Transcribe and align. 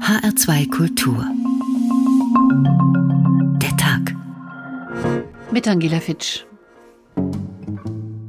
HR2 0.00 0.70
Kultur. 0.70 1.24
Der 3.60 3.76
Tag. 3.76 4.16
Mit 5.52 5.68
Angela 5.68 6.00
Fitsch. 6.00 6.44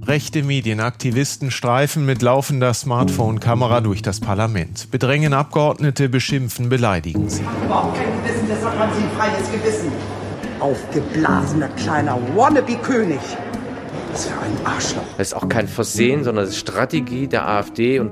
Rechte 0.06 0.44
Medienaktivisten 0.44 1.52
streifen 1.52 2.06
mit 2.06 2.22
laufender 2.22 2.74
Smartphone-Kamera 2.74 3.80
durch 3.82 4.02
das 4.02 4.20
Parlament, 4.20 4.92
bedrängen 4.92 5.34
Abgeordnete, 5.34 6.10
beschimpfen, 6.10 6.68
beleidigen 6.70 7.30
sie. 7.30 7.44
Überhaupt 7.66 7.96
kein 7.96 8.24
Gewissen, 8.24 8.48
deshalb 8.50 8.78
haben 8.78 8.92
Sie 8.94 9.04
ein 9.04 9.12
freies 9.12 9.52
Gewissen. 9.52 9.92
Aufgeblasener 10.60 11.70
kleiner 11.70 12.20
Wannabe-König. 12.36 13.20
Was 14.12 14.26
für 14.28 14.40
ein 14.40 14.66
Arschloch. 14.66 15.04
Das 15.18 15.28
ist 15.28 15.34
auch 15.34 15.50
kein 15.50 15.68
Versehen, 15.68 16.24
sondern 16.24 16.46
das 16.46 16.54
ist 16.54 16.60
Strategie 16.60 17.28
der 17.28 17.48
AfD 17.48 18.00
und 18.00 18.12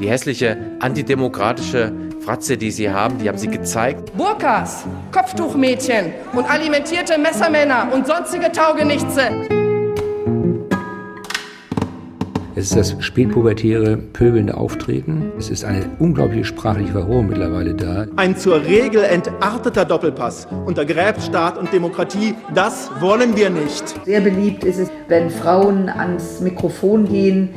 die 0.00 0.08
hässliche 0.08 0.76
antidemokratische 0.80 1.92
Fratze, 2.24 2.56
die 2.56 2.70
sie 2.70 2.88
haben, 2.88 3.18
die 3.18 3.28
haben 3.28 3.38
sie 3.38 3.48
gezeigt. 3.48 4.16
Burkas, 4.16 4.84
Kopftuchmädchen 5.10 6.12
und 6.32 6.48
alimentierte 6.48 7.18
Messermänner 7.18 7.88
und 7.92 8.06
sonstige 8.06 8.52
Taugenichtse. 8.52 9.22
Es 12.54 12.66
ist 12.66 12.76
das 12.76 13.04
spätpubertäre, 13.04 13.96
pöbelnde 13.96 14.56
Auftreten. 14.56 15.32
Es 15.38 15.50
ist 15.50 15.64
eine 15.64 15.90
unglaubliche 15.98 16.44
sprachliche 16.44 16.92
Verrohung 16.92 17.28
mittlerweile 17.28 17.74
da. 17.74 18.06
Ein 18.14 18.36
zur 18.36 18.62
Regel 18.62 19.02
entarteter 19.02 19.84
Doppelpass 19.84 20.46
untergräbt 20.66 21.22
Staat 21.22 21.58
und 21.58 21.72
Demokratie. 21.72 22.34
Das 22.54 22.90
wollen 23.00 23.36
wir 23.36 23.50
nicht. 23.50 23.82
Sehr 24.04 24.20
beliebt 24.20 24.62
ist 24.64 24.78
es, 24.78 24.90
wenn 25.08 25.30
Frauen 25.30 25.88
ans 25.88 26.40
Mikrofon 26.40 27.08
gehen, 27.08 27.48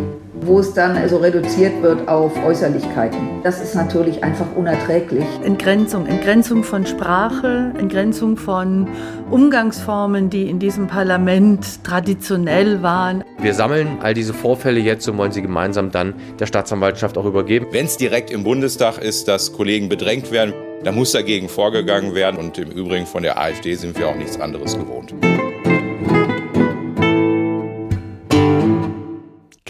wo 0.42 0.60
es 0.60 0.74
dann 0.74 0.96
also 0.96 1.18
reduziert 1.18 1.82
wird 1.82 2.08
auf 2.08 2.32
Äußerlichkeiten. 2.44 3.42
Das 3.44 3.62
ist 3.62 3.76
natürlich 3.76 4.24
einfach 4.24 4.48
unerträglich. 4.56 5.26
Entgrenzung, 5.44 6.06
Entgrenzung 6.06 6.64
von 6.64 6.86
Sprache, 6.86 7.72
Entgrenzung 7.78 8.38
von 8.38 8.88
Umgangsformen, 9.32 10.30
die 10.30 10.50
in 10.50 10.60
diesem 10.60 10.88
Parlament 10.88 11.84
traditionell 11.84 12.82
waren. 12.84 13.24
Wir 13.40 13.54
sammeln 13.54 14.00
all 14.02 14.14
diese 14.14 14.34
Vorfälle 14.34 14.80
jetzt 14.80 15.08
und 15.08 15.18
wollen 15.18 15.32
sie 15.32 15.42
gemeinsam 15.42 15.92
dann 15.92 16.14
der 16.40 16.46
Staatsanwaltschaft 16.46 17.18
auch 17.18 17.26
übergeben. 17.26 17.68
Wenn 17.72 17.86
es 17.86 17.98
direkt 17.98 18.32
im 18.32 18.44
Bundestag 18.44 18.98
ist, 19.00 19.28
dass 19.28 19.54
Kollegen 19.54 19.90
bedrängt 19.90 20.32
werden, 20.32 20.54
dann 20.84 20.96
muss 20.96 21.12
dagegen 21.12 21.50
vorgegangen 21.50 22.14
werden. 22.14 22.38
Und 22.38 22.58
im 22.58 22.72
Übrigen 22.72 23.06
von 23.06 23.24
der 23.24 23.40
AfD 23.40 23.76
sind 23.76 23.98
wir 23.98 24.08
auch 24.08 24.16
nichts 24.16 24.40
anderes 24.40 24.78
gewohnt. 24.78 25.14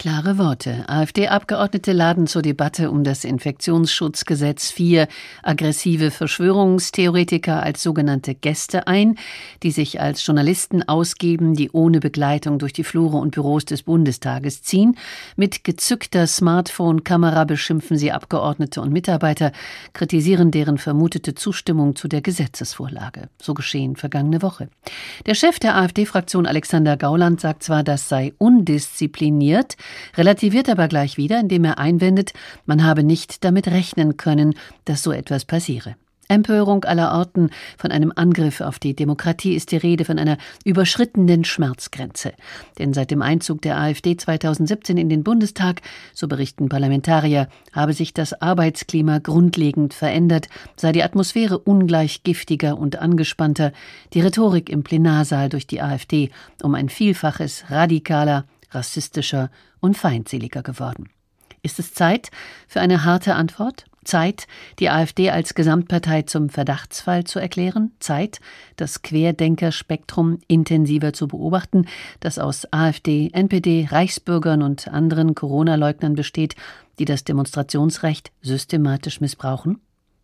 Klare 0.06 0.38
Worte. 0.38 0.84
AfD-Abgeordnete 0.88 1.92
laden 1.92 2.28
zur 2.28 2.40
Debatte 2.40 2.92
um 2.92 3.02
das 3.02 3.24
Infektionsschutzgesetz 3.24 4.70
vier 4.70 5.08
aggressive 5.42 6.12
Verschwörungstheoretiker 6.12 7.60
als 7.60 7.82
sogenannte 7.82 8.36
Gäste 8.36 8.86
ein, 8.86 9.16
die 9.64 9.72
sich 9.72 10.00
als 10.00 10.24
Journalisten 10.24 10.84
ausgeben, 10.84 11.54
die 11.54 11.72
ohne 11.72 11.98
Begleitung 11.98 12.60
durch 12.60 12.72
die 12.72 12.84
Flure 12.84 13.16
und 13.16 13.32
Büros 13.32 13.64
des 13.64 13.82
Bundestages 13.82 14.62
ziehen. 14.62 14.96
Mit 15.34 15.64
gezückter 15.64 16.28
Smartphone-Kamera 16.28 17.42
beschimpfen 17.42 17.98
sie 17.98 18.12
Abgeordnete 18.12 18.80
und 18.80 18.92
Mitarbeiter, 18.92 19.50
kritisieren 19.92 20.52
deren 20.52 20.78
vermutete 20.78 21.34
Zustimmung 21.34 21.96
zu 21.96 22.06
der 22.06 22.20
Gesetzesvorlage. 22.20 23.28
So 23.42 23.54
geschehen 23.54 23.96
vergangene 23.96 24.40
Woche. 24.40 24.68
Der 25.26 25.34
Chef 25.34 25.58
der 25.58 25.74
AfD-Fraktion 25.74 26.46
Alexander 26.46 26.96
Gauland 26.96 27.40
sagt 27.40 27.64
zwar, 27.64 27.82
das 27.82 28.08
sei 28.08 28.34
undiszipliniert, 28.38 29.76
relativiert 30.16 30.68
aber 30.68 30.88
gleich 30.88 31.16
wieder, 31.16 31.40
indem 31.40 31.64
er 31.64 31.78
einwendet, 31.78 32.32
man 32.64 32.84
habe 32.84 33.02
nicht 33.02 33.44
damit 33.44 33.68
rechnen 33.68 34.16
können, 34.16 34.54
dass 34.84 35.02
so 35.02 35.12
etwas 35.12 35.44
passiere. 35.44 35.96
Empörung 36.28 36.84
aller 36.84 37.12
Orten, 37.12 37.50
von 37.78 37.92
einem 37.92 38.12
Angriff 38.14 38.60
auf 38.60 38.78
die 38.78 38.94
Demokratie 38.94 39.54
ist 39.54 39.70
die 39.70 39.76
Rede, 39.76 40.04
von 40.04 40.18
einer 40.18 40.38
überschrittenen 40.64 41.44
Schmerzgrenze. 41.44 42.32
Denn 42.78 42.92
seit 42.92 43.10
dem 43.10 43.22
Einzug 43.22 43.62
der 43.62 43.78
AfD 43.78 44.16
2017 44.16 44.96
in 44.96 45.08
den 45.08 45.22
Bundestag, 45.22 45.82
so 46.14 46.26
berichten 46.26 46.68
Parlamentarier, 46.68 47.48
habe 47.72 47.92
sich 47.92 48.12
das 48.12 48.40
Arbeitsklima 48.40 49.18
grundlegend 49.18 49.94
verändert, 49.94 50.48
sei 50.76 50.92
die 50.92 51.04
Atmosphäre 51.04 51.58
ungleich 51.58 52.24
giftiger 52.24 52.76
und 52.76 52.96
angespannter, 52.96 53.72
die 54.12 54.20
Rhetorik 54.20 54.68
im 54.68 54.82
Plenarsaal 54.82 55.48
durch 55.48 55.66
die 55.66 55.80
AfD 55.80 56.30
um 56.62 56.74
ein 56.74 56.88
Vielfaches 56.88 57.64
radikaler, 57.70 58.46
rassistischer 58.70 59.50
und 59.80 59.96
feindseliger 59.96 60.62
geworden. 60.62 61.10
Ist 61.62 61.78
es 61.78 61.94
Zeit 61.94 62.30
für 62.68 62.80
eine 62.80 63.04
harte 63.04 63.34
Antwort? 63.34 63.86
Zeit, 64.04 64.46
die 64.78 64.88
AfD 64.88 65.30
als 65.30 65.54
Gesamtpartei 65.54 66.22
zum 66.22 66.48
Verdachtsfall 66.48 67.24
zu 67.24 67.40
erklären? 67.40 67.90
Zeit, 67.98 68.40
das 68.76 69.02
Querdenkerspektrum 69.02 70.38
intensiver 70.46 71.12
zu 71.12 71.26
beobachten, 71.26 71.86
das 72.20 72.38
aus 72.38 72.72
AfD, 72.72 73.30
NPD, 73.32 73.88
Reichsbürgern 73.90 74.62
und 74.62 74.88
anderen 74.88 75.34
Corona-Leugnern 75.34 76.14
besteht, 76.14 76.54
die 76.98 77.04
das 77.04 77.24
Demonstrationsrecht 77.24 78.30
systematisch 78.42 79.20
missbrauchen? 79.20 79.80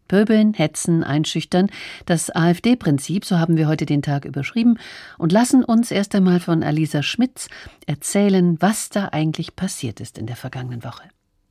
Pöbeln, 0.09 0.55
hetzen, 0.55 1.05
einschüchtern, 1.05 1.69
das 2.07 2.31
AfD-Prinzip, 2.35 3.25
so 3.25 3.39
haben 3.39 3.57
wir 3.57 3.69
heute 3.69 3.87
den 3.87 4.03
Tag 4.03 4.25
überschrieben, 4.25 4.79
und 5.19 5.33
lassen 5.33 5.65
uns 5.65 5.91
erst 5.91 6.15
einmal 6.15 6.41
von 6.41 6.63
Alisa 6.63 7.03
Schmitz 7.03 7.49
erzählen, 7.87 8.57
was 8.61 8.89
da 8.89 9.09
eigentlich 9.13 9.57
passiert 9.57 10.01
ist 10.01 10.19
in 10.19 10.27
der 10.27 10.37
vergangenen 10.37 10.85
Woche. 10.85 11.03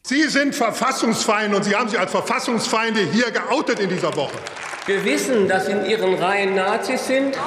Sie 0.03 0.23
sind 0.23 0.55
Verfassungsfeinde 0.55 1.57
und 1.57 1.63
Sie 1.63 1.75
haben 1.75 1.87
sich 1.87 1.99
als 1.99 2.11
Verfassungsfeinde 2.11 3.01
hier 3.11 3.29
geoutet 3.29 3.79
in 3.79 3.89
dieser 3.89 4.15
Woche. 4.15 4.37
Wir 4.87 5.05
wissen, 5.05 5.47
dass 5.47 5.67
in 5.67 5.85
Ihren 5.85 6.15
Reihen 6.15 6.55
Nazis 6.55 7.05
sind. 7.05 7.37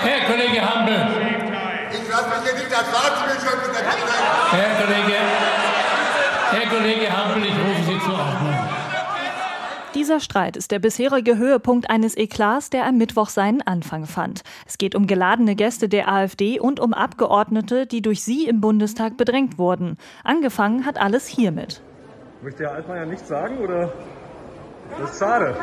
Herr 0.00 0.26
Kollege 0.26 0.60
Hampel. 0.60 1.06
Ich 1.92 2.10
lasse 2.10 2.28
mich 2.30 2.50
hier 2.50 2.54
nicht 2.54 2.76
als 2.76 2.88
Nazi 2.88 3.24
beschimpfen. 3.26 3.74
Herr 4.50 4.84
Kollege, 4.84 5.18
Herr 6.50 6.66
Kollege 6.68 7.16
Hampel, 7.16 7.44
ich 7.44 7.54
rufe 7.54 7.82
Sie 7.86 7.98
zur 8.04 8.18
Ordnung. 8.18 8.58
Dieser 10.02 10.18
Streit 10.18 10.56
ist 10.56 10.72
der 10.72 10.80
bisherige 10.80 11.38
Höhepunkt 11.38 11.88
eines 11.88 12.16
Eklats, 12.16 12.70
der 12.70 12.86
am 12.86 12.98
Mittwoch 12.98 13.28
seinen 13.28 13.62
Anfang 13.62 14.06
fand. 14.06 14.42
Es 14.66 14.76
geht 14.76 14.96
um 14.96 15.06
geladene 15.06 15.54
Gäste 15.54 15.88
der 15.88 16.08
AfD 16.08 16.58
und 16.58 16.80
um 16.80 16.92
Abgeordnete, 16.92 17.86
die 17.86 18.02
durch 18.02 18.24
sie 18.24 18.48
im 18.48 18.60
Bundestag 18.60 19.16
bedrängt 19.16 19.58
wurden. 19.58 19.96
Angefangen 20.24 20.86
hat 20.86 21.00
alles 21.00 21.28
hiermit. 21.28 21.82
Möchte 22.42 22.64
Herr 22.64 22.72
Altmaier 22.72 23.06
nichts 23.06 23.28
sagen 23.28 23.58
oder? 23.58 23.92
Das 24.98 25.12
ist 25.12 25.20
schade. 25.20 25.54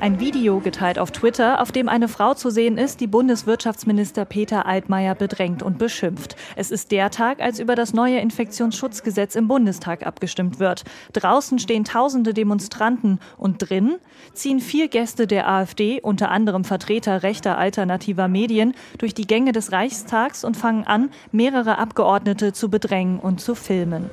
Ein 0.00 0.18
Video 0.18 0.60
geteilt 0.60 0.98
auf 0.98 1.10
Twitter, 1.10 1.60
auf 1.60 1.72
dem 1.72 1.86
eine 1.86 2.08
Frau 2.08 2.32
zu 2.32 2.48
sehen 2.48 2.78
ist, 2.78 3.00
die 3.00 3.06
Bundeswirtschaftsminister 3.06 4.24
Peter 4.24 4.64
Altmaier 4.64 5.14
bedrängt 5.14 5.62
und 5.62 5.76
beschimpft. 5.76 6.36
Es 6.56 6.70
ist 6.70 6.90
der 6.90 7.10
Tag, 7.10 7.42
als 7.42 7.60
über 7.60 7.74
das 7.74 7.92
neue 7.92 8.18
Infektionsschutzgesetz 8.18 9.34
im 9.34 9.46
Bundestag 9.46 10.06
abgestimmt 10.06 10.58
wird. 10.58 10.84
Draußen 11.12 11.58
stehen 11.58 11.84
tausende 11.84 12.32
Demonstranten 12.32 13.20
und 13.36 13.58
drin 13.58 13.96
ziehen 14.32 14.60
vier 14.60 14.88
Gäste 14.88 15.26
der 15.26 15.46
AfD, 15.46 16.00
unter 16.00 16.30
anderem 16.30 16.64
Vertreter 16.64 17.22
rechter 17.22 17.58
alternativer 17.58 18.26
Medien, 18.26 18.72
durch 18.96 19.12
die 19.12 19.26
Gänge 19.26 19.52
des 19.52 19.70
Reichstags 19.70 20.44
und 20.44 20.56
fangen 20.56 20.84
an, 20.84 21.10
mehrere 21.30 21.76
Abgeordnete 21.76 22.54
zu 22.54 22.70
bedrängen 22.70 23.18
und 23.18 23.42
zu 23.42 23.54
filmen. 23.54 24.08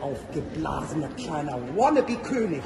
Aufgeblasener 0.00 1.08
kleiner 1.08 1.58
Wannabe-König. 1.76 2.62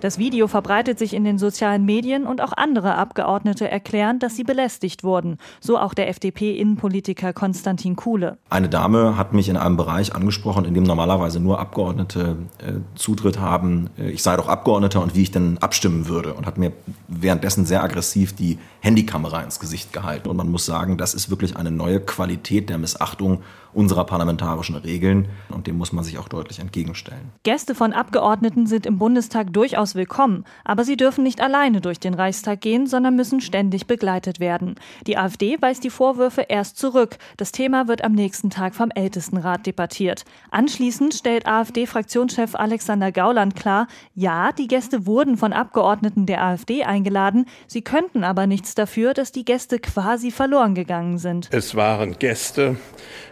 Das 0.00 0.16
Video 0.18 0.46
verbreitet 0.46 0.98
sich 0.98 1.12
in 1.12 1.24
den 1.24 1.38
sozialen 1.38 1.84
Medien 1.84 2.24
und 2.24 2.40
auch 2.40 2.52
andere 2.52 2.94
Abgeordnete 2.94 3.68
erklären, 3.68 4.20
dass 4.20 4.36
sie 4.36 4.44
belästigt 4.44 5.02
wurden. 5.02 5.38
So 5.60 5.76
auch 5.76 5.92
der 5.92 6.08
FDP-Innenpolitiker 6.08 7.32
Konstantin 7.32 7.96
Kuhle. 7.96 8.38
Eine 8.48 8.68
Dame 8.68 9.16
hat 9.16 9.32
mich 9.32 9.48
in 9.48 9.56
einem 9.56 9.76
Bereich 9.76 10.14
angesprochen, 10.14 10.64
in 10.64 10.74
dem 10.74 10.84
normalerweise 10.84 11.40
nur 11.40 11.58
Abgeordnete 11.58 12.36
äh, 12.58 12.74
Zutritt 12.94 13.40
haben. 13.40 13.90
Ich 13.96 14.22
sei 14.22 14.36
doch 14.36 14.48
Abgeordneter 14.48 15.02
und 15.02 15.16
wie 15.16 15.22
ich 15.22 15.32
denn 15.32 15.58
abstimmen 15.58 16.06
würde 16.06 16.34
und 16.34 16.46
hat 16.46 16.58
mir 16.58 16.72
währenddessen 17.08 17.66
sehr 17.66 17.82
aggressiv 17.82 18.34
die 18.34 18.58
Handykamera 18.80 19.42
ins 19.42 19.58
Gesicht 19.58 19.92
gehalten. 19.92 20.28
Und 20.28 20.36
man 20.36 20.50
muss 20.50 20.64
sagen, 20.64 20.96
das 20.96 21.14
ist 21.14 21.28
wirklich 21.28 21.56
eine 21.56 21.72
neue 21.72 22.00
Qualität 22.00 22.70
der 22.70 22.78
Missachtung 22.78 23.42
unserer 23.72 24.04
parlamentarischen 24.04 24.76
Regeln 24.76 25.28
und 25.50 25.66
dem 25.66 25.76
muss 25.76 25.92
man 25.92 26.04
sich 26.04 26.18
auch 26.18 26.28
deutlich 26.28 26.58
entgegenstellen. 26.58 27.32
Gäste 27.42 27.74
von 27.74 27.92
Abgeordneten 27.92 28.66
sind 28.66 28.86
im 28.86 28.98
Bundestag 28.98 29.52
durchaus 29.52 29.94
willkommen, 29.94 30.44
aber 30.64 30.84
sie 30.84 30.96
dürfen 30.96 31.24
nicht 31.24 31.40
alleine 31.40 31.80
durch 31.80 32.00
den 32.00 32.14
Reichstag 32.14 32.60
gehen, 32.60 32.86
sondern 32.86 33.16
müssen 33.16 33.40
ständig 33.40 33.86
begleitet 33.86 34.40
werden. 34.40 34.76
Die 35.06 35.16
AfD 35.16 35.56
weist 35.60 35.84
die 35.84 35.90
Vorwürfe 35.90 36.42
erst 36.48 36.78
zurück. 36.78 37.18
Das 37.36 37.52
Thema 37.52 37.88
wird 37.88 38.04
am 38.04 38.12
nächsten 38.12 38.50
Tag 38.50 38.74
vom 38.74 38.90
Ältestenrat 38.90 39.66
debattiert. 39.66 40.24
Anschließend 40.50 41.14
stellt 41.14 41.46
AfD-Fraktionschef 41.46 42.54
Alexander 42.54 43.12
Gauland 43.12 43.56
klar, 43.56 43.86
ja, 44.14 44.52
die 44.52 44.68
Gäste 44.68 45.06
wurden 45.06 45.36
von 45.36 45.52
Abgeordneten 45.52 46.26
der 46.26 46.42
AfD 46.44 46.84
eingeladen, 46.84 47.46
sie 47.66 47.82
könnten 47.82 48.24
aber 48.24 48.46
nichts 48.46 48.74
dafür, 48.74 49.14
dass 49.14 49.32
die 49.32 49.44
Gäste 49.44 49.78
quasi 49.78 50.30
verloren 50.30 50.74
gegangen 50.74 51.18
sind. 51.18 51.48
Es 51.52 51.74
waren 51.74 52.18
Gäste 52.18 52.76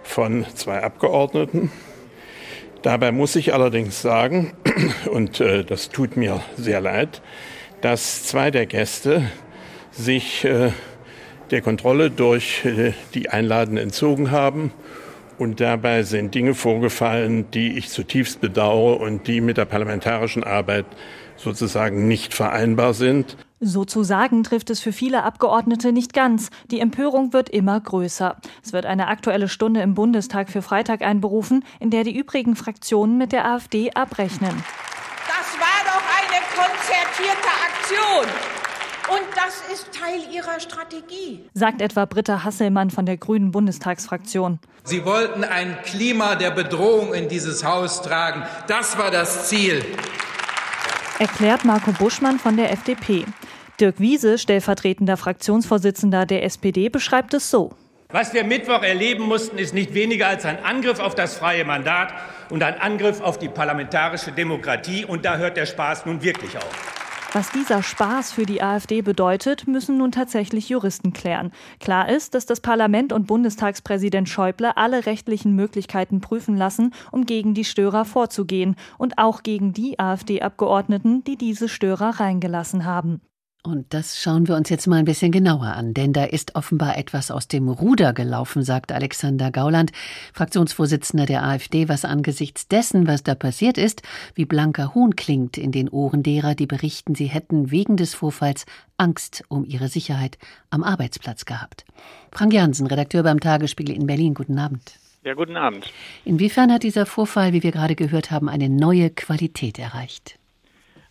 von 0.02 0.25
zwei 0.54 0.82
Abgeordneten. 0.82 1.70
Dabei 2.82 3.12
muss 3.12 3.36
ich 3.36 3.52
allerdings 3.52 4.00
sagen, 4.00 4.52
und 5.10 5.40
äh, 5.40 5.64
das 5.64 5.88
tut 5.88 6.16
mir 6.16 6.42
sehr 6.56 6.80
leid, 6.80 7.22
dass 7.80 8.24
zwei 8.24 8.50
der 8.50 8.66
Gäste 8.66 9.22
sich 9.90 10.44
äh, 10.44 10.70
der 11.50 11.62
Kontrolle 11.62 12.10
durch 12.10 12.64
äh, 12.64 12.92
die 13.14 13.30
Einladen 13.30 13.76
entzogen 13.76 14.30
haben. 14.30 14.72
Und 15.38 15.60
dabei 15.60 16.02
sind 16.02 16.34
Dinge 16.34 16.54
vorgefallen, 16.54 17.50
die 17.50 17.76
ich 17.76 17.90
zutiefst 17.90 18.40
bedauere 18.40 19.00
und 19.00 19.26
die 19.26 19.40
mit 19.40 19.58
der 19.58 19.66
parlamentarischen 19.66 20.44
Arbeit 20.44 20.86
sozusagen 21.36 22.08
nicht 22.08 22.32
vereinbar 22.32 22.94
sind. 22.94 23.36
Sozusagen 23.60 24.44
trifft 24.44 24.68
es 24.68 24.80
für 24.80 24.92
viele 24.92 25.22
Abgeordnete 25.22 25.90
nicht 25.90 26.12
ganz. 26.12 26.50
Die 26.70 26.78
Empörung 26.78 27.32
wird 27.32 27.48
immer 27.48 27.80
größer. 27.80 28.36
Es 28.62 28.74
wird 28.74 28.84
eine 28.84 29.08
aktuelle 29.08 29.48
Stunde 29.48 29.80
im 29.80 29.94
Bundestag 29.94 30.50
für 30.50 30.60
Freitag 30.60 31.00
einberufen, 31.00 31.64
in 31.80 31.90
der 31.90 32.04
die 32.04 32.14
übrigen 32.14 32.54
Fraktionen 32.54 33.16
mit 33.16 33.32
der 33.32 33.46
AfD 33.50 33.92
abrechnen. 33.92 34.62
Das 35.26 35.58
war 35.58 35.84
doch 35.86 36.02
eine 36.18 36.42
konzertierte 36.54 37.48
Aktion. 37.64 38.26
Und 39.08 39.24
das 39.34 39.62
ist 39.72 39.88
Teil 39.92 40.20
ihrer 40.34 40.60
Strategie, 40.60 41.48
sagt 41.54 41.80
etwa 41.80 42.04
Britta 42.04 42.44
Hasselmann 42.44 42.90
von 42.90 43.06
der 43.06 43.16
Grünen 43.16 43.52
Bundestagsfraktion. 43.52 44.58
Sie 44.84 45.04
wollten 45.06 45.44
ein 45.44 45.78
Klima 45.82 46.34
der 46.34 46.50
Bedrohung 46.50 47.14
in 47.14 47.28
dieses 47.28 47.64
Haus 47.64 48.02
tragen. 48.02 48.42
Das 48.66 48.98
war 48.98 49.10
das 49.10 49.48
Ziel. 49.48 49.82
Erklärt 51.18 51.64
Marco 51.64 51.92
Buschmann 51.92 52.38
von 52.38 52.56
der 52.58 52.72
FDP. 52.72 53.24
Dirk 53.80 54.00
Wiese, 54.00 54.38
stellvertretender 54.38 55.18
Fraktionsvorsitzender 55.18 56.24
der 56.24 56.44
SPD, 56.44 56.88
beschreibt 56.88 57.34
es 57.34 57.50
so. 57.50 57.72
Was 58.08 58.32
wir 58.32 58.44
Mittwoch 58.44 58.82
erleben 58.82 59.24
mussten, 59.24 59.58
ist 59.58 59.74
nicht 59.74 59.92
weniger 59.92 60.28
als 60.28 60.46
ein 60.46 60.64
Angriff 60.64 60.98
auf 60.98 61.14
das 61.14 61.36
freie 61.36 61.64
Mandat 61.64 62.14
und 62.48 62.62
ein 62.62 62.80
Angriff 62.80 63.20
auf 63.20 63.38
die 63.38 63.48
parlamentarische 63.48 64.32
Demokratie. 64.32 65.04
Und 65.04 65.26
da 65.26 65.36
hört 65.36 65.58
der 65.58 65.66
Spaß 65.66 66.06
nun 66.06 66.22
wirklich 66.22 66.56
auf. 66.56 66.96
Was 67.34 67.50
dieser 67.50 67.82
Spaß 67.82 68.32
für 68.32 68.46
die 68.46 68.62
AfD 68.62 69.02
bedeutet, 69.02 69.66
müssen 69.66 69.98
nun 69.98 70.10
tatsächlich 70.10 70.70
Juristen 70.70 71.12
klären. 71.12 71.52
Klar 71.78 72.08
ist, 72.08 72.34
dass 72.34 72.46
das 72.46 72.60
Parlament 72.60 73.12
und 73.12 73.26
Bundestagspräsident 73.26 74.26
Schäuble 74.26 74.74
alle 74.78 75.04
rechtlichen 75.04 75.54
Möglichkeiten 75.54 76.22
prüfen 76.22 76.56
lassen, 76.56 76.94
um 77.12 77.26
gegen 77.26 77.52
die 77.52 77.64
Störer 77.66 78.06
vorzugehen 78.06 78.76
und 78.96 79.18
auch 79.18 79.42
gegen 79.42 79.74
die 79.74 79.98
AfD-Abgeordneten, 79.98 81.24
die 81.24 81.36
diese 81.36 81.68
Störer 81.68 82.20
reingelassen 82.20 82.86
haben. 82.86 83.20
Und 83.66 83.92
das 83.92 84.22
schauen 84.22 84.46
wir 84.46 84.54
uns 84.54 84.68
jetzt 84.68 84.86
mal 84.86 85.00
ein 85.00 85.04
bisschen 85.04 85.32
genauer 85.32 85.66
an, 85.66 85.92
denn 85.92 86.12
da 86.12 86.22
ist 86.22 86.54
offenbar 86.54 86.96
etwas 86.96 87.32
aus 87.32 87.48
dem 87.48 87.68
Ruder 87.68 88.12
gelaufen, 88.12 88.62
sagt 88.62 88.92
Alexander 88.92 89.50
Gauland, 89.50 89.90
Fraktionsvorsitzender 90.34 91.26
der 91.26 91.42
AfD, 91.42 91.88
was 91.88 92.04
angesichts 92.04 92.68
dessen, 92.68 93.08
was 93.08 93.24
da 93.24 93.34
passiert 93.34 93.76
ist, 93.76 94.02
wie 94.36 94.44
blanker 94.44 94.94
Hohn 94.94 95.16
klingt 95.16 95.58
in 95.58 95.72
den 95.72 95.88
Ohren 95.88 96.22
derer, 96.22 96.54
die 96.54 96.68
berichten, 96.68 97.16
sie 97.16 97.26
hätten 97.26 97.72
wegen 97.72 97.96
des 97.96 98.14
Vorfalls 98.14 98.66
Angst 98.98 99.42
um 99.48 99.64
ihre 99.64 99.88
Sicherheit 99.88 100.38
am 100.70 100.84
Arbeitsplatz 100.84 101.44
gehabt. 101.44 101.84
Frank 102.30 102.52
Jansen, 102.52 102.86
Redakteur 102.86 103.24
beim 103.24 103.40
Tagesspiegel 103.40 103.96
in 103.96 104.06
Berlin, 104.06 104.34
guten 104.34 104.60
Abend. 104.60 104.92
Ja, 105.24 105.34
guten 105.34 105.56
Abend. 105.56 105.92
Inwiefern 106.24 106.70
hat 106.70 106.84
dieser 106.84 107.04
Vorfall, 107.04 107.52
wie 107.52 107.64
wir 107.64 107.72
gerade 107.72 107.96
gehört 107.96 108.30
haben, 108.30 108.48
eine 108.48 108.68
neue 108.68 109.10
Qualität 109.10 109.80
erreicht? 109.80 110.38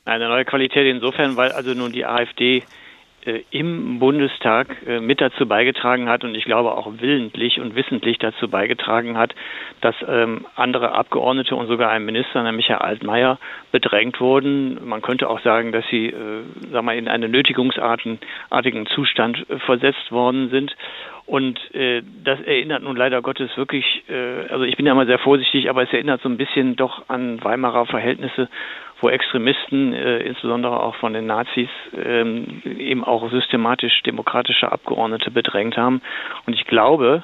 Eine 0.06 0.30
neue 0.30 0.46
Qualität 0.46 0.86
insofern, 0.86 1.36
weil 1.36 1.52
also 1.52 1.74
nun 1.74 1.92
die 1.92 2.06
AfD 2.06 2.64
äh, 3.26 3.42
im 3.50 3.98
Bundestag 3.98 4.68
äh, 4.86 5.00
mit 5.00 5.20
dazu 5.20 5.48
beigetragen 5.48 6.08
hat 6.08 6.24
und 6.24 6.36
ich 6.36 6.46
glaube 6.46 6.78
auch 6.78 6.88
willentlich 7.00 7.60
und 7.60 7.76
wissentlich 7.76 8.20
dazu 8.20 8.48
beigetragen 8.48 9.18
hat, 9.18 9.34
dass 9.82 9.96
ähm, 10.08 10.46
andere 10.56 10.92
Abgeordnete 10.92 11.56
und 11.56 11.66
sogar 11.66 11.90
ein 11.90 12.06
Minister, 12.06 12.44
nämlich 12.44 12.70
Herr 12.70 12.84
Altmaier, 12.84 13.40
bedrängt 13.72 14.22
wurden. 14.22 14.88
Man 14.88 15.02
könnte 15.02 15.28
auch 15.28 15.40
sagen, 15.42 15.72
dass 15.72 15.86
sie, 15.90 16.10
äh, 16.10 16.44
sag 16.72 16.84
mal, 16.84 16.96
in 16.96 17.08
einen 17.08 17.32
nötigungsartigen 17.32 18.20
Zustand 18.94 19.50
äh, 19.50 19.58
versetzt 19.58 20.12
worden 20.12 20.50
sind. 20.50 20.76
Und 21.26 21.60
äh, 21.74 22.04
das 22.24 22.40
erinnert 22.42 22.84
nun 22.84 22.96
leider 22.96 23.22
Gottes 23.24 23.50
wirklich, 23.58 24.04
äh, 24.08 24.48
also 24.50 24.64
ich 24.64 24.78
bin 24.78 24.86
ja 24.86 24.94
mal 24.94 25.08
sehr 25.08 25.18
vorsichtig, 25.18 25.70
aber 25.70 25.82
es 25.82 25.92
erinnert 25.92 26.22
so 26.22 26.30
ein 26.30 26.38
bisschen 26.38 26.76
doch 26.76 27.10
an 27.10 27.44
Weimarer 27.44 27.88
Verhältnisse, 27.88 28.48
wo 29.02 29.10
Extremisten, 29.10 29.94
äh, 29.94 30.20
insbesondere 30.20 30.80
auch 30.80 30.96
von 30.96 31.14
den 31.14 31.26
Nazis, 31.26 31.70
ähm, 31.98 32.62
eben 32.64 33.04
auch 33.04 33.30
systematisch 33.32 34.04
demokratische 34.04 34.72
Abgeordnete 34.72 35.32
bedrängt 35.32 35.78
haben. 35.78 36.02
Und 36.46 36.54
ich 36.54 36.66
glaube, 36.66 37.24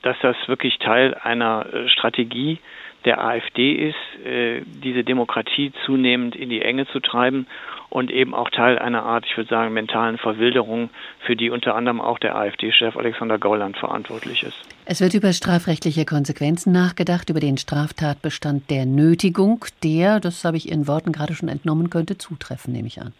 dass 0.00 0.16
das 0.20 0.36
wirklich 0.46 0.78
Teil 0.78 1.14
einer 1.14 1.66
äh, 1.72 1.88
Strategie 1.88 2.58
der 3.04 3.22
AfD 3.22 3.72
ist, 3.72 4.26
äh, 4.26 4.62
diese 4.64 5.04
Demokratie 5.04 5.72
zunehmend 5.84 6.34
in 6.34 6.48
die 6.48 6.62
Enge 6.62 6.86
zu 6.86 7.00
treiben 7.00 7.46
und 7.94 8.10
eben 8.10 8.34
auch 8.34 8.50
Teil 8.50 8.76
einer 8.76 9.04
Art, 9.04 9.24
ich 9.24 9.36
würde 9.36 9.48
sagen, 9.48 9.72
mentalen 9.72 10.18
Verwilderung, 10.18 10.90
für 11.20 11.36
die 11.36 11.50
unter 11.50 11.76
anderem 11.76 12.00
auch 12.00 12.18
der 12.18 12.34
AfD-Chef 12.34 12.96
Alexander 12.96 13.38
Gauland 13.38 13.76
verantwortlich 13.76 14.42
ist. 14.42 14.56
Es 14.84 15.00
wird 15.00 15.14
über 15.14 15.32
strafrechtliche 15.32 16.04
Konsequenzen 16.04 16.72
nachgedacht, 16.72 17.30
über 17.30 17.38
den 17.38 17.56
Straftatbestand 17.56 18.68
der 18.68 18.84
Nötigung, 18.84 19.64
der, 19.84 20.18
das 20.18 20.44
habe 20.44 20.56
ich 20.56 20.70
Ihren 20.70 20.88
Worten 20.88 21.12
gerade 21.12 21.34
schon 21.34 21.48
entnommen, 21.48 21.88
könnte 21.88 22.18
zutreffen, 22.18 22.72
nehme 22.72 22.88
ich 22.88 23.00
an. 23.00 23.12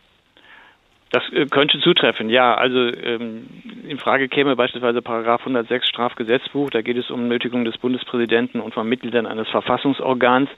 Das 1.12 1.22
äh, 1.32 1.46
könnte 1.46 1.78
zutreffen, 1.78 2.28
ja. 2.28 2.56
Also 2.56 2.78
ähm, 2.80 3.46
in 3.86 3.98
Frage 3.98 4.26
käme 4.26 4.56
beispielsweise 4.56 5.02
Paragraph 5.02 5.42
106 5.42 5.86
Strafgesetzbuch. 5.86 6.70
Da 6.70 6.82
geht 6.82 6.96
es 6.96 7.12
um 7.12 7.28
Nötigung 7.28 7.64
des 7.64 7.78
Bundespräsidenten 7.78 8.60
und 8.60 8.74
von 8.74 8.88
Mitgliedern 8.88 9.26
eines 9.26 9.48
Verfassungsorgans. 9.50 10.50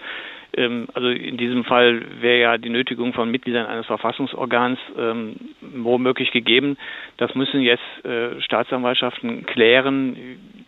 Ähm, 0.55 0.89
also 0.95 1.09
in 1.09 1.37
diesem 1.37 1.65
Fall 1.65 2.03
wäre 2.21 2.41
ja 2.41 2.59
die 2.59 2.69
Nötigung 2.69 3.13
von 3.13 3.31
Mitgliedern 3.31 3.67
eines 3.67 3.87
Verfassungsorgans 3.87 4.79
ähm, 4.99 5.37
womöglich 5.61 6.31
gegeben. 6.33 6.77
Das 7.17 7.35
müssen 7.35 7.61
jetzt 7.61 7.83
äh, 8.05 8.41
Staatsanwaltschaften 8.41 9.47
klären. 9.47 10.17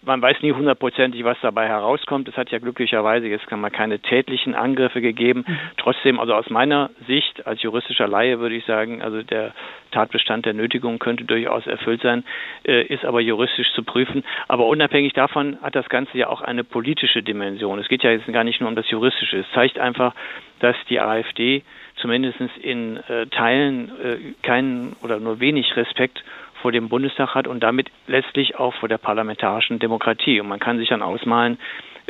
Man 0.02 0.22
weiß 0.22 0.42
nie 0.42 0.52
hundertprozentig, 0.52 1.24
was 1.24 1.38
dabei 1.42 1.68
herauskommt. 1.68 2.28
Es 2.28 2.36
hat 2.36 2.50
ja 2.50 2.58
glücklicherweise 2.58 3.26
jetzt 3.26 3.46
kann 3.46 3.60
man 3.60 3.72
keine 3.72 3.98
tätlichen 3.98 4.54
Angriffe 4.54 5.00
gegeben. 5.00 5.44
Mhm. 5.46 5.58
Trotzdem, 5.76 6.20
also 6.20 6.34
aus 6.34 6.48
meiner 6.50 6.90
Sicht 7.06 7.46
als 7.46 7.62
juristischer 7.62 8.08
Laie 8.08 8.40
würde 8.40 8.54
ich 8.54 8.64
sagen, 8.64 9.02
also 9.02 9.22
der 9.22 9.52
Tatbestand 9.90 10.46
der 10.46 10.54
Nötigung 10.54 10.98
könnte 10.98 11.24
durchaus 11.24 11.66
erfüllt 11.66 12.02
sein, 12.02 12.24
äh, 12.66 12.82
ist 12.82 13.04
aber 13.04 13.20
juristisch 13.20 13.72
zu 13.72 13.82
prüfen. 13.82 14.24
Aber 14.48 14.66
unabhängig 14.66 15.12
davon 15.12 15.58
hat 15.62 15.74
das 15.74 15.88
Ganze 15.88 16.18
ja 16.18 16.28
auch 16.28 16.40
eine 16.40 16.64
politische 16.64 17.22
Dimension. 17.22 17.78
Es 17.78 17.88
geht 17.88 18.02
ja 18.02 18.10
jetzt 18.10 18.26
gar 18.32 18.44
nicht 18.44 18.60
nur 18.60 18.68
um 18.68 18.76
das 18.76 18.88
Juristische. 18.90 19.38
Es 19.38 19.46
zeigt 19.54 19.78
einfach, 19.78 20.14
dass 20.60 20.76
die 20.88 21.00
AfD 21.00 21.62
zumindest 21.96 22.38
in 22.62 22.96
äh, 23.08 23.26
Teilen 23.26 23.90
äh, 24.02 24.16
keinen 24.42 24.96
oder 25.02 25.20
nur 25.20 25.40
wenig 25.40 25.76
Respekt 25.76 26.22
vor 26.62 26.72
dem 26.72 26.88
Bundestag 26.88 27.34
hat 27.34 27.46
und 27.46 27.62
damit 27.62 27.88
letztlich 28.06 28.56
auch 28.56 28.74
vor 28.74 28.88
der 28.88 28.98
parlamentarischen 28.98 29.78
Demokratie. 29.78 30.40
Und 30.40 30.48
man 30.48 30.58
kann 30.58 30.78
sich 30.78 30.88
dann 30.88 31.02
ausmalen, 31.02 31.58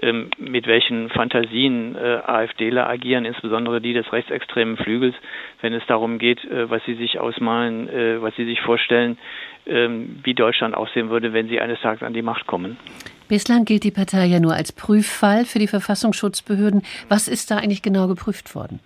ähm, 0.02 0.30
mit 0.38 0.66
welchen 0.66 1.08
Fantasien 1.10 1.96
äh, 1.96 2.20
AfDler 2.24 2.88
agieren, 2.88 3.24
insbesondere 3.24 3.80
die 3.80 3.92
des 3.92 4.12
rechtsextremen 4.12 4.76
Flügels, 4.76 5.14
wenn 5.60 5.72
es 5.72 5.82
darum 5.86 6.18
geht, 6.18 6.44
äh, 6.44 6.70
was 6.70 6.82
sie 6.84 6.94
sich 6.94 7.18
ausmalen, 7.18 7.88
äh, 7.88 8.22
was 8.22 8.34
sie 8.36 8.44
sich 8.44 8.60
vorstellen, 8.60 9.18
ähm, 9.66 10.20
wie 10.22 10.34
Deutschland 10.34 10.74
aussehen 10.74 11.10
würde, 11.10 11.32
wenn 11.32 11.48
sie 11.48 11.60
eines 11.60 11.80
Tages 11.80 12.02
an 12.02 12.14
die 12.14 12.22
Macht 12.22 12.46
kommen. 12.46 12.76
Bislang 13.28 13.64
gilt 13.64 13.84
die 13.84 13.90
Partei 13.90 14.24
ja 14.26 14.40
nur 14.40 14.54
als 14.54 14.72
Prüffall 14.72 15.44
für 15.44 15.58
die 15.58 15.66
Verfassungsschutzbehörden. 15.66 16.82
Was 17.08 17.28
ist 17.28 17.50
da 17.50 17.58
eigentlich 17.58 17.82
genau 17.82 18.08
geprüft 18.08 18.54
worden? 18.54 18.80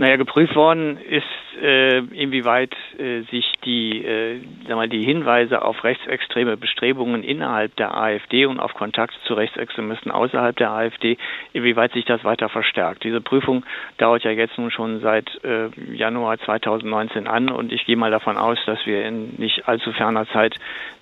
Naja, 0.00 0.14
geprüft 0.14 0.54
worden 0.54 0.96
ist, 0.96 1.24
äh, 1.60 1.98
inwieweit 1.98 2.72
äh, 2.98 3.22
sich 3.32 3.52
die, 3.64 4.04
äh, 4.04 4.40
sag 4.68 4.76
mal, 4.76 4.88
die 4.88 5.02
Hinweise 5.02 5.62
auf 5.62 5.82
rechtsextreme 5.82 6.56
Bestrebungen 6.56 7.24
innerhalb 7.24 7.74
der 7.74 7.96
AfD 7.96 8.46
und 8.46 8.60
auf 8.60 8.74
Kontakt 8.74 9.14
zu 9.24 9.34
Rechtsextremisten 9.34 10.12
außerhalb 10.12 10.56
der 10.56 10.70
AfD, 10.70 11.18
inwieweit 11.52 11.94
sich 11.94 12.04
das 12.04 12.22
weiter 12.22 12.48
verstärkt. 12.48 13.02
Diese 13.02 13.20
Prüfung 13.20 13.64
dauert 13.96 14.22
ja 14.22 14.30
jetzt 14.30 14.56
nun 14.56 14.70
schon 14.70 15.00
seit 15.00 15.28
äh, 15.42 15.68
Januar 15.92 16.38
2019 16.38 17.26
an 17.26 17.50
und 17.50 17.72
ich 17.72 17.84
gehe 17.84 17.96
mal 17.96 18.12
davon 18.12 18.36
aus, 18.36 18.58
dass 18.66 18.86
wir 18.86 19.04
in 19.04 19.34
nicht 19.36 19.66
allzu 19.66 19.90
ferner 19.90 20.28
Zeit 20.28 20.54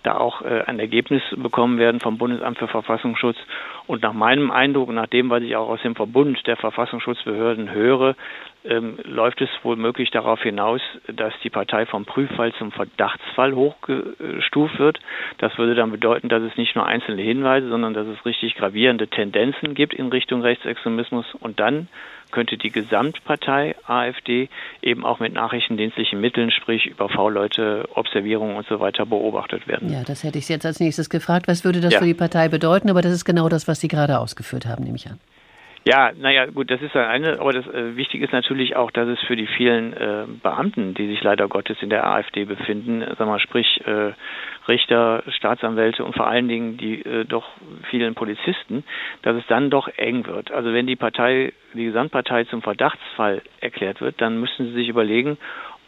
da 0.05 0.17
auch 0.17 0.41
äh, 0.41 0.63
ein 0.67 0.79
Ergebnis 0.79 1.23
bekommen 1.37 1.79
werden 1.79 2.01
vom 2.01 2.17
Bundesamt 2.17 2.59
für 2.59 2.69
Verfassungsschutz. 2.69 3.37
Und 3.87 4.03
nach 4.03 4.13
meinem 4.13 4.51
Eindruck, 4.51 4.91
nach 4.91 5.07
dem, 5.07 5.31
was 5.31 5.43
ich 5.43 5.55
auch 5.57 5.69
aus 5.69 5.83
dem 5.83 5.97
Verbund 5.97 6.47
der 6.47 6.57
Verfassungsschutzbehörden 6.57 7.73
höre, 7.73 8.15
ähm, 8.69 8.99
läuft 9.05 9.41
es 9.41 9.49
wohl 9.63 9.77
möglich 9.77 10.11
darauf 10.11 10.43
hinaus, 10.43 10.81
dass 11.07 11.33
die 11.43 11.51
Partei 11.51 11.87
vom 11.87 12.05
Prüffall 12.05 12.53
zum 12.55 12.73
Verdachtsfall 12.73 13.55
hochgestuft 13.55 14.79
wird. 14.79 15.01
Das 15.39 15.57
würde 15.59 15.75
dann 15.75 15.91
bedeuten, 15.91 16.29
dass 16.29 16.43
es 16.43 16.57
nicht 16.57 16.75
nur 16.75 16.87
einzelne 16.87 17.23
Hinweise, 17.23 17.69
sondern 17.69 17.95
dass 17.95 18.07
es 18.07 18.25
richtig 18.25 18.55
gravierende 18.55 19.09
Tendenzen 19.09 19.75
gibt 19.75 19.95
in 19.95 20.09
Richtung 20.09 20.43
Rechtsextremismus. 20.43 21.27
Und 21.41 21.61
dann 21.61 21.89
könnte 22.31 22.57
die 22.57 22.71
Gesamtpartei 22.71 23.77
AfD 23.87 24.49
eben 24.83 25.05
auch 25.05 25.21
mit 25.21 25.33
nachrichtendienstlichen 25.33 26.21
Mitteln, 26.21 26.51
sprich 26.51 26.87
über 26.87 27.09
V-Leute, 27.09 27.89
Observierungen 27.95 28.57
und 28.57 28.67
so 28.67 28.81
weiter 28.81 29.07
beobachtet 29.07 29.69
werden. 29.69 29.93
Ja, 29.93 30.03
das 30.05 30.25
hätte 30.25 30.39
ich 30.39 30.49
jetzt 30.49 30.67
als 30.67 30.81
nächstes 30.81 31.09
gefragt. 31.09 31.49
Was 31.49 31.65
würde 31.65 31.81
das 31.81 31.95
ja. 31.95 32.01
für 32.01 32.07
die 32.07 32.15
Partei 32.15 32.49
bedeuten? 32.49 32.91
Aber 32.91 33.03
das 33.03 33.13
ist 33.13 33.25
genau 33.25 33.49
das, 33.49 33.69
was 33.69 33.81
Sie 33.81 33.89
gerade 33.89 34.19
ausgeführt 34.19 34.67
haben, 34.67 34.85
nehme 34.85 34.97
ich 34.97 35.07
an. 35.07 35.21
Ja, 35.89 36.11
naja, 36.19 36.47
gut, 36.47 36.69
das 36.73 36.83
ist 36.83 36.97
das 36.97 37.07
eine, 37.07 37.39
aber 37.39 37.53
das 37.53 37.65
äh, 37.69 37.97
Wichtige 37.97 38.25
ist 38.25 38.33
natürlich 38.33 38.75
auch, 38.75 38.91
dass 38.91 39.07
es 39.07 39.21
für 39.21 39.37
die 39.37 39.47
vielen 39.47 39.93
äh, 39.93 40.25
Beamten, 40.43 40.95
die 40.95 41.07
sich 41.07 41.23
leider 41.23 41.47
Gottes 41.47 41.77
in 41.81 41.91
der 41.91 42.05
AfD 42.05 42.45
befinden, 42.45 43.03
äh, 43.03 43.15
sag 43.17 43.29
mal, 43.29 43.39
sprich 43.39 43.81
äh, 43.87 44.11
Richter, 44.67 45.23
Staatsanwälte 45.29 46.05
und 46.05 46.17
vor 46.17 46.27
allen 46.27 46.49
Dingen 46.49 46.77
die 46.77 47.03
äh, 47.03 47.25
doch 47.25 47.47
vielen 47.89 48.17
Polizisten, 48.17 48.83
dass 49.23 49.37
es 49.37 49.47
dann 49.47 49.71
doch 49.71 49.87
eng 49.97 50.27
wird. 50.27 50.51
Also 50.51 50.73
wenn 50.73 50.89
die 50.89 50.97
Partei, 50.97 51.53
die 51.73 51.85
Gesamtpartei 51.85 52.43
zum 52.47 52.63
Verdachtsfall 52.63 53.43
erklärt 53.61 54.01
wird, 54.01 54.21
dann 54.21 54.41
müssen 54.41 54.67
sie 54.67 54.73
sich 54.73 54.89
überlegen, 54.89 55.39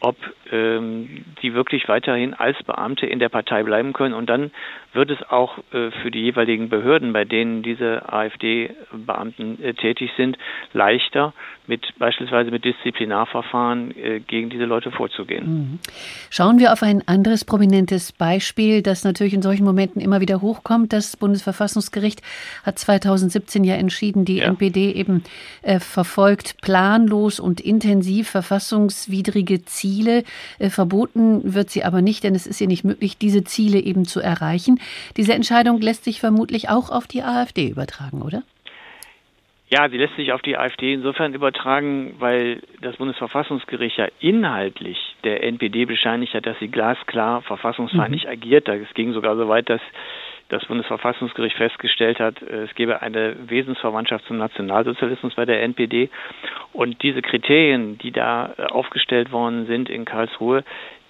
ob 0.00 0.16
ähm, 0.52 1.24
die 1.42 1.54
wirklich 1.54 1.88
weiterhin 1.88 2.34
als 2.34 2.62
Beamte 2.62 3.06
in 3.06 3.18
der 3.18 3.28
Partei 3.28 3.62
bleiben 3.62 3.92
können. 3.92 4.14
Und 4.14 4.28
dann 4.30 4.50
wird 4.92 5.10
es 5.10 5.22
auch 5.30 5.58
äh, 5.72 5.90
für 5.90 6.10
die 6.10 6.22
jeweiligen 6.22 6.68
Behörden, 6.68 7.12
bei 7.12 7.24
denen 7.24 7.62
diese 7.62 8.12
AfD-Beamten 8.12 9.62
äh, 9.62 9.74
tätig 9.74 10.10
sind, 10.16 10.38
leichter, 10.72 11.32
mit 11.68 11.86
beispielsweise 11.98 12.50
mit 12.50 12.64
Disziplinarverfahren 12.64 13.96
äh, 13.96 14.20
gegen 14.20 14.48
diese 14.48 14.64
Leute 14.64 14.90
vorzugehen. 14.90 15.46
Mhm. 15.46 15.78
Schauen 16.30 16.58
wir 16.58 16.72
auf 16.72 16.82
ein 16.82 17.06
anderes 17.06 17.44
prominentes 17.44 18.12
Beispiel, 18.12 18.82
das 18.82 19.04
natürlich 19.04 19.34
in 19.34 19.42
solchen 19.42 19.64
Momenten 19.64 20.00
immer 20.00 20.20
wieder 20.20 20.40
hochkommt. 20.40 20.92
Das 20.92 21.16
Bundesverfassungsgericht 21.16 22.22
hat 22.64 22.78
2017 22.78 23.64
ja 23.64 23.74
entschieden, 23.74 24.24
die 24.24 24.38
ja. 24.38 24.46
NPD 24.46 24.92
eben 24.92 25.22
äh, 25.62 25.78
verfolgt 25.78 26.56
planlos 26.62 27.38
und 27.38 27.60
intensiv 27.60 28.30
verfassungswidrige 28.30 29.64
Ziele. 29.64 30.24
Äh, 30.58 30.70
verboten 30.70 31.54
wird 31.54 31.70
sie 31.70 31.84
aber 31.84 32.00
nicht, 32.00 32.24
denn 32.24 32.34
es 32.34 32.46
ist 32.46 32.60
ihr 32.60 32.66
nicht 32.66 32.84
möglich, 32.84 33.18
diese 33.18 33.44
Ziele 33.44 33.78
eben 33.78 34.06
zu 34.06 34.20
erreichen. 34.20 34.80
Diese 35.18 35.34
Entscheidung 35.34 35.80
lässt 35.80 36.04
sich 36.04 36.20
vermutlich 36.20 36.70
auch 36.70 36.90
auf 36.90 37.06
die 37.06 37.22
AfD 37.22 37.68
übertragen, 37.68 38.22
oder? 38.22 38.42
Ja, 39.70 39.88
sie 39.90 39.98
lässt 39.98 40.16
sich 40.16 40.32
auf 40.32 40.40
die 40.40 40.56
AfD 40.56 40.94
insofern 40.94 41.34
übertragen, 41.34 42.14
weil 42.18 42.62
das 42.80 42.96
Bundesverfassungsgericht 42.96 43.98
ja 43.98 44.08
inhaltlich 44.18 44.98
der 45.24 45.42
NPD 45.42 45.84
bescheinigt 45.84 46.32
hat, 46.32 46.46
dass 46.46 46.58
sie 46.58 46.68
glasklar 46.68 47.42
verfassungsfeindlich 47.42 48.24
mhm. 48.24 48.30
agiert. 48.30 48.68
Es 48.68 48.94
ging 48.94 49.12
sogar 49.12 49.36
so 49.36 49.46
weit, 49.48 49.68
dass 49.68 49.82
das 50.48 50.64
Bundesverfassungsgericht 50.64 51.56
festgestellt 51.56 52.18
hat, 52.18 52.40
es 52.40 52.74
gebe 52.74 53.02
eine 53.02 53.36
Wesensverwandtschaft 53.50 54.24
zum 54.24 54.38
Nationalsozialismus 54.38 55.34
bei 55.34 55.44
der 55.44 55.62
NPD. 55.62 56.08
Und 56.72 57.02
diese 57.02 57.20
Kriterien, 57.20 57.98
die 57.98 58.12
da 58.12 58.54
aufgestellt 58.70 59.30
worden 59.30 59.66
sind 59.66 59.90
in 59.90 60.06
Karlsruhe, 60.06 60.64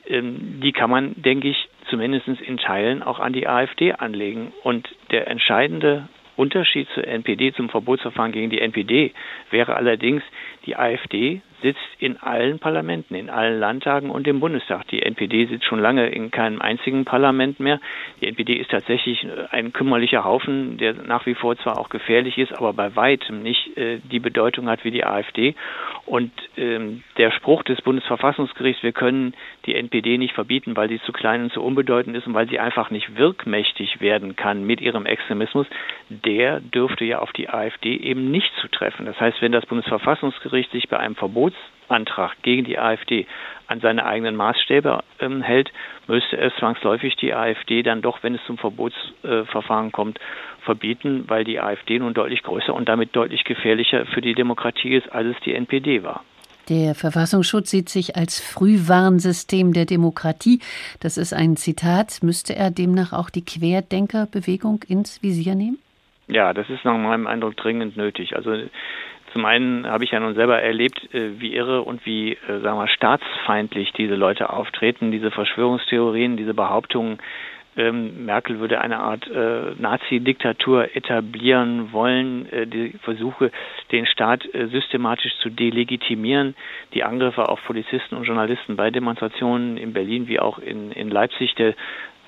ähm, 0.09 0.61
die 0.61 0.73
kann 0.73 0.91
man, 0.91 1.15
denke 1.17 1.49
ich, 1.49 1.69
zumindest 1.88 2.27
in 2.27 2.57
Teilen 2.57 3.03
auch 3.03 3.21
an 3.21 3.33
die 3.33 3.47
AfD 3.47 3.93
anlegen. 3.93 4.53
Und 4.65 4.88
der 5.11 5.29
entscheidende 5.29 6.09
Unterschied 6.38 6.88
zur 6.95 7.07
NPD, 7.07 7.52
zum 7.52 7.68
Verbotsverfahren 7.68 8.33
gegen 8.33 8.49
die 8.49 8.61
NPD, 8.61 9.12
wäre 9.50 9.75
allerdings, 9.75 10.23
die 10.66 10.76
AfD 10.76 11.42
sitzt 11.62 11.81
in 11.99 12.17
allen 12.19 12.59
Parlamenten, 12.59 13.15
in 13.15 13.31
allen 13.31 13.59
Landtagen 13.59 14.11
und 14.11 14.27
im 14.27 14.41
Bundestag. 14.41 14.87
Die 14.88 15.03
NPD 15.03 15.47
sitzt 15.47 15.65
schon 15.65 15.81
lange 15.81 16.09
in 16.09 16.31
keinem 16.31 16.61
einzigen 16.61 17.05
Parlament 17.05 17.61
mehr. 17.61 17.81
Die 18.21 18.27
NPD 18.27 18.55
ist 18.55 18.71
tatsächlich 18.71 19.27
ein 19.50 19.73
kümmerlicher 19.73 20.25
Haufen, 20.25 20.79
der 20.79 20.95
nach 20.95 21.27
wie 21.27 21.35
vor 21.35 21.57
zwar 21.57 21.79
auch 21.79 21.88
gefährlich 21.88 22.38
ist, 22.38 22.53
aber 22.53 22.73
bei 22.73 22.95
weitem 22.97 23.43
nicht 23.43 23.77
äh, 23.77 23.99
die 23.99 24.21
Bedeutung 24.21 24.69
hat 24.69 24.85
wie 24.85 24.91
die 24.91 25.05
AfD. 25.05 25.55
Und 26.07 26.33
ähm, 26.57 27.03
der 27.17 27.31
Spruch 27.33 27.62
des 27.62 27.83
Bundesverfassungsgerichts, 27.83 28.83
wir 28.83 28.93
können 28.93 29.35
die 29.67 29.75
NPD 29.75 30.19
nicht 30.19 30.35
verbieten, 30.35 30.77
weil 30.77 30.88
sie 30.88 31.00
zu 31.03 31.12
klein 31.12 31.45
und 31.45 31.53
zu 31.53 31.62
unbedeutend 31.62 32.17
ist 32.17 32.27
und 32.27 32.35
weil 32.35 32.49
sie 32.49 32.59
einfach 32.59 32.91
nicht 32.91 33.17
wirkmächtig 33.17 34.00
werden 34.00 34.37
kann 34.37 34.65
mit 34.65 34.81
ihrem 34.81 35.07
Extremismus, 35.07 35.67
der 36.09 36.61
dürfte 36.61 37.05
ja 37.05 37.19
auf 37.19 37.33
die 37.33 37.49
AfD 37.49 37.97
eben 37.97 38.31
nicht 38.31 38.50
zutreffen. 38.61 39.07
Das 39.07 39.21
heißt, 39.21 39.43
wenn 39.43 39.53
das 39.53 39.67
Bundesverfassungsgericht 39.67 40.71
sich 40.73 40.88
bei 40.88 40.99
einem 40.99 41.15
Verbotsantrag 41.88 42.37
gegen 42.42 42.64
die 42.64 42.78
AfD 42.78 43.26
an 43.66 43.80
seine 43.80 44.07
eigenen 44.07 44.37
Maßstäbe 44.37 45.02
ähm, 45.21 45.42
hält, 45.42 45.71
müsste 46.07 46.38
es 46.38 46.52
zwangsläufig 46.59 47.16
die 47.16 47.35
AfD 47.35 47.83
dann 47.83 48.02
doch, 48.02 48.23
wenn 48.23 48.35
es 48.35 48.40
zum 48.47 48.59
Verbotsverfahren 48.59 49.88
äh, 49.88 49.90
kommt, 49.90 50.18
verbieten, 50.62 51.25
weil 51.26 51.45
die 51.45 51.61
AfD 51.61 51.99
nun 51.99 52.14
deutlich 52.14 52.42
größer 52.42 52.75
und 52.75 52.88
damit 52.88 53.14
deutlich 53.14 53.45
gefährlicher 53.45 54.07
für 54.07 54.21
die 54.21 54.35
Demokratie 54.35 54.95
ist, 54.95 55.12
als 55.12 55.37
es 55.37 55.42
die 55.45 55.54
NPD 55.54 56.02
war. 56.02 56.23
Der 56.68 56.95
Verfassungsschutz 56.95 57.71
sieht 57.71 57.88
sich 57.88 58.16
als 58.16 58.40
Frühwarnsystem 58.40 59.73
der 59.73 59.87
Demokratie. 59.87 60.61
Das 61.00 61.16
ist 61.16 61.33
ein 61.33 61.57
Zitat. 61.57 62.23
Müsste 62.23 62.54
er 62.54 62.71
demnach 62.71 63.14
auch 63.14 63.30
die 63.30 63.45
Querdenkerbewegung 63.45 64.83
ins 64.87 65.23
Visier 65.23 65.54
nehmen? 65.54 65.78
Ja, 66.26 66.52
das 66.52 66.68
ist 66.68 66.85
nach 66.85 66.99
meinem 66.99 67.26
Eindruck 67.26 67.57
dringend 67.57 67.97
nötig. 67.97 68.37
Also 68.37 68.54
zum 69.32 69.44
einen 69.44 69.87
habe 69.87 70.04
ich 70.04 70.11
ja 70.11 70.20
nun 70.20 70.35
selber 70.35 70.61
erlebt, 70.61 71.14
äh, 71.14 71.40
wie 71.40 71.54
irre 71.54 71.82
und 71.82 72.04
wie, 72.06 72.32
äh, 72.32 72.61
sagen 72.61 72.78
wir, 72.78 72.88
staatsfeindlich 72.88 73.92
diese 73.92 74.14
Leute 74.14 74.50
auftreten, 74.50 75.11
diese 75.11 75.30
Verschwörungstheorien, 75.30 76.37
diese 76.37 76.54
Behauptungen, 76.54 77.18
ähm, 77.78 78.26
Merkel 78.26 78.58
würde 78.58 78.80
eine 78.80 78.99
Art 78.99 79.28
äh, 79.28 79.75
Nazi-Diktatur 79.78 80.97
etablieren 80.97 81.92
wollen, 81.92 82.50
äh, 82.52 82.66
die 82.66 82.90
Versuche, 83.04 83.52
den 83.92 84.04
Staat 84.04 84.52
äh, 84.52 84.66
systematisch 84.66 85.32
zu 85.38 85.49
delegitimieren, 85.49 86.56
die 86.92 87.04
Angriffe 87.04 87.49
auf 87.49 87.62
Polizisten 87.64 88.16
und 88.16 88.25
Journalisten 88.25 88.75
bei 88.75 88.90
Demonstrationen 88.90 89.76
in 89.76 89.92
Berlin 89.92 90.26
wie 90.26 90.40
auch 90.40 90.58
in, 90.58 90.90
in 90.90 91.08
Leipzig, 91.08 91.54
der 91.54 91.75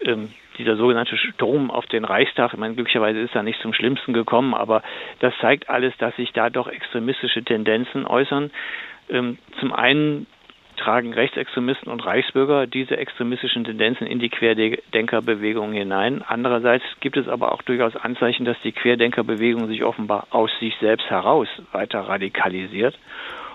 ähm, 0.05 0.29
dieser 0.61 0.77
sogenannte 0.77 1.17
Sturm 1.17 1.71
auf 1.71 1.87
den 1.87 2.05
Reichstag, 2.05 2.53
ich 2.53 2.59
meine, 2.59 2.75
glücklicherweise 2.75 3.19
ist 3.19 3.35
da 3.35 3.43
nicht 3.43 3.61
zum 3.61 3.73
Schlimmsten 3.73 4.13
gekommen, 4.13 4.55
aber 4.55 4.83
das 5.21 5.33
zeigt 5.41 5.69
alles, 5.69 5.97
dass 5.99 6.15
sich 6.17 6.33
da 6.33 6.51
doch 6.51 6.69
extremistische 6.69 7.43
Tendenzen 7.43 8.07
äußern. 8.07 8.51
Ähm, 9.09 9.39
zum 9.59 9.73
einen 9.73 10.27
tragen 10.77 11.13
Rechtsextremisten 11.13 11.93
und 11.93 12.05
Reichsbürger 12.05 12.67
diese 12.67 12.97
extremistischen 12.97 13.65
Tendenzen 13.65 14.07
in 14.07 14.19
die 14.19 14.31
Querdenkerbewegung 14.31 15.73
hinein. 15.73 16.23
Andererseits 16.27 16.85
gibt 17.01 17.17
es 17.17 17.29
aber 17.29 17.53
auch 17.53 17.63
durchaus 17.63 17.97
Anzeichen, 17.97 18.45
dass 18.45 18.57
die 18.63 18.73
Querdenkerbewegung 18.73 19.67
sich 19.67 19.85
offenbar 19.85 20.27
aus 20.31 20.51
sich 20.59 20.75
selbst 20.81 21.09
heraus 21.11 21.49
weiter 21.73 22.01
radikalisiert. 22.01 22.99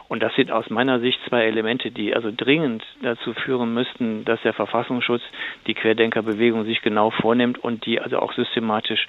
Und 0.08 0.22
das 0.22 0.36
sind 0.36 0.52
aus 0.52 0.70
meiner 0.70 1.00
Sicht 1.00 1.20
zwei 1.28 1.46
Elemente, 1.46 1.90
die 1.92 2.16
also 2.16 2.32
dringend 2.36 2.84
dazu 3.02 3.34
führen 3.34 3.74
müssten, 3.74 4.24
dass 4.26 4.40
der 4.44 4.54
Verfassungsschutz 4.54 5.24
die 5.68 5.74
Querdenkerbewegung 5.74 6.66
sich 6.66 6.82
genau 6.82 7.10
vornimmt 7.10 7.58
und 7.58 7.86
die 7.86 8.00
also 8.00 8.20
auch 8.20 8.34
systematisch 8.34 9.08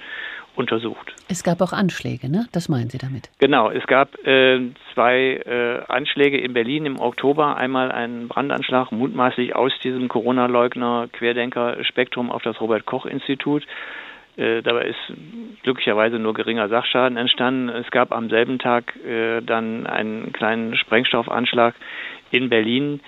untersucht. 0.55 1.13
Es 1.29 1.43
gab 1.43 1.61
auch 1.61 1.71
Anschläge, 1.71 2.31
ne? 2.31 2.47
Das 2.51 2.67
meinen 2.67 2.89
Sie 2.89 2.97
damit? 2.97 3.29
Genau, 3.37 3.69
es 3.69 3.85
gab 3.85 4.17
äh, 4.25 4.71
zwei 4.93 5.39
äh, 5.45 5.83
Anschläge 5.87 6.39
in 6.39 6.53
Berlin 6.53 6.87
im 6.87 6.99
Oktober. 6.99 7.57
Einmal 7.57 7.91
ein 7.91 8.27
Brandanschlag, 8.27 8.91
mutmaßlich 8.91 9.55
aus 9.55 9.71
diesem 9.83 10.07
Corona-Leugner-Querdenker-Spektrum 10.07 12.31
auf 12.31 12.41
das 12.41 12.59
Robert-Koch-Institut. 12.59 13.67
Äh, 14.37 14.61
dabei 14.61 14.85
ist 14.85 15.13
glücklicherweise 15.63 16.19
nur 16.19 16.33
geringer 16.33 16.69
Sachschaden 16.69 17.17
entstanden. 17.17 17.69
Es 17.69 17.89
gab 17.91 18.11
am 18.11 18.29
selben 18.29 18.59
Tag 18.59 18.95
äh, 18.97 19.41
dann 19.41 19.87
einen 19.87 20.31
kleinen 20.31 20.75
Sprengstoffanschlag 20.75 21.73
in 22.31 22.49
Berlin. 22.49 23.01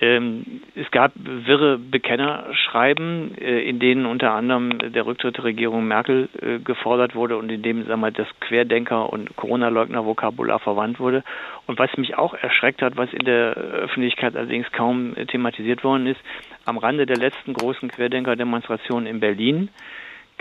Ähm, 0.00 0.62
es 0.74 0.90
gab 0.90 1.12
wirre 1.14 1.78
Bekennerschreiben, 1.78 3.38
äh, 3.38 3.60
in 3.60 3.78
denen 3.78 4.04
unter 4.04 4.32
anderem 4.32 4.92
der 4.92 5.06
Rücktritt 5.06 5.36
der 5.36 5.44
Regierung 5.44 5.86
Merkel 5.86 6.28
äh, 6.40 6.58
gefordert 6.58 7.14
wurde 7.14 7.36
und 7.36 7.52
in 7.52 7.62
dem 7.62 7.86
sagen 7.86 8.00
wir, 8.00 8.10
das 8.10 8.26
Querdenker- 8.40 9.12
und 9.12 9.36
Corona-Leugner-Vokabular 9.36 10.58
verwandt 10.58 10.98
wurde. 10.98 11.22
Und 11.68 11.78
was 11.78 11.96
mich 11.96 12.18
auch 12.18 12.34
erschreckt 12.34 12.82
hat, 12.82 12.96
was 12.96 13.12
in 13.12 13.24
der 13.24 13.52
Öffentlichkeit 13.52 14.34
allerdings 14.36 14.72
kaum 14.72 15.14
thematisiert 15.28 15.84
worden 15.84 16.08
ist, 16.08 16.20
am 16.64 16.78
Rande 16.78 17.06
der 17.06 17.18
letzten 17.18 17.52
großen 17.52 17.88
Querdenker-Demonstration 17.88 19.06
in 19.06 19.20
Berlin 19.20 19.68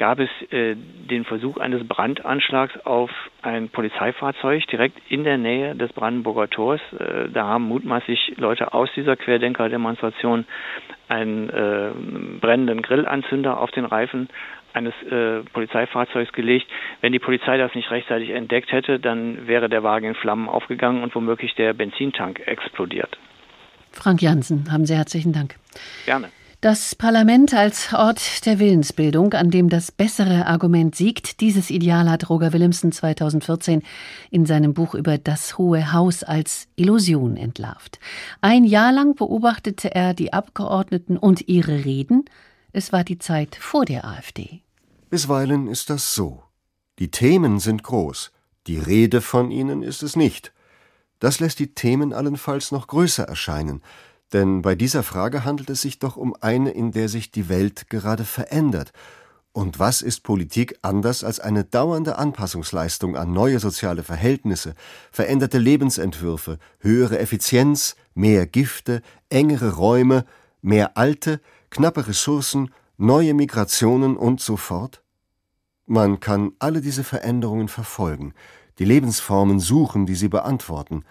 gab 0.01 0.17
es 0.17 0.29
äh, 0.51 0.75
den 0.75 1.25
Versuch 1.25 1.57
eines 1.57 1.87
Brandanschlags 1.87 2.75
auf 2.85 3.11
ein 3.43 3.69
Polizeifahrzeug 3.69 4.65
direkt 4.65 4.97
in 5.09 5.23
der 5.23 5.37
Nähe 5.37 5.75
des 5.75 5.93
Brandenburger 5.93 6.49
Tors. 6.49 6.81
Äh, 6.97 7.29
da 7.31 7.45
haben 7.45 7.65
mutmaßlich 7.65 8.33
Leute 8.37 8.73
aus 8.73 8.89
dieser 8.95 9.15
Querdenker-Demonstration 9.15 10.45
einen 11.07 11.49
äh, 11.51 11.91
brennenden 12.41 12.81
Grillanzünder 12.81 13.59
auf 13.59 13.69
den 13.69 13.85
Reifen 13.85 14.29
eines 14.73 14.95
äh, 15.03 15.41
Polizeifahrzeugs 15.53 16.33
gelegt. 16.33 16.65
Wenn 17.01 17.11
die 17.11 17.19
Polizei 17.19 17.59
das 17.59 17.75
nicht 17.75 17.91
rechtzeitig 17.91 18.31
entdeckt 18.31 18.71
hätte, 18.71 18.99
dann 18.99 19.45
wäre 19.45 19.69
der 19.69 19.83
Wagen 19.83 20.07
in 20.07 20.15
Flammen 20.15 20.49
aufgegangen 20.49 21.03
und 21.03 21.13
womöglich 21.13 21.53
der 21.53 21.73
Benzintank 21.73 22.41
explodiert. 22.47 23.19
Frank 23.91 24.23
Jansen, 24.23 24.71
haben 24.71 24.87
Sie 24.87 24.95
herzlichen 24.95 25.31
Dank. 25.31 25.57
Gerne. 26.07 26.29
Das 26.61 26.93
Parlament 26.93 27.55
als 27.55 27.91
Ort 27.91 28.45
der 28.45 28.59
Willensbildung, 28.59 29.33
an 29.33 29.49
dem 29.49 29.67
das 29.67 29.91
bessere 29.91 30.45
Argument 30.45 30.95
siegt, 30.95 31.41
dieses 31.41 31.71
Ideal 31.71 32.07
hat 32.07 32.29
Roger 32.29 32.53
Willemsen 32.53 32.91
2014 32.91 33.81
in 34.29 34.45
seinem 34.45 34.75
Buch 34.75 34.93
über 34.93 35.17
das 35.17 35.57
Hohe 35.57 35.91
Haus 35.91 36.21
als 36.21 36.67
Illusion 36.75 37.35
entlarvt. 37.35 37.99
Ein 38.41 38.63
Jahr 38.63 38.91
lang 38.91 39.15
beobachtete 39.15 39.95
er 39.95 40.13
die 40.13 40.33
Abgeordneten 40.33 41.17
und 41.17 41.47
ihre 41.47 41.83
Reden. 41.83 42.25
Es 42.73 42.93
war 42.93 43.03
die 43.03 43.17
Zeit 43.17 43.55
vor 43.55 43.85
der 43.85 44.05
AfD. 44.05 44.61
Bisweilen 45.09 45.65
ist 45.65 45.89
das 45.89 46.13
so. 46.13 46.43
Die 46.99 47.09
Themen 47.09 47.57
sind 47.57 47.81
groß, 47.81 48.31
Die 48.67 48.77
Rede 48.77 49.21
von 49.21 49.49
ihnen 49.49 49.81
ist 49.81 50.03
es 50.03 50.15
nicht. 50.15 50.53
Das 51.17 51.39
lässt 51.39 51.57
die 51.57 51.73
Themen 51.73 52.13
allenfalls 52.13 52.71
noch 52.71 52.85
größer 52.85 53.23
erscheinen, 53.23 53.81
denn 54.33 54.61
bei 54.61 54.75
dieser 54.75 55.03
Frage 55.03 55.43
handelt 55.43 55.69
es 55.69 55.81
sich 55.81 55.99
doch 55.99 56.15
um 56.17 56.35
eine, 56.39 56.71
in 56.71 56.91
der 56.91 57.09
sich 57.09 57.31
die 57.31 57.49
Welt 57.49 57.89
gerade 57.89 58.23
verändert. 58.23 58.93
Und 59.53 59.79
was 59.79 60.01
ist 60.01 60.23
Politik 60.23 60.79
anders 60.81 61.25
als 61.25 61.41
eine 61.41 61.65
dauernde 61.65 62.17
Anpassungsleistung 62.17 63.17
an 63.17 63.33
neue 63.33 63.59
soziale 63.59 64.01
Verhältnisse, 64.03 64.75
veränderte 65.11 65.57
Lebensentwürfe, 65.57 66.57
höhere 66.79 67.19
Effizienz, 67.19 67.97
mehr 68.13 68.47
Gifte, 68.47 69.01
engere 69.29 69.75
Räume, 69.75 70.25
mehr 70.61 70.95
alte, 70.97 71.41
knappe 71.69 72.07
Ressourcen, 72.07 72.71
neue 72.97 73.33
Migrationen 73.33 74.15
und 74.15 74.39
so 74.39 74.55
fort? 74.55 75.03
Man 75.85 76.21
kann 76.21 76.53
alle 76.59 76.79
diese 76.79 77.03
Veränderungen 77.03 77.67
verfolgen, 77.67 78.33
die 78.79 78.85
Lebensformen 78.85 79.59
suchen, 79.59 80.05
die 80.05 80.15
sie 80.15 80.29
beantworten, 80.29 81.03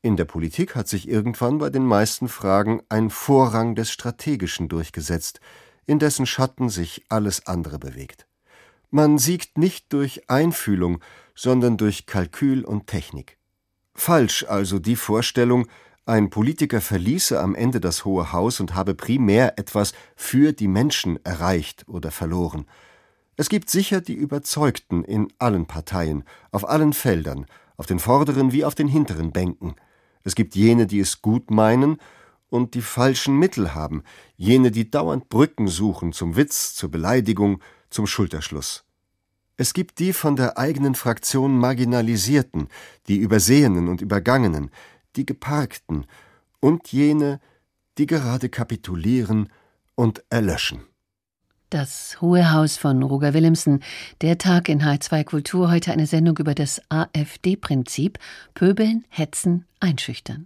in 0.00 0.16
der 0.16 0.26
Politik 0.26 0.76
hat 0.76 0.86
sich 0.86 1.08
irgendwann 1.08 1.58
bei 1.58 1.70
den 1.70 1.84
meisten 1.84 2.28
Fragen 2.28 2.80
ein 2.88 3.10
Vorrang 3.10 3.74
des 3.74 3.90
Strategischen 3.90 4.68
durchgesetzt, 4.68 5.40
in 5.86 5.98
dessen 5.98 6.24
Schatten 6.24 6.68
sich 6.68 7.04
alles 7.08 7.46
andere 7.46 7.80
bewegt. 7.80 8.28
Man 8.90 9.18
siegt 9.18 9.58
nicht 9.58 9.92
durch 9.92 10.30
Einfühlung, 10.30 11.00
sondern 11.34 11.76
durch 11.76 12.06
Kalkül 12.06 12.64
und 12.64 12.86
Technik. 12.86 13.38
Falsch 13.94 14.44
also 14.48 14.78
die 14.78 14.94
Vorstellung, 14.94 15.66
ein 16.06 16.30
Politiker 16.30 16.80
verließe 16.80 17.38
am 17.40 17.56
Ende 17.56 17.80
das 17.80 18.04
Hohe 18.04 18.32
Haus 18.32 18.60
und 18.60 18.76
habe 18.76 18.94
primär 18.94 19.58
etwas 19.58 19.92
für 20.14 20.52
die 20.52 20.68
Menschen 20.68 21.22
erreicht 21.24 21.88
oder 21.88 22.12
verloren. 22.12 22.66
Es 23.36 23.48
gibt 23.48 23.68
sicher 23.68 24.00
die 24.00 24.14
Überzeugten 24.14 25.04
in 25.04 25.32
allen 25.38 25.66
Parteien, 25.66 26.24
auf 26.52 26.68
allen 26.68 26.92
Feldern, 26.92 27.46
auf 27.76 27.86
den 27.86 27.98
vorderen 27.98 28.52
wie 28.52 28.64
auf 28.64 28.76
den 28.76 28.86
hinteren 28.86 29.32
Bänken– 29.32 29.74
es 30.28 30.34
gibt 30.34 30.54
jene, 30.54 30.86
die 30.86 31.00
es 31.00 31.22
gut 31.22 31.50
meinen 31.50 31.96
und 32.50 32.74
die 32.74 32.82
falschen 32.82 33.38
Mittel 33.38 33.74
haben, 33.74 34.02
jene, 34.36 34.70
die 34.70 34.90
dauernd 34.90 35.30
Brücken 35.30 35.68
suchen 35.68 36.12
zum 36.12 36.36
Witz, 36.36 36.74
zur 36.74 36.90
Beleidigung, 36.90 37.62
zum 37.88 38.06
Schulterschluss. 38.06 38.84
Es 39.56 39.72
gibt 39.72 39.98
die 39.98 40.12
von 40.12 40.36
der 40.36 40.58
eigenen 40.58 40.94
Fraktion 40.94 41.56
Marginalisierten, 41.56 42.68
die 43.06 43.16
Übersehenen 43.16 43.88
und 43.88 44.02
Übergangenen, 44.02 44.70
die 45.16 45.24
Geparkten 45.24 46.04
und 46.60 46.92
jene, 46.92 47.40
die 47.96 48.04
gerade 48.04 48.50
kapitulieren 48.50 49.48
und 49.94 50.22
erlöschen. 50.28 50.82
Das 51.70 52.18
Hohe 52.22 52.50
Haus 52.50 52.78
von 52.78 53.02
Roger 53.02 53.34
Willemsen, 53.34 53.80
der 54.22 54.38
Tag 54.38 54.70
in 54.70 54.80
H2 54.82 55.24
Kultur, 55.24 55.70
heute 55.70 55.92
eine 55.92 56.06
Sendung 56.06 56.38
über 56.38 56.54
das 56.54 56.80
AfD-Prinzip 56.88 58.18
Pöbeln, 58.54 59.04
Hetzen, 59.10 59.66
Einschüchtern. 59.80 60.44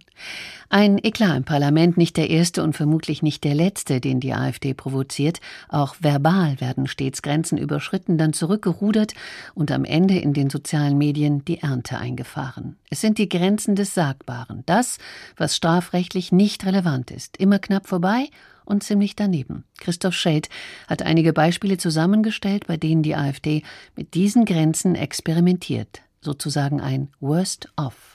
Ein 0.69 0.97
Eklat 0.97 1.37
im 1.37 1.43
Parlament, 1.43 1.97
nicht 1.97 2.17
der 2.17 2.29
erste 2.29 2.63
und 2.63 2.75
vermutlich 2.75 3.21
nicht 3.23 3.43
der 3.43 3.55
letzte, 3.55 3.99
den 3.99 4.19
die 4.19 4.33
AfD 4.33 4.73
provoziert. 4.73 5.39
Auch 5.69 5.95
verbal 5.99 6.59
werden 6.61 6.87
stets 6.87 7.21
Grenzen 7.21 7.57
überschritten, 7.57 8.17
dann 8.17 8.33
zurückgerudert 8.33 9.13
und 9.55 9.71
am 9.71 9.85
Ende 9.85 10.17
in 10.17 10.33
den 10.33 10.49
sozialen 10.49 10.97
Medien 10.97 11.45
die 11.45 11.59
Ernte 11.59 11.97
eingefahren. 11.97 12.77
Es 12.89 13.01
sind 13.01 13.17
die 13.17 13.29
Grenzen 13.29 13.75
des 13.75 13.93
Sagbaren, 13.93 14.63
das, 14.65 14.97
was 15.37 15.55
strafrechtlich 15.55 16.31
nicht 16.31 16.65
relevant 16.65 17.11
ist, 17.11 17.37
immer 17.37 17.59
knapp 17.59 17.87
vorbei 17.87 18.29
und 18.65 18.83
ziemlich 18.83 19.15
daneben. 19.15 19.63
Christoph 19.77 20.13
Scheld 20.13 20.49
hat 20.87 21.01
einige 21.01 21.33
Beispiele 21.33 21.77
zusammengestellt, 21.77 22.67
bei 22.67 22.77
denen 22.77 23.03
die 23.03 23.15
AfD 23.15 23.63
mit 23.95 24.13
diesen 24.13 24.45
Grenzen 24.45 24.95
experimentiert, 24.95 26.01
sozusagen 26.21 26.81
ein 26.81 27.09
Worst-of. 27.19 28.12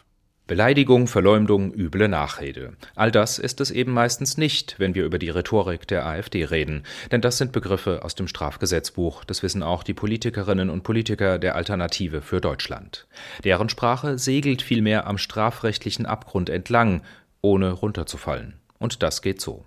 Beleidigung, 0.49 1.09
Verleumdung, 1.09 1.75
üble 1.75 2.09
Nachrede. 2.09 2.73
All 2.95 3.13
das 3.13 3.39
ist 3.39 3.61
es 3.61 3.71
eben 3.71 3.93
meistens 3.93 4.39
nicht, 4.39 4.77
wenn 4.79 4.95
wir 4.95 5.05
über 5.05 5.19
die 5.19 5.29
Rhetorik 5.29 5.87
der 5.87 6.07
AfD 6.07 6.43
reden, 6.47 6.85
denn 7.13 7.21
das 7.21 7.37
sind 7.37 7.53
Begriffe 7.53 8.03
aus 8.03 8.15
dem 8.15 8.29
Strafgesetzbuch, 8.29 9.25
das 9.25 9.43
wissen 9.43 9.63
auch 9.63 9.83
die 9.83 9.93
Politikerinnen 9.93 10.71
und 10.71 10.85
Politiker 10.85 11.39
der 11.39 11.55
Alternative 11.55 12.23
für 12.23 12.41
Deutschland. 12.41 13.07
Deren 13.45 13.69
Sprache 13.69 14.19
segelt 14.19 14.63
vielmehr 14.63 15.07
am 15.07 15.19
strafrechtlichen 15.19 16.07
Abgrund 16.07 16.49
entlang, 16.49 17.03
ohne 17.43 17.71
runterzufallen. 17.71 18.58
Und 18.79 19.03
das 19.03 19.23
geht 19.23 19.41
so. 19.41 19.65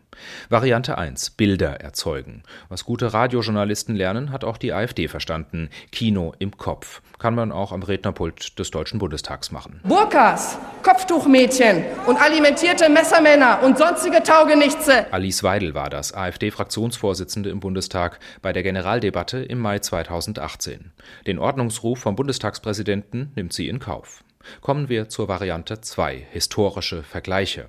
Variante 0.49 0.97
1. 0.97 1.31
Bilder 1.31 1.81
erzeugen. 1.81 2.43
Was 2.69 2.85
gute 2.85 3.13
Radiojournalisten 3.13 3.95
lernen, 3.95 4.31
hat 4.31 4.43
auch 4.43 4.57
die 4.57 4.73
AfD 4.73 5.07
verstanden. 5.07 5.69
Kino 5.91 6.33
im 6.39 6.57
Kopf. 6.57 7.01
Kann 7.19 7.35
man 7.35 7.51
auch 7.51 7.71
am 7.71 7.83
Rednerpult 7.83 8.57
des 8.57 8.71
Deutschen 8.71 8.99
Bundestags 8.99 9.51
machen. 9.51 9.81
Burkas, 9.83 10.57
Kopftuchmädchen 10.83 11.83
und 12.07 12.19
alimentierte 12.21 12.89
Messermänner 12.89 13.61
und 13.63 13.77
sonstige 13.77 14.23
Taugenichtse. 14.23 15.11
Alice 15.11 15.43
Weidel 15.43 15.73
war 15.73 15.89
das, 15.89 16.13
AfD-Fraktionsvorsitzende 16.13 17.49
im 17.49 17.59
Bundestag, 17.59 18.19
bei 18.41 18.53
der 18.53 18.63
Generaldebatte 18.63 19.39
im 19.39 19.59
Mai 19.59 19.79
2018. 19.79 20.91
Den 21.27 21.39
Ordnungsruf 21.39 21.99
vom 21.99 22.15
Bundestagspräsidenten 22.15 23.31
nimmt 23.35 23.53
sie 23.53 23.67
in 23.67 23.79
Kauf. 23.79 24.23
Kommen 24.61 24.89
wir 24.89 25.09
zur 25.09 25.27
Variante 25.27 25.81
2, 25.81 26.27
historische 26.31 27.03
Vergleiche. 27.03 27.67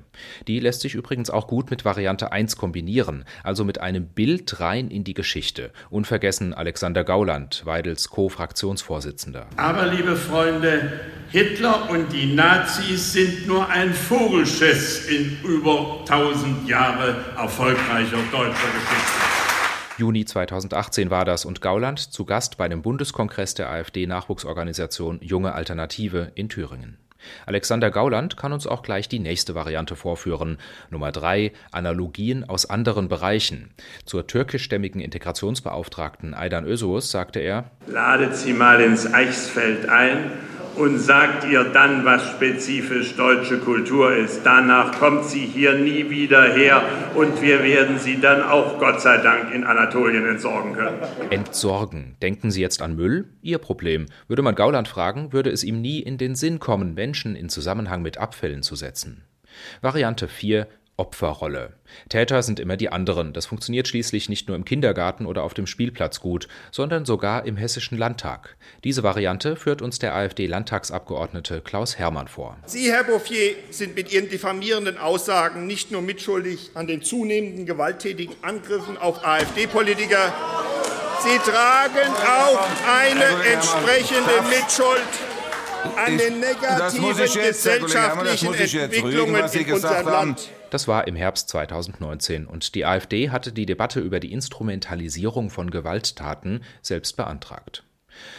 Die 0.49 0.61
lässt 0.61 0.81
sich 0.81 0.95
übrigens 0.95 1.31
auch 1.31 1.47
gut 1.47 1.71
mit 1.71 1.85
Variante 1.85 2.33
1 2.33 2.57
kombinieren, 2.57 3.25
also 3.43 3.65
mit 3.65 3.81
einem 3.81 4.07
Bild 4.07 4.61
rein 4.61 4.89
in 4.89 5.05
die 5.05 5.15
Geschichte. 5.15 5.71
Unvergessen 5.91 6.55
Alexander 6.55 7.05
Gauland, 7.05 7.63
Weidels 7.65 8.09
Co-Fraktionsvorsitzender. 8.11 9.47
Aber 9.57 9.87
liebe 9.87 10.17
Freunde, 10.17 11.01
Hitler 11.31 11.89
und 11.89 12.13
die 12.13 12.35
Nazis 12.35 13.15
sind 13.15 13.47
nur 13.47 13.67
ein 13.69 13.95
Vogelschiss 13.95 15.07
in 15.09 15.39
über 15.43 16.01
1000 16.01 16.69
Jahre 16.69 17.17
erfolgreicher 17.37 18.19
deutscher 18.31 18.51
Geschichte. 18.51 19.32
Juni 19.99 20.25
2018 20.25 21.11
war 21.11 21.25
das 21.25 21.45
und 21.45 21.61
Gauland 21.61 21.99
zu 21.99 22.25
Gast 22.25 22.57
bei 22.57 22.67
dem 22.69 22.83
Bundeskongress 22.83 23.55
der 23.55 23.71
AfD-Nachwuchsorganisation 23.71 25.19
Junge 25.21 25.53
Alternative 25.53 26.33
in 26.35 26.49
Thüringen. 26.49 26.97
Alexander 27.47 27.91
Gauland 27.91 28.37
kann 28.37 28.53
uns 28.53 28.67
auch 28.67 28.83
gleich 28.83 29.09
die 29.09 29.19
nächste 29.19 29.55
Variante 29.55 29.95
vorführen. 29.95 30.59
Nummer 30.91 31.13
drei 31.13 31.53
Analogien 31.71 32.49
aus 32.49 32.69
anderen 32.69 33.09
Bereichen. 33.09 33.71
Zur 34.05 34.27
türkischstämmigen 34.27 35.01
Integrationsbeauftragten 35.01 36.35
Aydan 36.35 36.65
Özoğuz 36.65 37.11
sagte 37.11 37.41
er: 37.41 37.71
Ladet 37.87 38.35
sie 38.35 38.55
mal 38.55 38.81
ins 38.81 39.13
Eichsfeld 39.13 39.89
ein 39.89 40.33
und 40.77 40.99
sagt 40.99 41.45
ihr 41.45 41.65
dann, 41.65 42.05
was 42.05 42.29
spezifisch 42.31 43.17
deutsche 43.17 43.59
Kultur 43.59 44.15
ist. 44.15 44.43
Danach 44.45 44.99
kommt 44.99 45.25
sie 45.25 45.45
hier 45.45 45.75
nie 45.75 46.11
wieder 46.11 46.55
her 46.55 46.83
und 47.15 47.43
wir 47.43 47.63
werden 47.63 47.99
sie 47.99 48.21
dann 48.21 48.43
auch 48.43 48.79
Gott 48.79 49.01
sei 49.01 49.19
Dank 49.19 49.53
in 49.53 49.65
Anatolien 49.65 50.27
entsorgen 50.27 50.75
können. 50.75 50.99
Entsorgen. 51.31 52.17
Denken 52.23 52.51
Sie 52.51 52.61
jetzt 52.61 52.83
an 52.83 52.97
Müll? 52.97 53.29
Ihr 53.43 53.59
Problem. 53.59 54.07
Würde 54.29 54.43
man 54.43 54.55
Gauland 54.55 54.89
fragen, 54.89 55.33
würde 55.33 55.51
es 55.51 55.65
ihm 55.65 55.81
nie 55.81 56.01
in 56.01 56.19
den 56.19 56.35
Sinn 56.35 56.59
kommen, 56.59 56.95
Menschen 56.95 57.37
in 57.37 57.49
Zusammenhang 57.49 58.03
mit 58.03 58.19
Abfällen 58.19 58.63
zu 58.63 58.77
setzen. 58.77 59.25
Variante 59.81 60.29
4 60.29 60.67
Opferrolle. 60.97 61.73
Täter 62.09 62.43
sind 62.43 62.61
immer 62.61 62.77
die 62.77 62.91
anderen. 62.91 63.33
Das 63.33 63.47
funktioniert 63.47 63.89
schließlich 63.89 64.29
nicht 64.29 64.49
nur 64.49 64.57
im 64.57 64.65
Kindergarten 64.65 65.27
oder 65.27 65.43
auf 65.43 65.55
dem 65.55 65.67
Spielplatz 65.67 66.21
gut, 66.21 66.49
sondern 66.71 67.05
sogar 67.05 67.45
im 67.47 67.57
Hessischen 67.57 67.97
Landtag. 67.99 68.57
Diese 68.85 69.03
Variante 69.03 69.57
führt 69.57 69.83
uns 69.83 69.99
der 69.99 70.15
AfD-Landtagsabgeordnete 70.15 71.61
Klaus 71.63 71.99
Hermann 71.99 72.29
vor. 72.29 72.57
Sie, 72.67 72.93
Herr 72.93 73.05
Bouffier, 73.05 73.55
sind 73.71 73.97
mit 73.97 74.13
Ihren 74.13 74.29
diffamierenden 74.29 74.99
Aussagen 74.99 75.67
nicht 75.67 75.91
nur 75.91 76.03
mitschuldig 76.03 76.71
an 76.75 76.87
den 76.87 77.03
zunehmenden 77.03 77.67
gewalttätigen 77.67 78.35
Angriffen 78.43 78.99
auf 78.99 79.25
AfD-Politiker, 79.25 80.33
Sie 81.23 81.39
tragen 81.39 82.11
auch 82.17 82.67
eine 82.85 83.25
entsprechende 83.53 84.43
Mitschuld 84.51 85.32
an 85.97 86.19
den 86.19 86.41
negativen 86.41 87.09
gesellschaftlichen 87.17 88.55
Entwicklungen 88.55 89.45
in 89.53 89.73
unserem 89.73 90.07
Land. 90.07 90.51
Das 90.71 90.89
war 90.89 91.07
im 91.07 91.17
Herbst 91.17 91.49
2019 91.51 92.47
und 92.47 92.75
die 92.75 92.85
AfD 92.85 93.31
hatte 93.31 93.53
die 93.53 93.67
Debatte 93.67 94.01
über 94.01 94.21
die 94.21 94.33
Instrumentalisierung 94.33 95.51
von 95.51 95.71
Gewalttaten 95.71 96.65
selbst 96.81 97.17
beantragt. 97.17 97.85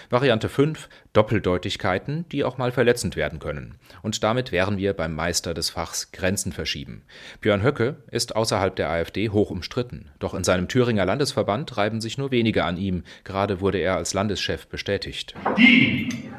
Variante 0.10 0.50
5 0.50 0.90
Doppeldeutigkeiten, 1.14 2.26
die 2.32 2.44
auch 2.44 2.58
mal 2.58 2.72
verletzend 2.72 3.16
werden 3.16 3.40
können. 3.40 3.76
Und 4.02 4.24
damit 4.24 4.52
wären 4.52 4.78
wir 4.78 4.94
beim 4.94 5.14
Meister 5.14 5.54
des 5.54 5.70
Fachs 5.70 6.12
Grenzen 6.12 6.52
verschieben. 6.52 7.04
Björn 7.42 7.64
Höcke 7.64 7.98
ist 8.12 8.36
außerhalb 8.36 8.76
der 8.76 8.90
AfD 8.90 9.30
hoch 9.30 9.50
umstritten. 9.50 10.12
Doch 10.20 10.34
in 10.34 10.44
seinem 10.44 10.68
Thüringer 10.68 11.06
Landesverband 11.06 11.78
reiben 11.78 12.02
sich 12.02 12.18
nur 12.18 12.32
wenige 12.32 12.64
an 12.64 12.78
ihm. 12.78 13.04
Gerade 13.24 13.62
wurde 13.62 13.80
er 13.80 13.96
als 13.96 14.14
Landeschef 14.14 14.68
bestätigt. 14.68 15.36
Die, 15.58 16.32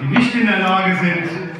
die 0.00 0.06
nicht 0.06 0.34
in 0.34 0.46
der 0.46 0.58
Lage 0.60 0.96
sind, 0.96 1.54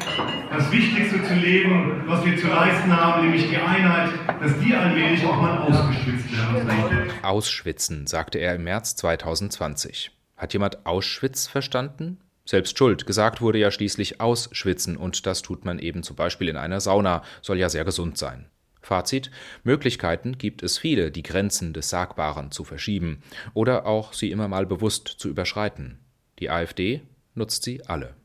das 0.49 0.71
Wichtigste 0.71 1.23
zu 1.23 1.33
leben, 1.33 2.03
was 2.05 2.25
wir 2.25 2.37
zu 2.37 2.47
leisten 2.47 2.95
haben, 2.95 3.23
nämlich 3.23 3.49
die 3.49 3.57
Einheit, 3.57 4.11
dass 4.39 4.57
die 4.59 4.73
allmählich 4.73 5.25
auch 5.25 5.41
mal 5.41 5.57
ausgeschwitzt 5.57 6.31
werden. 6.31 7.11
Ausschwitzen, 7.23 8.07
sagte 8.07 8.39
er 8.39 8.55
im 8.55 8.63
März 8.63 8.95
2020. 8.95 10.11
Hat 10.37 10.53
jemand 10.53 10.85
Auschwitz 10.85 11.47
verstanden? 11.47 12.19
Selbst 12.45 12.77
schuld, 12.77 13.07
gesagt 13.07 13.41
wurde 13.41 13.57
ja 13.57 13.71
schließlich 13.71 14.21
ausschwitzen 14.21 14.97
und 14.97 15.25
das 15.25 15.41
tut 15.41 15.65
man 15.65 15.79
eben 15.79 16.03
zum 16.03 16.15
Beispiel 16.15 16.47
in 16.47 16.57
einer 16.57 16.79
Sauna, 16.79 17.23
soll 17.41 17.57
ja 17.57 17.69
sehr 17.69 17.85
gesund 17.85 18.17
sein. 18.17 18.45
Fazit: 18.81 19.31
Möglichkeiten 19.63 20.37
gibt 20.37 20.61
es 20.61 20.77
viele, 20.77 21.09
die 21.09 21.23
Grenzen 21.23 21.73
des 21.73 21.89
Sagbaren 21.89 22.51
zu 22.51 22.63
verschieben 22.63 23.23
oder 23.55 23.87
auch 23.87 24.13
sie 24.13 24.29
immer 24.29 24.47
mal 24.47 24.67
bewusst 24.67 25.07
zu 25.07 25.27
überschreiten. 25.27 25.99
Die 26.37 26.51
AfD 26.51 27.01
nutzt 27.35 27.63
sie 27.63 27.85
alle 27.85 28.15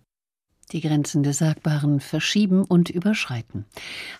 die 0.73 0.81
Grenzen 0.81 1.23
des 1.23 1.38
Sagbaren 1.38 2.01
verschieben 2.01 2.64
und 2.64 2.90
überschreiten. 2.90 3.64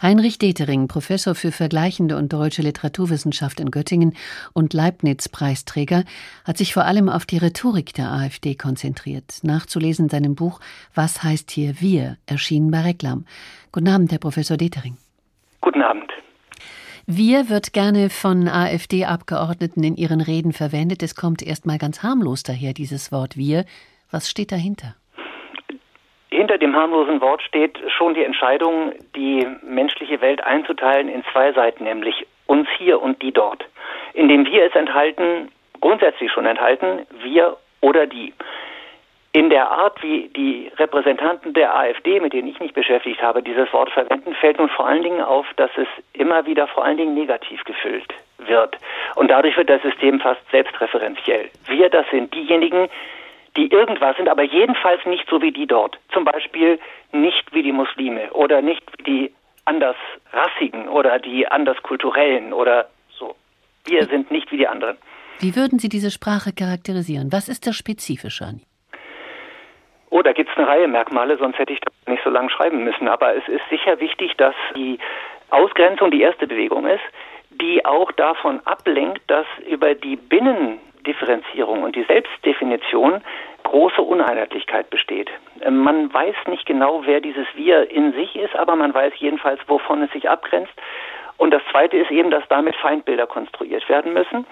Heinrich 0.03 0.39
Detering, 0.39 0.89
Professor 0.89 1.35
für 1.35 1.53
vergleichende 1.53 2.17
und 2.17 2.33
deutsche 2.33 2.63
Literaturwissenschaft 2.63 3.61
in 3.61 3.71
Göttingen 3.71 4.15
und 4.53 4.73
Leibniz-Preisträger, 4.73 6.05
hat 6.45 6.59
sich 6.59 6.75
vor 6.75 6.85
allem 6.85 7.09
auf 7.09 7.27
die 7.27 7.39
Rhetorik 7.39 7.95
der 7.95 8.11
AfD 8.11 8.55
konzentriert. 8.55 9.39
Nachzulesen 9.43 10.07
in 10.07 10.11
seinem 10.11 10.35
Buch 10.35 10.61
Was 10.95 11.23
heißt 11.23 11.51
hier 11.51 11.81
wir? 11.81 12.17
erschienen 12.27 12.71
bei 12.71 12.81
Reklam. 12.81 13.27
Guten 13.73 13.89
Abend, 13.89 14.11
Herr 14.13 14.19
Professor 14.19 14.57
Detering. 14.57 14.97
Guten 15.61 15.83
Abend. 15.83 16.11
Wir 17.07 17.49
wird 17.49 17.73
gerne 17.73 18.09
von 18.09 18.47
AfD-Abgeordneten 18.47 19.83
in 19.83 19.97
ihren 19.97 20.21
Reden 20.21 20.53
verwendet. 20.53 21.03
Es 21.03 21.15
kommt 21.15 21.43
erstmal 21.43 21.79
ganz 21.79 22.03
harmlos 22.03 22.43
daher, 22.43 22.73
dieses 22.73 23.11
Wort 23.11 23.37
wir. 23.37 23.65
Was 24.11 24.29
steht 24.29 24.53
dahinter? 24.53 24.95
Hinter 26.31 26.59
dem 26.59 26.77
harmlosen 26.77 27.21
Wort 27.21 27.43
steht 27.43 27.79
schon 27.97 28.15
die 28.15 28.25
Entscheidung, 28.25 28.93
die 29.17 29.47
menschliche 29.63 30.21
Welt 30.21 30.43
einzuteilen 30.45 31.09
in 31.09 31.25
zwei 31.33 31.53
Seiten, 31.53 31.85
nämlich 31.85 32.27
uns 32.47 32.69
hier 32.79 33.03
und 33.03 33.21
die 33.21 33.33
dort. 33.33 33.65
In 34.15 34.29
dem 34.29 34.47
Wir 34.47 34.67
ist 34.67 34.77
enthalten, 34.77 35.51
grundsätzlich 35.81 36.31
schon 36.31 36.47
enthalten, 36.47 37.07
wir 37.23 37.57
oder 37.81 38.07
die. 38.07 38.33
In 39.33 39.49
der 39.49 39.71
Art, 39.71 40.03
wie 40.03 40.29
die 40.29 40.73
Repräsentanten 40.77 41.53
der 41.53 41.77
AfD, 41.77 42.19
mit 42.19 42.33
denen 42.33 42.49
ich 42.49 42.59
mich 42.59 42.75
beschäftigt 42.75 43.23
habe, 43.23 43.43
dieses 43.43 43.73
Wort 43.73 43.91
verwenden, 43.91 44.35
fällt 44.35 44.59
nun 44.59 44.69
vor 44.69 44.87
allen 44.87 45.05
Dingen 45.05 45.23
auf, 45.23 45.47
dass 45.55 45.71
es 45.77 45.87
immer 46.13 46.47
wieder 46.47 46.67
vor 46.67 46.85
allen 46.85 46.97
Dingen 46.97 47.15
negativ 47.15 47.63
gefüllt 47.65 48.13
wird. 48.39 48.77
Und 49.15 49.31
dadurch 49.31 49.57
wird 49.57 49.71
das 49.71 49.83
System 49.83 50.19
fast 50.19 50.41
selbstreferenziell. 50.51 51.49
Wir, 51.67 51.89
das 51.91 52.07
sind 52.11 52.35
diejenigen, 52.35 52.89
die 53.57 53.71
irgendwas 53.71 54.17
sind, 54.17 54.29
aber 54.29 54.43
jedenfalls 54.43 55.05
nicht 55.07 55.29
so 55.29 55.43
wie 55.43 55.53
die 55.53 55.67
dort. 55.67 55.99
Zum 56.13 56.25
Beispiel 56.25 56.79
nicht 57.13 57.53
wie 57.53 57.63
die 57.63 57.73
Muslime 57.73 58.33
oder 58.33 58.63
nicht 58.63 58.83
wie 58.97 59.03
die 59.03 59.35
andersrassigen 59.65 60.89
oder 60.89 61.19
die 61.19 61.47
anderskulturellen 61.47 62.53
oder 62.53 62.89
so. 63.11 63.35
Wir 63.85 64.07
sind 64.07 64.31
nicht 64.31 64.51
wie 64.53 64.59
die 64.59 64.69
anderen. 64.69 64.97
Wie 65.39 65.57
würden 65.57 65.79
Sie 65.79 65.89
diese 65.89 66.11
Sprache 66.11 66.53
charakterisieren? 66.53 67.33
Was 67.33 67.49
ist 67.49 67.67
das 67.67 67.77
Spezifische 67.77 68.45
an 68.45 68.61
Oh, 70.11 70.23
da 70.23 70.33
gibt 70.33 70.51
es 70.51 70.57
eine 70.59 70.67
Reihe 70.67 70.89
Merkmale, 70.89 71.39
sonst 71.39 71.57
hätte 71.59 71.73
ich 71.73 71.81
das 71.81 71.95
nicht 72.09 72.23
so 72.25 72.31
lange 72.31 72.51
schreiben 72.51 72.83
müssen. 72.83 73.07
Aber 73.07 73.37
es 73.37 73.47
ist 73.47 73.63
sicher 73.71 74.01
wichtig, 74.01 74.37
dass 74.37 74.55
die 74.75 74.99
Ausgrenzung 75.51 76.11
die 76.11 76.23
erste 76.23 76.49
Bewegung 76.49 76.87
ist, 76.87 77.03
die 77.51 77.85
auch 77.85 78.11
davon 78.13 78.61
ablenkt, 78.67 79.23
dass 79.29 79.47
über 79.69 79.95
die 79.95 80.17
Binnen 80.17 80.79
Differenzierung 81.01 81.83
und 81.83 81.97
die 81.97 82.05
Selbstdefinition 82.05 83.23
große 83.63 84.03
Uneinheitlichkeit 84.03 84.91
besteht. 84.91 85.31
Ähm, 85.63 85.79
man 85.79 86.13
weiß 86.13 86.35
nicht 86.49 86.67
genau, 86.67 87.03
wer 87.05 87.21
dieses 87.21 87.47
Wir 87.55 87.91
in 87.91 88.13
sich 88.13 88.37
ist, 88.37 88.57
aber 88.57 88.77
man 88.77 88.93
weiß 88.93 89.13
jedenfalls, 89.19 89.61
wovon 89.67 90.03
es 90.03 90.11
sich 90.13 90.29
abgrenzt. 90.29 90.73
Und 91.37 91.53
das 91.53 91.63
Zweite 91.71 91.97
ist 91.97 92.11
eben, 92.11 92.31
dass 92.31 92.47
damit 92.49 92.77
Feindbilder 92.77 93.27
konstruiert 93.27 93.89
werden 93.89 94.13
müssen. 94.13 94.47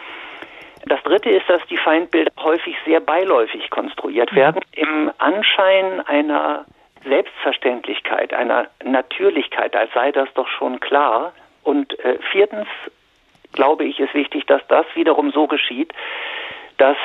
Das 0.87 1.03
Dritte 1.03 1.29
ist, 1.29 1.49
dass 1.49 1.65
die 1.67 1.77
Feindbilder 1.77 2.31
häufig 2.43 2.77
sehr 2.87 3.01
beiläufig 3.01 3.69
konstruiert 3.71 4.35
werden, 4.35 4.63
im 4.73 5.11
Anschein 5.19 6.01
einer 6.07 6.65
Selbstverständlichkeit, 7.05 8.33
einer 8.33 8.69
Natürlichkeit, 8.83 9.77
als 9.77 9.93
sei 9.93 10.13
das 10.13 10.29
doch 10.35 10.49
schon 10.49 10.81
klar. 10.81 11.33
Und 11.63 11.99
äh, 12.01 12.19
viertens 12.33 12.69
glaube 13.53 13.85
ich, 13.85 13.99
ist 14.01 14.15
wichtig, 14.15 14.47
dass 14.47 14.63
das 14.69 14.87
wiederum 14.95 15.31
so 15.31 15.47
geschieht, 15.47 15.93
dass 16.79 16.97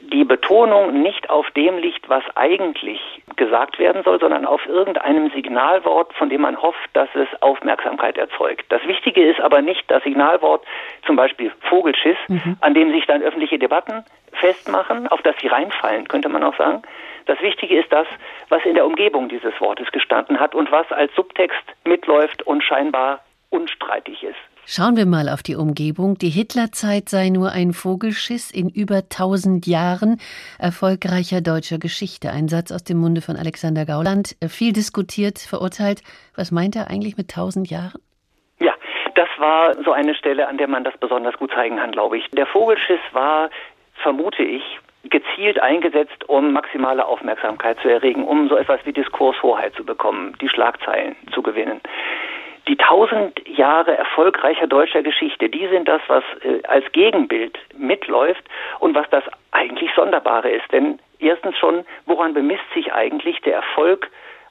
die 0.00 0.24
Betonung 0.24 1.02
nicht 1.02 1.30
auf 1.30 1.48
dem 1.52 1.78
liegt, 1.78 2.08
was 2.08 2.24
eigentlich 2.34 3.00
gesagt 3.36 3.78
werden 3.78 4.02
soll, 4.02 4.18
sondern 4.18 4.44
auf 4.44 4.66
irgendeinem 4.66 5.30
Signalwort, 5.30 6.12
von 6.14 6.28
dem 6.28 6.40
man 6.40 6.60
hofft, 6.60 6.90
dass 6.94 7.08
es 7.14 7.28
Aufmerksamkeit 7.40 8.18
erzeugt. 8.18 8.66
Das 8.70 8.84
Wichtige 8.86 9.24
ist 9.24 9.40
aber 9.40 9.62
nicht 9.62 9.88
das 9.88 10.02
Signalwort, 10.02 10.64
zum 11.06 11.14
Beispiel 11.14 11.52
Vogelschiss, 11.60 12.16
mhm. 12.26 12.56
an 12.60 12.74
dem 12.74 12.90
sich 12.90 13.06
dann 13.06 13.22
öffentliche 13.22 13.58
Debatten 13.58 14.04
festmachen, 14.32 15.06
auf 15.06 15.22
das 15.22 15.36
sie 15.40 15.46
reinfallen, 15.46 16.08
könnte 16.08 16.28
man 16.28 16.42
auch 16.42 16.56
sagen. 16.56 16.82
Das 17.26 17.40
Wichtige 17.40 17.78
ist 17.78 17.92
das, 17.92 18.08
was 18.48 18.64
in 18.64 18.74
der 18.74 18.84
Umgebung 18.84 19.28
dieses 19.28 19.58
Wortes 19.60 19.92
gestanden 19.92 20.40
hat 20.40 20.56
und 20.56 20.72
was 20.72 20.90
als 20.90 21.14
Subtext 21.14 21.62
mitläuft 21.84 22.42
und 22.42 22.64
scheinbar 22.64 23.20
unstreitig 23.50 24.24
ist. 24.24 24.49
Schauen 24.72 24.96
wir 24.96 25.04
mal 25.04 25.28
auf 25.28 25.42
die 25.42 25.56
Umgebung. 25.56 26.14
Die 26.14 26.28
Hitlerzeit 26.28 27.08
sei 27.08 27.30
nur 27.30 27.50
ein 27.50 27.72
Vogelschiss 27.72 28.52
in 28.52 28.68
über 28.68 29.08
tausend 29.08 29.66
Jahren 29.66 30.20
erfolgreicher 30.60 31.40
deutscher 31.40 31.78
Geschichte. 31.78 32.30
Ein 32.30 32.46
Satz 32.46 32.70
aus 32.70 32.84
dem 32.84 32.98
Munde 32.98 33.20
von 33.20 33.34
Alexander 33.34 33.84
Gauland. 33.84 34.36
Viel 34.48 34.72
diskutiert, 34.72 35.40
verurteilt. 35.40 36.02
Was 36.36 36.52
meint 36.52 36.76
er 36.76 36.88
eigentlich 36.88 37.16
mit 37.16 37.32
tausend 37.32 37.68
Jahren? 37.68 38.00
Ja, 38.60 38.72
das 39.16 39.28
war 39.38 39.74
so 39.82 39.90
eine 39.90 40.14
Stelle, 40.14 40.46
an 40.46 40.56
der 40.56 40.68
man 40.68 40.84
das 40.84 40.96
besonders 40.98 41.36
gut 41.36 41.50
zeigen 41.50 41.78
kann, 41.78 41.90
glaube 41.90 42.18
ich. 42.18 42.30
Der 42.30 42.46
Vogelschiss 42.46 43.00
war, 43.10 43.50
vermute 43.94 44.44
ich, 44.44 44.62
gezielt 45.02 45.60
eingesetzt, 45.60 46.28
um 46.28 46.52
maximale 46.52 47.04
Aufmerksamkeit 47.06 47.80
zu 47.80 47.88
erregen, 47.88 48.22
um 48.22 48.48
so 48.48 48.56
etwas 48.56 48.78
wie 48.84 48.92
Diskurshoheit 48.92 49.74
zu 49.74 49.84
bekommen, 49.84 50.36
die 50.40 50.48
Schlagzeilen 50.48 51.16
zu 51.32 51.42
gewinnen 51.42 51.80
die 52.70 52.76
tausend 52.76 53.48
Jahre 53.48 53.98
erfolgreicher 53.98 54.68
deutscher 54.68 55.02
Geschichte, 55.02 55.48
die 55.48 55.66
sind 55.66 55.88
das, 55.88 56.00
was 56.06 56.22
äh, 56.44 56.64
als 56.68 56.84
Gegenbild 56.92 57.58
mitläuft 57.76 58.44
und 58.78 58.94
was 58.94 59.10
das 59.10 59.24
eigentlich 59.50 59.90
Sonderbare 59.96 60.48
ist. 60.48 60.70
Denn 60.70 61.00
erstens 61.18 61.58
schon, 61.58 61.84
woran 62.06 62.32
bemisst 62.32 62.62
sich 62.72 62.92
eigentlich 62.92 63.40
der 63.40 63.56
Erfolg 63.56 64.08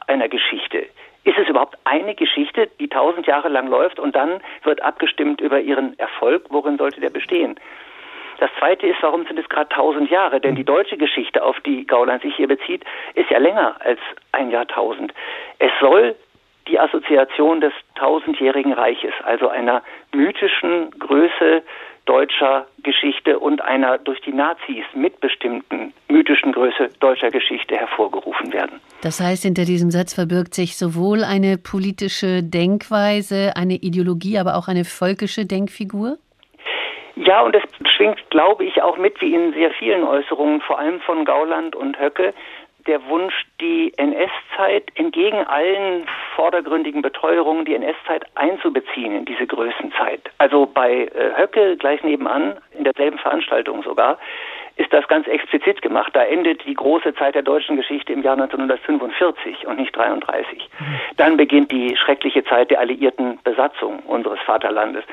einer 0.08 0.28
Geschichte? 0.28 0.86
Ist 1.24 1.38
es 1.38 1.48
überhaupt 1.48 1.78
eine 1.86 2.14
Geschichte, 2.14 2.68
die 2.82 2.90
tausend 2.90 3.26
Jahre 3.26 3.48
lang 3.48 3.68
läuft 3.68 4.02
und 4.02 4.18
dann 4.18 4.42
wird 4.64 4.82
abgestimmt 4.82 5.40
über 5.40 5.62
ihren 5.62 5.98
Erfolg? 5.98 6.44
Worin 6.50 6.78
sollte 6.78 7.00
der 7.00 7.12
bestehen? 7.12 7.58
Das 8.40 8.50
zweite 8.60 8.86
ist, 8.86 9.02
warum 9.02 9.26
sind 9.28 9.40
es 9.40 9.48
gerade 9.48 9.70
tausend 9.70 10.10
Jahre? 10.10 10.42
Denn 10.42 10.56
die 10.56 10.66
deutsche 10.66 10.98
Geschichte, 10.98 11.42
auf 11.42 11.58
die 11.62 11.88
Gauland 11.88 12.22
sich 12.22 12.36
hier 12.36 12.50
bezieht, 12.50 12.84
ist 13.16 13.30
ja 13.30 13.38
länger 13.38 13.78
als 13.80 14.00
ein 14.34 14.52
Jahrtausend. 14.52 15.14
Es 15.60 15.72
soll 15.80 16.16
die 16.70 16.80
Assoziation 16.80 17.62
des 17.62 17.74
tausendjährigen 17.96 18.74
Reiches, 18.74 19.14
also 19.24 19.50
einer 19.50 19.82
mythischen 20.14 20.92
Größe 20.92 21.64
deutscher 22.06 22.66
Geschichte 22.82 23.38
und 23.38 23.62
einer 23.62 24.00
durch 24.00 24.20
die 24.22 24.34
Nazis 24.34 24.84
mitbestimmten 24.96 25.94
mythischen 26.10 26.54
Größe 26.54 26.90
deutscher 27.00 27.30
Geschichte 27.30 27.76
hervorgerufen 27.76 28.52
werden. 28.52 28.82
Das 29.04 29.20
heißt, 29.20 29.44
hinter 29.44 29.66
diesem 29.66 29.92
Satz 29.92 30.16
verbirgt 30.16 30.56
sich 30.56 30.76
sowohl 30.76 31.24
eine 31.24 31.58
politische 31.58 32.42
Denkweise, 32.42 33.54
eine 33.56 33.76
Ideologie, 33.76 34.40
aber 34.40 34.56
auch 34.56 34.68
eine 34.68 34.86
völkische 34.86 35.46
Denkfigur? 35.46 36.18
Ja, 37.16 37.42
und 37.42 37.56
es 37.56 37.64
schwingt, 37.96 38.18
glaube 38.30 38.64
ich, 38.64 38.82
auch 38.82 38.98
mit, 38.98 39.20
wie 39.22 39.36
in 39.36 39.54
sehr 39.54 39.72
vielen 39.72 40.04
Äußerungen, 40.04 40.62
vor 40.62 40.80
allem 40.80 41.02
von 41.02 41.26
Gauland 41.26 41.76
und 41.76 42.00
Höcke, 42.00 42.34
der 42.88 43.06
Wunsch, 43.08 43.46
die 43.62 43.94
NS-Zeit 43.98 44.86
entgegen 44.96 45.46
allen 45.46 46.08
vordergründigen 46.36 47.02
Beteuerungen, 47.02 47.66
die 47.66 47.76
NS-Zeit 47.76 48.26
einzubeziehen 48.36 49.16
in 49.16 49.26
diese 49.26 49.46
Größenzeit. 49.48 50.22
Also 50.38 50.66
bei 50.66 51.06
äh, 51.06 51.38
Höcke 51.38 51.78
gleich 51.78 52.04
nebenan, 52.04 52.58
in 52.78 52.84
derselben 52.84 53.18
Veranstaltung 53.18 53.84
sogar, 53.84 54.18
ist 54.80 54.94
das 54.94 55.08
ganz 55.10 55.28
explizit 55.28 55.82
gemacht. 55.82 56.16
Da 56.16 56.24
endet 56.24 56.66
die 56.66 56.74
große 56.74 57.14
Zeit 57.16 57.36
der 57.36 57.42
deutschen 57.42 57.76
Geschichte 57.76 58.14
im 58.14 58.24
Jahr 58.24 58.40
1945 58.40 59.68
und 59.68 59.78
nicht 59.78 59.96
33. 59.96 60.70
Dann 61.18 61.36
beginnt 61.36 61.72
die 61.72 61.98
schreckliche 61.98 62.46
Zeit 62.46 62.72
der 62.72 62.80
alliierten 62.80 63.40
Besatzung 63.44 64.00
unseres 64.08 64.40
Vaterlandes. 64.46 65.04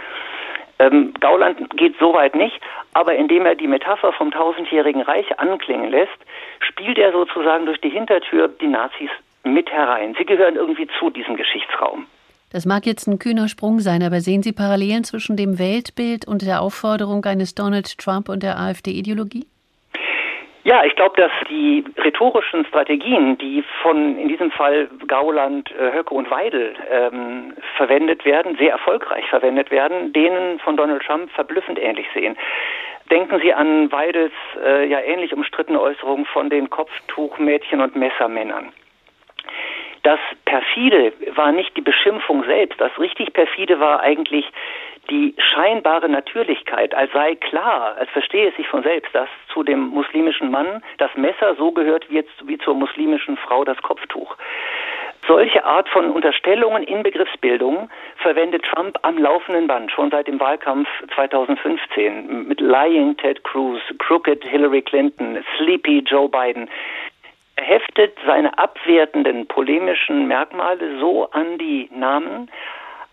Ähm, 0.78 1.14
Gauland 1.20 1.70
geht 1.76 1.94
so 1.98 2.12
weit 2.12 2.34
nicht, 2.34 2.60
aber 2.92 3.14
indem 3.14 3.46
er 3.46 3.54
die 3.54 3.66
Metapher 3.66 4.12
vom 4.12 4.30
tausendjährigen 4.30 5.02
Reich 5.02 5.38
anklingen 5.38 5.90
lässt, 5.90 6.18
spielt 6.60 6.98
er 6.98 7.12
sozusagen 7.12 7.66
durch 7.66 7.80
die 7.80 7.88
Hintertür 7.88 8.48
die 8.48 8.68
Nazis 8.68 9.10
mit 9.44 9.70
herein. 9.70 10.14
Sie 10.18 10.26
gehören 10.26 10.56
irgendwie 10.56 10.88
zu 10.98 11.10
diesem 11.10 11.36
Geschichtsraum. 11.36 12.06
Das 12.50 12.64
mag 12.66 12.86
jetzt 12.86 13.06
ein 13.06 13.18
kühner 13.18 13.48
Sprung 13.48 13.80
sein, 13.80 14.02
aber 14.02 14.20
sehen 14.20 14.42
Sie 14.42 14.52
Parallelen 14.52 15.04
zwischen 15.04 15.36
dem 15.36 15.58
Weltbild 15.58 16.28
und 16.28 16.42
der 16.42 16.62
Aufforderung 16.62 17.24
eines 17.24 17.54
Donald 17.54 17.98
Trump 17.98 18.28
und 18.28 18.42
der 18.42 18.58
AfD-Ideologie? 18.58 19.46
Ja, 20.66 20.82
ich 20.82 20.96
glaube, 20.96 21.14
dass 21.16 21.30
die 21.48 21.84
rhetorischen 21.96 22.66
Strategien, 22.66 23.38
die 23.38 23.62
von 23.82 24.18
in 24.18 24.26
diesem 24.26 24.50
Fall 24.50 24.88
Gauland, 25.06 25.70
äh, 25.70 25.92
Höcke 25.92 26.12
und 26.12 26.28
Weidel 26.28 26.74
ähm, 26.90 27.52
verwendet 27.76 28.24
werden, 28.24 28.56
sehr 28.56 28.72
erfolgreich 28.72 29.24
verwendet 29.30 29.70
werden, 29.70 30.12
denen 30.12 30.58
von 30.58 30.76
Donald 30.76 31.04
Trump 31.04 31.30
verblüffend 31.30 31.78
ähnlich 31.78 32.08
sehen. 32.12 32.36
Denken 33.12 33.38
Sie 33.38 33.54
an 33.54 33.92
Weidels 33.92 34.32
äh, 34.60 34.88
ja 34.88 34.98
ähnlich 34.98 35.32
umstrittene 35.32 35.80
Äußerungen 35.80 36.26
von 36.26 36.50
den 36.50 36.68
Kopftuchmädchen 36.68 37.80
und 37.80 37.94
Messermännern. 37.94 38.72
Das 40.06 40.20
perfide 40.44 41.12
war 41.34 41.50
nicht 41.50 41.76
die 41.76 41.80
Beschimpfung 41.80 42.44
selbst. 42.44 42.80
Das 42.80 42.96
richtig 42.96 43.32
perfide 43.32 43.80
war 43.80 43.98
eigentlich 43.98 44.48
die 45.10 45.34
scheinbare 45.36 46.08
Natürlichkeit, 46.08 46.94
als 46.94 47.10
sei 47.10 47.34
klar, 47.34 47.96
als 47.98 48.08
verstehe 48.10 48.50
es 48.50 48.54
sich 48.54 48.68
von 48.68 48.84
selbst, 48.84 49.12
dass 49.16 49.28
zu 49.52 49.64
dem 49.64 49.88
muslimischen 49.88 50.52
Mann 50.52 50.80
das 50.98 51.10
Messer 51.16 51.56
so 51.56 51.72
gehört 51.72 52.08
wie, 52.08 52.14
jetzt, 52.14 52.46
wie 52.46 52.56
zur 52.58 52.74
muslimischen 52.74 53.36
Frau 53.36 53.64
das 53.64 53.82
Kopftuch. 53.82 54.36
Solche 55.26 55.64
Art 55.64 55.88
von 55.88 56.12
Unterstellungen 56.12 56.84
in 56.84 57.02
Begriffsbildung 57.02 57.90
verwendet 58.18 58.64
Trump 58.64 58.96
am 59.02 59.18
laufenden 59.18 59.66
Band, 59.66 59.90
schon 59.90 60.12
seit 60.12 60.28
dem 60.28 60.38
Wahlkampf 60.38 60.88
2015, 61.16 62.46
mit 62.46 62.60
Lying 62.60 63.16
Ted 63.16 63.42
Cruz, 63.42 63.80
Crooked 63.98 64.44
Hillary 64.44 64.82
Clinton, 64.82 65.44
Sleepy 65.56 66.04
Joe 66.06 66.28
Biden. 66.28 66.70
Heftet 67.58 68.16
seine 68.26 68.58
abwertenden 68.58 69.46
polemischen 69.46 70.26
Merkmale 70.28 70.98
so 70.98 71.30
an 71.30 71.58
die 71.58 71.88
Namen, 71.92 72.50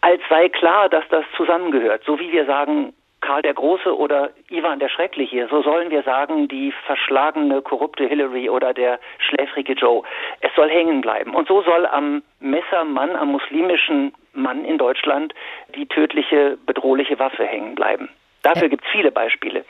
als 0.01 0.21
sei 0.29 0.49
klar, 0.49 0.89
dass 0.89 1.08
das 1.10 1.23
zusammengehört. 1.38 2.03
So 2.06 2.19
wie 2.19 2.32
wir 2.32 2.45
sagen, 2.45 2.93
Karl 3.23 3.41
der 3.41 3.53
Große 3.53 3.97
oder 3.97 4.32
Ivan 4.49 4.79
der 4.79 4.89
Schreckliche, 4.89 5.47
so 5.49 5.62
sollen 5.63 5.89
wir 5.89 6.03
sagen, 6.03 6.49
die 6.49 6.73
verschlagene, 6.86 7.62
korrupte 7.62 8.06
Hillary 8.06 8.49
oder 8.49 8.73
der 8.73 8.99
schläfrige 9.17 9.73
Joe. 9.73 10.03
Es 10.41 10.51
soll 10.56 10.69
hängen 10.69 10.99
bleiben. 10.99 11.34
Und 11.34 11.47
so 11.47 11.62
soll 11.62 11.86
am 11.86 12.21
Messermann, 12.41 13.15
am 13.15 13.32
muslimischen 13.32 14.13
Mann 14.34 14.65
in 14.65 14.77
Deutschland 14.77 15.34
die 15.73 15.86
tödliche, 15.86 16.58
bedrohliche 16.65 17.17
Waffe 17.17 17.45
hängen 17.45 17.75
bleiben. 17.75 18.10
Dafür 18.41 18.67
gibt 18.67 18.84
es 18.84 18.91
viele 18.91 19.12
Beispiele. 19.12 19.63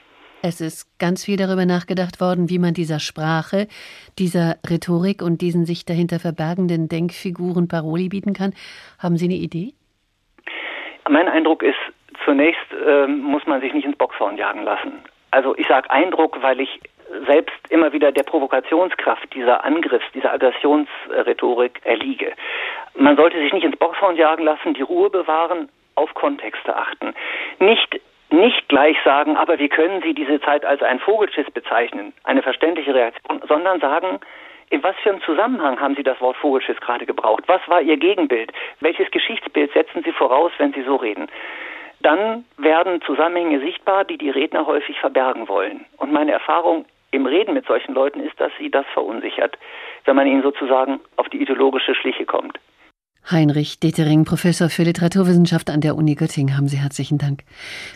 Es 0.45 0.59
ist 0.59 0.99
ganz 0.99 1.23
viel 1.23 1.37
darüber 1.37 1.65
nachgedacht 1.65 2.19
worden, 2.19 2.49
wie 2.49 2.59
man 2.59 2.73
dieser 2.73 2.99
Sprache, 2.99 3.67
dieser 4.19 4.57
Rhetorik 4.69 5.21
und 5.21 5.39
diesen 5.39 5.65
sich 5.65 5.85
dahinter 5.85 6.19
verbergenden 6.19 6.89
Denkfiguren 6.89 7.69
Paroli 7.69 8.09
bieten 8.09 8.33
kann. 8.33 8.51
Haben 9.01 9.15
Sie 9.15 9.23
eine 9.23 9.35
Idee? 9.35 9.71
Mein 11.09 11.29
Eindruck 11.29 11.63
ist, 11.63 11.79
zunächst 12.25 12.59
äh, 12.85 13.07
muss 13.07 13.45
man 13.47 13.61
sich 13.61 13.73
nicht 13.73 13.85
ins 13.85 13.97
Boxhorn 13.97 14.35
jagen 14.35 14.63
lassen. 14.63 14.91
Also 15.31 15.55
ich 15.55 15.65
sage 15.67 15.89
Eindruck, 15.89 16.37
weil 16.41 16.59
ich 16.59 16.81
selbst 17.25 17.55
immer 17.69 17.93
wieder 17.93 18.11
der 18.11 18.23
Provokationskraft 18.23 19.33
dieser 19.33 19.63
Angriffs, 19.63 20.05
dieser 20.13 20.33
Aggressionsrhetorik 20.33 21.79
erliege. 21.85 22.33
Man 22.95 23.15
sollte 23.15 23.39
sich 23.39 23.53
nicht 23.53 23.63
ins 23.63 23.77
Boxhorn 23.77 24.17
jagen 24.17 24.43
lassen, 24.43 24.73
die 24.73 24.81
Ruhe 24.81 25.09
bewahren, 25.09 25.69
auf 25.95 26.13
Kontexte 26.15 26.75
achten. 26.75 27.13
Nicht 27.59 28.01
nicht 28.33 28.67
gleich 28.67 28.97
sagen, 29.05 29.37
aber 29.37 29.59
wie 29.59 29.69
können 29.69 30.01
Sie 30.01 30.13
diese 30.13 30.41
Zeit 30.41 30.65
als 30.65 30.81
einen 30.81 30.99
Vogelschiss 30.99 31.49
bezeichnen, 31.51 32.13
eine 32.23 32.41
verständliche 32.41 32.93
Reaktion, 32.93 33.41
sondern 33.47 33.79
sagen, 33.79 34.19
in 34.71 34.81
was 34.81 34.95
für 35.03 35.11
einem 35.11 35.21
Zusammenhang 35.21 35.79
haben 35.79 35.95
Sie 35.95 36.03
das 36.03 36.19
Wort 36.19 36.35
Vogelschiss 36.37 36.79
gerade 36.81 37.05
gebraucht? 37.05 37.43
Was 37.45 37.61
war 37.67 37.81
Ihr 37.81 37.97
Gegenbild? 37.97 38.51
Welches 38.79 39.11
Geschichtsbild 39.11 39.71
setzen 39.73 40.01
Sie 40.03 40.11
voraus, 40.11 40.51
wenn 40.57 40.73
Sie 40.73 40.81
so 40.81 40.95
reden? 40.95 41.27
Dann 42.01 42.43
werden 42.57 43.01
Zusammenhänge 43.03 43.59
sichtbar, 43.59 44.03
die 44.03 44.17
die 44.17 44.31
Redner 44.31 44.65
häufig 44.65 44.99
verbergen 44.99 45.47
wollen. 45.47 45.85
Und 45.97 46.11
meine 46.11 46.31
Erfahrung 46.31 46.85
im 47.11 47.27
Reden 47.27 47.53
mit 47.53 47.67
solchen 47.67 47.93
Leuten 47.93 48.19
ist, 48.19 48.39
dass 48.41 48.51
sie 48.57 48.71
das 48.71 48.85
verunsichert, 48.93 49.57
wenn 50.05 50.15
man 50.15 50.25
ihnen 50.25 50.41
sozusagen 50.41 50.99
auf 51.17 51.29
die 51.29 51.41
ideologische 51.41 51.93
Schliche 51.93 52.25
kommt. 52.25 52.59
Heinrich 53.29 53.79
Detering, 53.79 54.25
Professor 54.25 54.69
für 54.69 54.83
Literaturwissenschaft 54.83 55.69
an 55.69 55.79
der 55.79 55.95
Uni 55.95 56.15
Göttingen, 56.15 56.57
haben 56.57 56.67
Sie 56.67 56.77
herzlichen 56.77 57.17
Dank. 57.17 57.43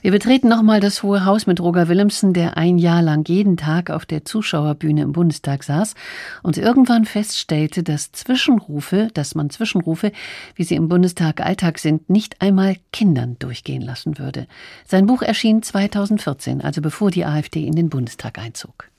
Wir 0.02 0.12
betreten 0.12 0.48
nochmal 0.48 0.80
das 0.80 1.04
Hohe 1.04 1.26
Haus 1.26 1.48
mit 1.48 1.60
Roger 1.60 1.90
Willemsen, 1.90 2.34
der 2.34 2.56
ein 2.56 2.78
Jahr 2.78 3.02
lang 3.02 3.28
jeden 3.28 3.58
Tag 3.58 3.90
auf 3.90 4.06
der 4.06 4.24
Zuschauerbühne 4.24 5.02
im 5.02 5.12
Bundestag 5.12 5.64
saß 5.64 5.96
und 6.44 6.58
irgendwann 6.58 7.04
feststellte, 7.04 7.84
dass 7.84 8.14
Zwischenrufe, 8.14 9.10
dass 9.14 9.36
man 9.36 9.50
Zwischenrufe, 9.50 10.14
wie 10.56 10.64
sie 10.64 10.76
im 10.76 10.88
Bundestag 10.88 11.42
Alltag 11.42 11.80
sind, 11.80 12.10
nicht 12.10 12.42
einmal 12.42 12.78
Kindern 12.94 13.36
durchgehen 13.38 13.82
lassen 13.82 14.18
würde. 14.18 14.48
Sein 14.86 15.08
Buch 15.08 15.22
erschien 15.22 15.62
2014, 15.62 16.62
also 16.62 16.82
bevor 16.82 17.12
die 17.12 17.26
AfD 17.26 17.66
in 17.66 17.76
den 17.76 17.90
Bundestag 17.90 18.40
einzog. 18.40 18.90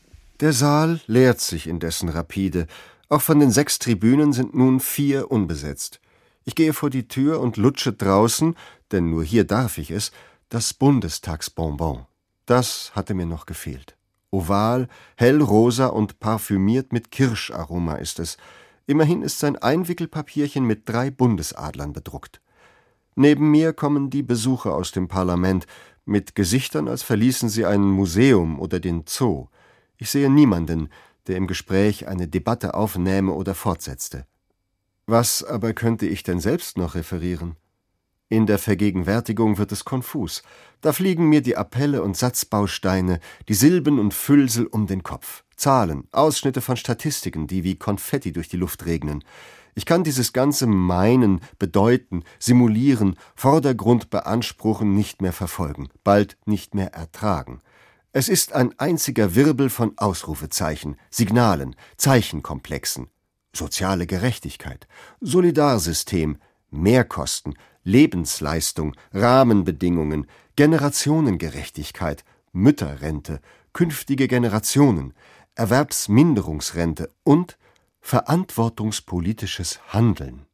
Der 0.40 0.52
Saal 0.52 1.00
leert 1.06 1.40
sich 1.40 1.66
indessen 1.66 2.10
rapide. 2.10 2.66
Auch 3.08 3.22
von 3.22 3.40
den 3.40 3.50
sechs 3.50 3.78
Tribünen 3.78 4.34
sind 4.34 4.54
nun 4.54 4.78
vier 4.78 5.30
unbesetzt. 5.30 6.00
Ich 6.48 6.54
gehe 6.54 6.72
vor 6.72 6.88
die 6.88 7.08
Tür 7.08 7.40
und 7.40 7.58
lutsche 7.58 7.92
draußen, 7.92 8.56
denn 8.90 9.10
nur 9.10 9.22
hier 9.22 9.44
darf 9.44 9.76
ich 9.76 9.90
es, 9.90 10.12
das 10.48 10.72
Bundestagsbonbon. 10.72 12.06
Das 12.46 12.90
hatte 12.94 13.12
mir 13.12 13.26
noch 13.26 13.44
gefehlt. 13.44 13.98
Oval, 14.30 14.88
hellrosa 15.16 15.88
und 15.88 16.20
parfümiert 16.20 16.90
mit 16.90 17.10
Kirscharoma 17.10 17.96
ist 17.96 18.18
es. 18.18 18.38
Immerhin 18.86 19.20
ist 19.20 19.40
sein 19.40 19.56
Einwickelpapierchen 19.56 20.64
mit 20.64 20.88
drei 20.88 21.10
Bundesadlern 21.10 21.92
bedruckt. 21.92 22.40
Neben 23.14 23.50
mir 23.50 23.74
kommen 23.74 24.08
die 24.08 24.22
Besucher 24.22 24.74
aus 24.74 24.90
dem 24.90 25.06
Parlament, 25.06 25.66
mit 26.06 26.34
Gesichtern, 26.34 26.88
als 26.88 27.02
verließen 27.02 27.50
sie 27.50 27.66
ein 27.66 27.82
Museum 27.82 28.58
oder 28.58 28.80
den 28.80 29.04
Zoo. 29.06 29.48
Ich 29.98 30.08
sehe 30.08 30.30
niemanden, 30.30 30.88
der 31.26 31.36
im 31.36 31.46
Gespräch 31.46 32.08
eine 32.08 32.26
Debatte 32.26 32.72
aufnähme 32.72 33.32
oder 33.34 33.54
fortsetzte. 33.54 34.24
Was 35.10 35.42
aber 35.42 35.72
könnte 35.72 36.06
ich 36.06 36.22
denn 36.22 36.38
selbst 36.38 36.76
noch 36.76 36.94
referieren? 36.94 37.56
In 38.28 38.44
der 38.44 38.58
Vergegenwärtigung 38.58 39.56
wird 39.56 39.72
es 39.72 39.86
konfus. 39.86 40.42
Da 40.82 40.92
fliegen 40.92 41.30
mir 41.30 41.40
die 41.40 41.56
Appelle 41.56 42.02
und 42.02 42.14
Satzbausteine, 42.14 43.18
die 43.48 43.54
Silben 43.54 43.98
und 43.98 44.12
Füllsel 44.12 44.66
um 44.66 44.86
den 44.86 45.02
Kopf. 45.02 45.44
Zahlen, 45.56 46.06
Ausschnitte 46.12 46.60
von 46.60 46.76
Statistiken, 46.76 47.46
die 47.46 47.64
wie 47.64 47.76
Konfetti 47.76 48.34
durch 48.34 48.50
die 48.50 48.58
Luft 48.58 48.84
regnen. 48.84 49.24
Ich 49.74 49.86
kann 49.86 50.04
dieses 50.04 50.34
ganze 50.34 50.66
Meinen, 50.66 51.40
Bedeuten, 51.58 52.22
Simulieren, 52.38 53.16
Vordergrund 53.34 54.10
beanspruchen 54.10 54.94
nicht 54.94 55.22
mehr 55.22 55.32
verfolgen, 55.32 55.88
bald 56.04 56.36
nicht 56.44 56.74
mehr 56.74 56.92
ertragen. 56.92 57.62
Es 58.12 58.28
ist 58.28 58.52
ein 58.52 58.78
einziger 58.78 59.34
Wirbel 59.34 59.70
von 59.70 59.96
Ausrufezeichen, 59.96 60.96
Signalen, 61.10 61.76
Zeichenkomplexen, 61.96 63.08
soziale 63.52 64.06
Gerechtigkeit, 64.06 64.86
Solidarsystem, 65.20 66.38
Mehrkosten, 66.70 67.54
Lebensleistung, 67.84 68.94
Rahmenbedingungen, 69.12 70.26
Generationengerechtigkeit, 70.56 72.24
Mütterrente, 72.52 73.40
künftige 73.72 74.28
Generationen, 74.28 75.14
Erwerbsminderungsrente 75.54 77.10
und 77.24 77.56
verantwortungspolitisches 78.00 79.80
Handeln. 79.88 80.47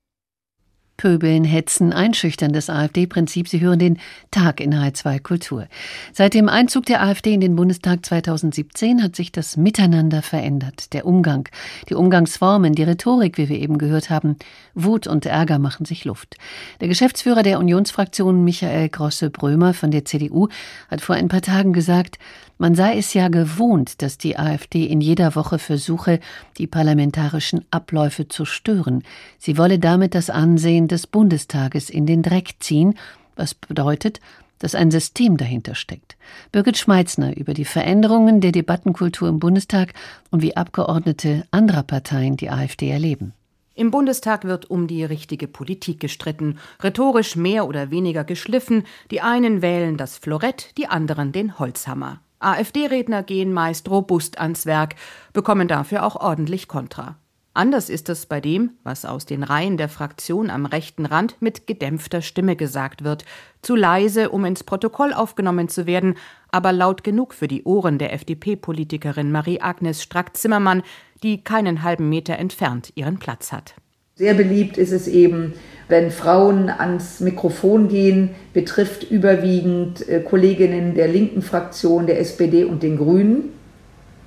Pöbeln, 0.97 1.45
Hetzen, 1.45 1.93
Einschüchtern 1.93 2.53
des 2.53 2.71
AfD-Prinzip. 2.71 3.49
Sie 3.49 3.61
hören 3.61 3.79
den 3.79 3.99
Tag 4.31 4.61
in 4.61 4.75
H2 4.75 5.21
Kultur. 5.21 5.67
Seit 6.13 6.35
dem 6.35 6.49
Einzug 6.49 6.87
der 6.87 7.03
AfD 7.03 7.35
in 7.35 7.41
den 7.41 7.57
Bundestag 7.57 8.07
2017 8.07 9.03
hat 9.03 9.17
sich 9.17 9.33
das 9.33 9.57
Miteinander 9.57 10.23
verändert. 10.23 10.93
Der 10.93 11.07
Umgang, 11.07 11.49
die 11.89 11.95
Umgangsformen, 11.95 12.75
die 12.75 12.85
Rhetorik, 12.85 13.39
wie 13.39 13.49
wir 13.49 13.59
eben 13.59 13.79
gehört 13.79 14.11
haben. 14.11 14.37
Wut 14.75 15.07
und 15.07 15.27
Ärger 15.27 15.59
machen 15.59 15.85
sich 15.85 16.05
Luft. 16.05 16.37
Der 16.81 16.89
Geschäftsführer 16.89 17.43
der 17.43 17.59
Unionsfraktion 17.59 18.45
Michael 18.45 18.89
Grosse-Brömer 18.89 19.75
von 19.75 19.91
der 19.91 20.05
CDU 20.05 20.49
hat 20.91 21.01
vor 21.01 21.17
ein 21.17 21.29
paar 21.29 21.43
Tagen 21.43 21.73
gesagt, 21.73 22.19
man 22.59 22.75
sei 22.75 22.99
es 22.99 23.14
ja 23.14 23.29
gewohnt, 23.29 24.03
dass 24.03 24.19
die 24.19 24.38
AfD 24.38 24.85
in 24.85 25.01
jeder 25.01 25.35
Woche 25.35 25.59
versuche, 25.59 26.21
die 26.59 26.67
parlamentarischen 26.67 27.64
Abläufe 27.71 28.29
zu 28.29 28.45
stören. 28.45 29.03
Sie 29.38 29.59
wolle 29.59 29.79
damit 29.79 30.14
das 30.14 30.31
Ansehen 30.31 30.88
des 30.88 31.07
Bundestages 31.07 31.90
in 31.90 32.07
den 32.07 32.23
Dreck 32.23 32.57
ziehen, 32.61 32.95
was 33.37 33.55
bedeutet, 33.55 34.21
dass 34.59 34.75
ein 34.75 34.90
System 34.90 35.37
dahinter 35.37 35.75
steckt. 35.75 36.17
Birgit 36.53 36.79
Schmeitzner 36.79 37.37
über 37.37 37.55
die 37.55 37.64
Veränderungen 37.64 38.40
der 38.40 38.53
Debattenkultur 38.53 39.29
im 39.29 39.38
Bundestag 39.38 39.93
und 40.31 40.43
wie 40.43 40.57
Abgeordnete 40.57 41.45
anderer 41.51 41.83
Parteien 41.83 42.37
die 42.37 42.51
AfD 42.51 42.88
erleben. 42.88 43.35
Im 43.75 43.90
Bundestag 43.90 44.45
wird 44.45 44.71
um 44.71 44.87
die 44.87 45.03
richtige 45.03 45.49
Politik 45.49 45.99
gestritten, 45.99 46.59
rhetorisch 46.81 47.35
mehr 47.35 47.67
oder 47.67 47.90
weniger 47.90 48.23
geschliffen, 48.23 48.85
die 49.11 49.21
einen 49.21 49.62
wählen 49.62 49.97
das 49.97 50.17
Florett, 50.17 50.71
die 50.79 50.87
anderen 50.87 51.33
den 51.33 51.59
Holzhammer. 51.59 52.21
AfD-Redner 52.45 53.23
gehen 53.23 53.53
meist 53.53 53.89
robust 53.89 54.39
ans 54.39 54.67
Werk, 54.67 54.97
bekommen 55.33 55.69
dafür 55.69 56.05
auch 56.05 56.17
ordentlich 56.17 56.69
Kontra. 56.69 57.17
Anders 57.57 57.89
ist 57.89 58.09
es 58.09 58.27
bei 58.27 58.41
dem, 58.41 58.73
was 58.83 59.05
aus 59.05 59.27
den 59.27 59.45
Reihen 59.45 59.77
der 59.77 59.89
Fraktion 59.89 60.51
am 60.51 60.67
rechten 60.67 61.07
Rand 61.07 61.41
mit 61.41 61.69
gedämpfter 61.69 62.21
Stimme 62.21 62.57
gesagt 62.57 63.05
wird, 63.05 63.25
zu 63.63 63.77
leise, 63.77 64.31
um 64.31 64.45
ins 64.45 64.65
Protokoll 64.65 65.13
aufgenommen 65.13 65.69
zu 65.69 65.87
werden, 65.87 66.17
aber 66.51 66.73
laut 66.73 67.05
genug 67.05 67.33
für 67.33 67.47
die 67.47 67.63
Ohren 67.63 67.99
der 67.99 68.13
FDP-Politikerin 68.13 69.31
Marie-Agnes 69.31 70.03
Strack-Zimmermann, 70.03 70.83
die 71.23 71.45
keinen 71.45 71.85
halben 71.85 72.09
Meter 72.09 72.37
entfernt 72.39 72.93
ihren 72.97 73.21
Platz 73.21 73.53
hat. 73.53 73.77
Sehr 74.16 74.35
beliebt 74.35 74.79
ist 74.79 74.92
es 74.92 75.09
eben, 75.09 75.55
wenn 75.88 76.12
Frauen 76.12 76.68
ans 76.70 77.18
Mikrofon 77.18 77.88
gehen, 77.88 78.31
betrifft 78.53 79.11
überwiegend 79.11 80.09
äh, 80.09 80.20
Kolleginnen 80.20 80.94
der 80.94 81.09
linken 81.09 81.42
Fraktion, 81.42 82.07
der 82.07 82.20
SPD 82.20 82.62
und 82.62 82.85
den 82.85 82.96
Grünen, 82.96 83.53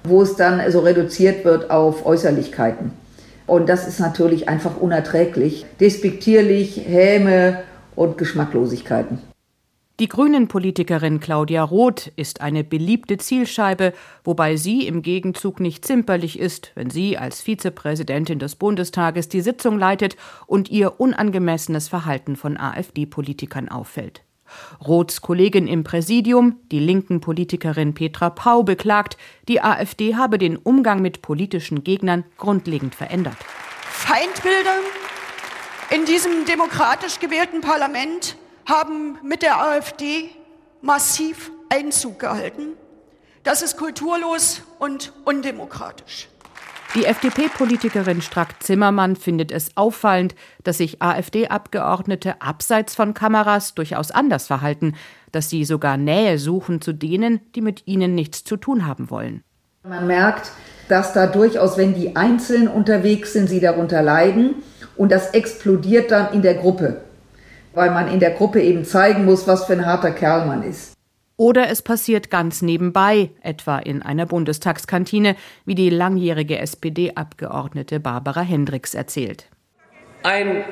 wo 0.04 0.22
es 0.22 0.36
dann 0.36 0.60
also 0.60 0.82
reduziert 0.82 1.46
wird 1.46 1.72
auf 1.72 2.06
Äußerlichkeiten. 2.06 2.92
Und 3.46 3.70
das 3.70 3.88
ist 3.88 4.02
natürlich 4.02 4.50
einfach 4.50 4.76
unerträglich, 4.76 5.66
despektierlich, 5.80 6.84
Häme 6.86 7.62
und 7.96 8.18
Geschmacklosigkeiten. 8.18 9.20
Die 10.00 10.10
Grünen-Politikerin 10.10 11.20
Claudia 11.20 11.64
Roth 11.64 12.12
ist 12.18 12.42
eine 12.42 12.64
beliebte 12.64 13.18
Zielscheibe, 13.18 13.94
wobei 14.24 14.56
sie 14.56 14.86
im 14.86 15.02
Gegenzug 15.02 15.60
nicht 15.60 15.86
zimperlich 15.86 16.38
ist, 16.38 16.72
wenn 16.76 16.92
sie 16.92 17.18
als 17.18 17.42
Vizepräsidentin 17.42 18.38
des 18.38 18.58
Bundestages 18.58 19.28
die 19.28 19.42
Sitzung 19.42 19.80
leitet 19.80 20.16
und 20.46 20.70
ihr 20.70 21.00
unangemessenes 21.00 21.88
Verhalten 21.88 22.36
von 22.36 22.58
AfD-Politikern 22.58 23.70
auffällt. 23.70 24.22
Roths 24.86 25.22
Kollegin 25.22 25.68
im 25.68 25.84
Präsidium, 25.84 26.58
die 26.72 26.80
linken 26.80 27.20
Politikerin 27.20 27.96
Petra 27.96 28.30
Pau, 28.30 28.62
beklagt, 28.62 29.18
die 29.48 29.62
AfD 29.62 30.16
habe 30.16 30.38
den 30.38 30.58
Umgang 30.58 31.02
mit 31.02 31.24
politischen 31.24 31.84
Gegnern 31.84 32.24
grundlegend 32.38 32.94
verändert. 32.94 33.38
Feindbilder 33.90 34.78
in 35.90 36.06
diesem 36.06 36.46
demokratisch 36.46 37.20
gewählten 37.20 37.62
Parlament 37.62 38.38
haben 38.68 39.18
mit 39.24 39.42
der 39.42 39.62
AfD 39.62 40.30
massiv 40.82 41.52
Einzug 41.70 42.20
gehalten. 42.20 42.74
Das 43.44 43.62
ist 43.62 43.78
kulturlos 43.78 44.62
und 44.78 45.14
undemokratisch. 45.24 46.28
Die 46.96 47.06
FDP-Politikerin 47.06 48.22
Strack-Zimmermann 48.22 49.16
findet 49.16 49.52
es 49.52 49.76
auffallend, 49.76 50.36
dass 50.64 50.78
sich 50.78 51.02
AfD-Abgeordnete 51.02 52.42
abseits 52.42 52.96
von 52.96 53.14
Kameras 53.14 53.74
durchaus 53.74 54.12
anders 54.12 54.48
verhalten, 54.48 54.96
dass 55.32 55.50
sie 55.50 55.66
sogar 55.66 55.98
Nähe 55.98 56.38
suchen 56.38 56.82
zu 56.82 56.94
denen, 56.94 57.42
die 57.56 57.62
mit 57.62 57.88
ihnen 57.88 58.16
nichts 58.16 58.44
zu 58.44 58.58
tun 58.58 58.86
haben 58.86 59.10
wollen. 59.10 59.44
Man 59.84 60.08
merkt, 60.08 60.52
dass 60.90 61.14
da 61.14 61.28
durchaus, 61.28 61.78
wenn 61.78 61.94
die 61.94 62.16
einzeln 62.16 62.68
unterwegs 62.68 63.34
sind, 63.34 63.48
sie 63.48 63.60
darunter 63.60 64.02
leiden 64.02 64.56
und 64.96 65.12
das 65.12 65.32
explodiert 65.32 66.12
dann 66.12 66.34
in 66.34 66.42
der 66.42 66.56
Gruppe 66.56 67.02
weil 67.78 67.92
man 67.92 68.12
in 68.12 68.20
der 68.20 68.32
Gruppe 68.32 68.60
eben 68.60 68.86
zeigen 68.86 69.24
muss, 69.24 69.48
was 69.48 69.66
für 69.66 69.74
ein 69.74 69.86
harter 69.86 70.10
Kerl 70.10 70.48
man 70.48 70.64
ist. 70.64 70.94
Oder 71.38 71.70
es 71.70 71.84
passiert 71.84 72.32
ganz 72.32 72.64
nebenbei, 72.64 73.30
etwa 73.44 73.78
in 73.78 74.02
einer 74.02 74.26
Bundestagskantine, 74.26 75.36
wie 75.66 75.76
die 75.76 75.92
langjährige 75.92 76.58
SPD-Abgeordnete 76.58 78.00
Barbara 78.00 78.42
Hendricks 78.42 78.96
erzählt. 78.96 79.46
Ein 80.24 80.64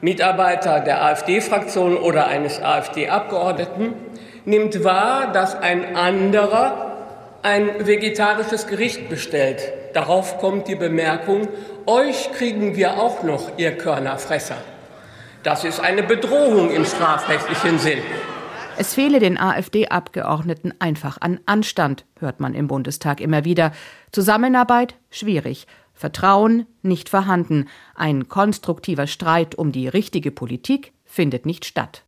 Mitarbeiter 0.00 0.78
der 0.78 1.02
AfD-Fraktion 1.02 1.96
oder 1.96 2.28
eines 2.28 2.62
AfD-Abgeordneten 2.62 3.94
nimmt 4.44 4.84
wahr, 4.84 5.32
dass 5.32 5.56
ein 5.56 5.96
anderer 5.96 6.94
ein 7.42 7.84
vegetarisches 7.84 8.68
Gericht 8.68 9.08
bestellt. 9.08 9.72
Darauf 9.92 10.38
kommt 10.38 10.68
die 10.68 10.76
Bemerkung, 10.76 11.48
euch 11.86 12.30
kriegen 12.30 12.76
wir 12.76 12.98
auch 12.98 13.24
noch, 13.24 13.58
ihr 13.58 13.76
Körnerfresser. 13.76 14.58
Das 15.42 15.64
ist 15.64 15.80
eine 15.80 16.02
Bedrohung 16.02 16.70
im 16.70 16.84
strafrechtlichen 16.84 17.78
Sinn. 17.78 17.98
Es 18.76 18.94
fehle 18.94 19.18
den 19.18 19.38
AfD-Abgeordneten 19.38 20.72
einfach 20.78 21.18
an 21.20 21.40
Anstand, 21.46 22.04
hört 22.18 22.40
man 22.40 22.54
im 22.54 22.68
Bundestag 22.68 23.20
immer 23.20 23.44
wieder. 23.44 23.72
Zusammenarbeit 24.12 24.96
schwierig, 25.10 25.66
Vertrauen 25.94 26.66
nicht 26.82 27.08
vorhanden, 27.08 27.68
ein 27.94 28.28
konstruktiver 28.28 29.06
Streit 29.06 29.56
um 29.56 29.72
die 29.72 29.88
richtige 29.88 30.30
Politik 30.30 30.92
findet 31.04 31.44
nicht 31.44 31.64
statt. 31.64 32.04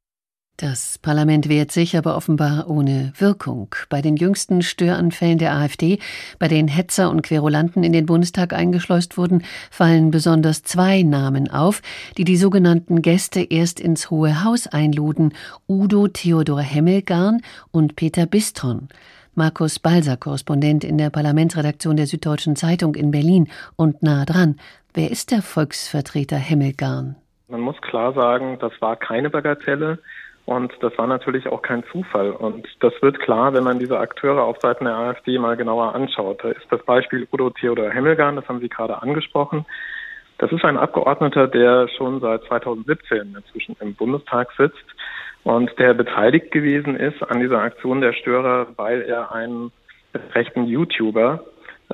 Das 0.60 0.98
Parlament 0.98 1.48
wehrt 1.48 1.72
sich 1.72 1.96
aber 1.96 2.18
offenbar 2.18 2.68
ohne 2.68 3.14
Wirkung. 3.16 3.74
Bei 3.88 4.02
den 4.02 4.16
jüngsten 4.16 4.60
Störanfällen 4.60 5.38
der 5.38 5.54
AfD, 5.54 6.00
bei 6.38 6.48
denen 6.48 6.68
Hetzer 6.68 7.08
und 7.08 7.22
Querulanten 7.22 7.82
in 7.82 7.94
den 7.94 8.04
Bundestag 8.04 8.52
eingeschleust 8.52 9.16
wurden, 9.16 9.42
fallen 9.70 10.10
besonders 10.10 10.62
zwei 10.62 11.02
Namen 11.02 11.50
auf, 11.50 11.80
die 12.18 12.24
die 12.24 12.36
sogenannten 12.36 13.00
Gäste 13.00 13.40
erst 13.40 13.80
ins 13.80 14.10
Hohe 14.10 14.44
Haus 14.44 14.66
einluden: 14.66 15.32
Udo 15.66 16.08
Theodor 16.08 16.60
Hemmelgarn 16.60 17.40
und 17.70 17.96
Peter 17.96 18.26
Bistron. 18.26 18.90
Markus 19.34 19.78
Balser, 19.78 20.18
Korrespondent 20.18 20.84
in 20.84 20.98
der 20.98 21.08
Parlamentsredaktion 21.08 21.96
der 21.96 22.06
Süddeutschen 22.06 22.54
Zeitung 22.54 22.96
in 22.96 23.12
Berlin 23.12 23.48
und 23.76 24.02
nah 24.02 24.26
dran. 24.26 24.56
Wer 24.92 25.10
ist 25.10 25.30
der 25.30 25.40
Volksvertreter 25.40 26.36
Hemmelgarn? 26.36 27.16
Man 27.48 27.62
muss 27.62 27.80
klar 27.80 28.12
sagen, 28.12 28.58
das 28.60 28.72
war 28.80 28.96
keine 28.96 29.30
Bagatelle. 29.30 30.00
Und 30.50 30.72
das 30.80 30.98
war 30.98 31.06
natürlich 31.06 31.46
auch 31.46 31.62
kein 31.62 31.84
Zufall. 31.92 32.32
Und 32.32 32.66
das 32.80 32.92
wird 33.02 33.20
klar, 33.20 33.54
wenn 33.54 33.62
man 33.62 33.78
diese 33.78 34.00
Akteure 34.00 34.42
auf 34.42 34.58
Seiten 34.60 34.84
der 34.84 34.96
AfD 34.96 35.38
mal 35.38 35.56
genauer 35.56 35.94
anschaut. 35.94 36.42
Da 36.42 36.48
ist 36.48 36.66
das 36.70 36.82
Beispiel 36.82 37.28
Udo 37.32 37.50
Theodor 37.50 37.90
Hemmelgarn, 37.90 38.34
das 38.34 38.48
haben 38.48 38.58
Sie 38.58 38.68
gerade 38.68 39.00
angesprochen. 39.00 39.64
Das 40.38 40.50
ist 40.50 40.64
ein 40.64 40.76
Abgeordneter, 40.76 41.46
der 41.46 41.86
schon 41.96 42.18
seit 42.18 42.42
2017 42.46 43.36
inzwischen 43.36 43.76
im 43.78 43.94
Bundestag 43.94 44.48
sitzt 44.58 44.84
und 45.44 45.70
der 45.78 45.94
beteiligt 45.94 46.50
gewesen 46.50 46.96
ist 46.96 47.22
an 47.22 47.38
dieser 47.38 47.62
Aktion 47.62 48.00
der 48.00 48.12
Störer, 48.12 48.66
weil 48.74 49.02
er 49.02 49.30
einen 49.30 49.70
rechten 50.34 50.64
YouTuber, 50.64 51.44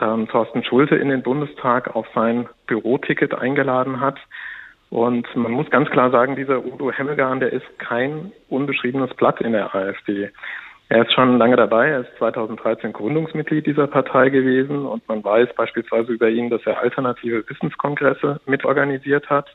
ähm, 0.01 0.29
Thorsten 0.29 0.65
Schulte, 0.65 0.97
in 0.97 1.11
den 1.11 1.23
Bundestag 1.23 1.95
auf 1.95 2.07
sein 2.15 2.49
Büroticket 2.67 3.35
eingeladen 3.35 4.01
hat 4.01 4.17
und 4.91 5.27
man 5.35 5.53
muss 5.53 5.71
ganz 5.71 5.91
klar 5.91 6.11
sagen, 6.11 6.37
dieser 6.37 6.65
Udo 6.65 6.93
Hemmelgarn, 6.93 7.41
der 7.41 7.53
ist 7.53 7.79
kein 7.79 8.33
unbeschriebenes 8.49 9.15
Blatt 9.15 9.41
in 9.41 9.53
der 9.53 9.75
AfD. 9.75 10.31
Er 10.89 11.03
ist 11.03 11.13
schon 11.13 11.39
lange 11.39 11.57
dabei, 11.57 11.89
er 11.89 12.01
ist 12.03 12.17
2013 12.19 12.93
Gründungsmitglied 12.93 13.67
dieser 13.67 13.89
Partei 13.89 14.29
gewesen 14.29 14.87
und 14.87 15.07
man 15.09 15.25
weiß 15.25 15.49
beispielsweise 15.57 16.13
über 16.13 16.29
ihn, 16.29 16.49
dass 16.49 16.65
er 16.65 16.81
alternative 16.81 17.45
Wissenskongresse 17.49 18.41
mitorganisiert 18.47 19.29
hat. 19.29 19.49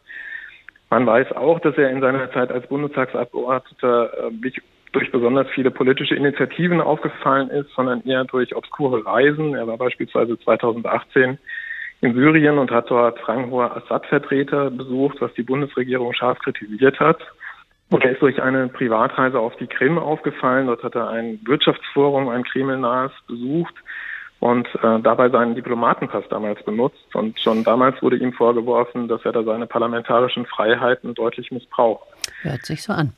Man 0.89 1.07
weiß 1.07 1.31
auch, 1.31 1.61
dass 1.61 1.77
er 1.77 1.89
in 1.89 2.01
seiner 2.01 2.29
Zeit 2.33 2.51
als 2.51 2.67
Bundestagsabgeordneter 2.67 4.27
äh, 4.27 4.31
nicht 4.43 4.61
durch 4.91 5.09
besonders 5.09 5.47
viele 5.51 5.71
politische 5.71 6.15
Initiativen 6.15 6.81
aufgefallen 6.81 7.49
ist, 7.49 7.69
sondern 7.75 8.03
eher 8.03 8.25
durch 8.25 8.53
obskure 8.53 9.05
Reisen. 9.05 9.55
Er 9.55 9.67
war 9.67 9.77
beispielsweise 9.77 10.37
2018 10.37 11.37
in 12.01 12.15
Syrien 12.15 12.57
und 12.57 12.71
hat 12.71 12.89
dort 12.89 13.27
ranghohe 13.27 13.71
Assad-Vertreter 13.75 14.71
besucht, 14.71 15.21
was 15.21 15.33
die 15.35 15.43
Bundesregierung 15.43 16.13
scharf 16.13 16.39
kritisiert 16.39 16.99
hat. 16.99 17.19
Und 17.91 18.03
er 18.03 18.11
ist 18.11 18.21
durch 18.21 18.41
eine 18.41 18.67
Privatreise 18.69 19.39
auf 19.39 19.55
die 19.57 19.67
Krim 19.67 19.97
aufgefallen. 19.97 20.67
Dort 20.67 20.83
hat 20.83 20.95
er 20.95 21.09
ein 21.09 21.39
Wirtschaftsforum, 21.45 22.29
ein 22.29 22.43
Kremlnahes, 22.43 23.11
besucht 23.27 23.75
und 24.41 24.67
äh, 24.81 24.99
dabei 25.01 25.29
seinen 25.29 25.53
Diplomatenpass 25.53 26.23
damals 26.29 26.61
benutzt. 26.63 26.97
Und 27.13 27.39
schon 27.39 27.63
damals 27.63 28.01
wurde 28.01 28.17
ihm 28.17 28.33
vorgeworfen, 28.33 29.07
dass 29.07 29.23
er 29.23 29.31
da 29.31 29.43
seine 29.43 29.67
parlamentarischen 29.67 30.47
Freiheiten 30.47 31.13
deutlich 31.13 31.51
missbraucht. 31.51 32.07
Hört 32.41 32.65
sich 32.65 32.81
so 32.81 32.91
an. 32.91 33.13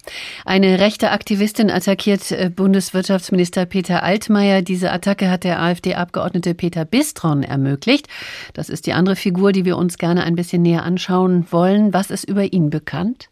Eine 0.45 0.81
rechte 0.81 1.11
Aktivistin 1.11 1.71
attackiert 1.71 2.29
äh, 2.33 2.51
Bundeswirtschaftsminister 2.53 3.65
Peter 3.65 4.03
Altmaier. 4.03 4.61
Diese 4.61 4.91
Attacke 4.91 5.31
hat 5.31 5.45
der 5.45 5.61
AfD-Abgeordnete 5.61 6.53
Peter 6.55 6.83
Bistron 6.83 7.41
ermöglicht. 7.41 8.09
Das 8.53 8.67
ist 8.67 8.85
die 8.85 8.93
andere 8.93 9.15
Figur, 9.15 9.53
die 9.53 9.63
wir 9.63 9.77
uns 9.77 9.97
gerne 9.97 10.25
ein 10.25 10.35
bisschen 10.35 10.61
näher 10.61 10.83
anschauen 10.83 11.47
wollen. 11.51 11.93
Was 11.93 12.11
ist 12.11 12.25
über 12.25 12.51
ihn 12.51 12.69
bekannt? 12.69 13.29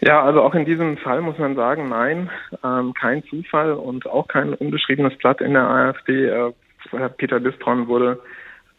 Ja, 0.00 0.22
also 0.22 0.42
auch 0.42 0.54
in 0.54 0.64
diesem 0.64 0.96
Fall 0.98 1.20
muss 1.20 1.38
man 1.38 1.54
sagen, 1.54 1.88
nein, 1.88 2.30
ähm, 2.62 2.94
kein 2.94 3.24
Zufall 3.24 3.72
und 3.72 4.06
auch 4.06 4.28
kein 4.28 4.52
unbeschriebenes 4.54 5.16
Blatt 5.18 5.40
in 5.40 5.54
der 5.54 5.68
AfD. 5.68 6.26
Äh, 6.26 6.52
Peter 7.16 7.40
Bistron 7.40 7.88
wurde 7.88 8.20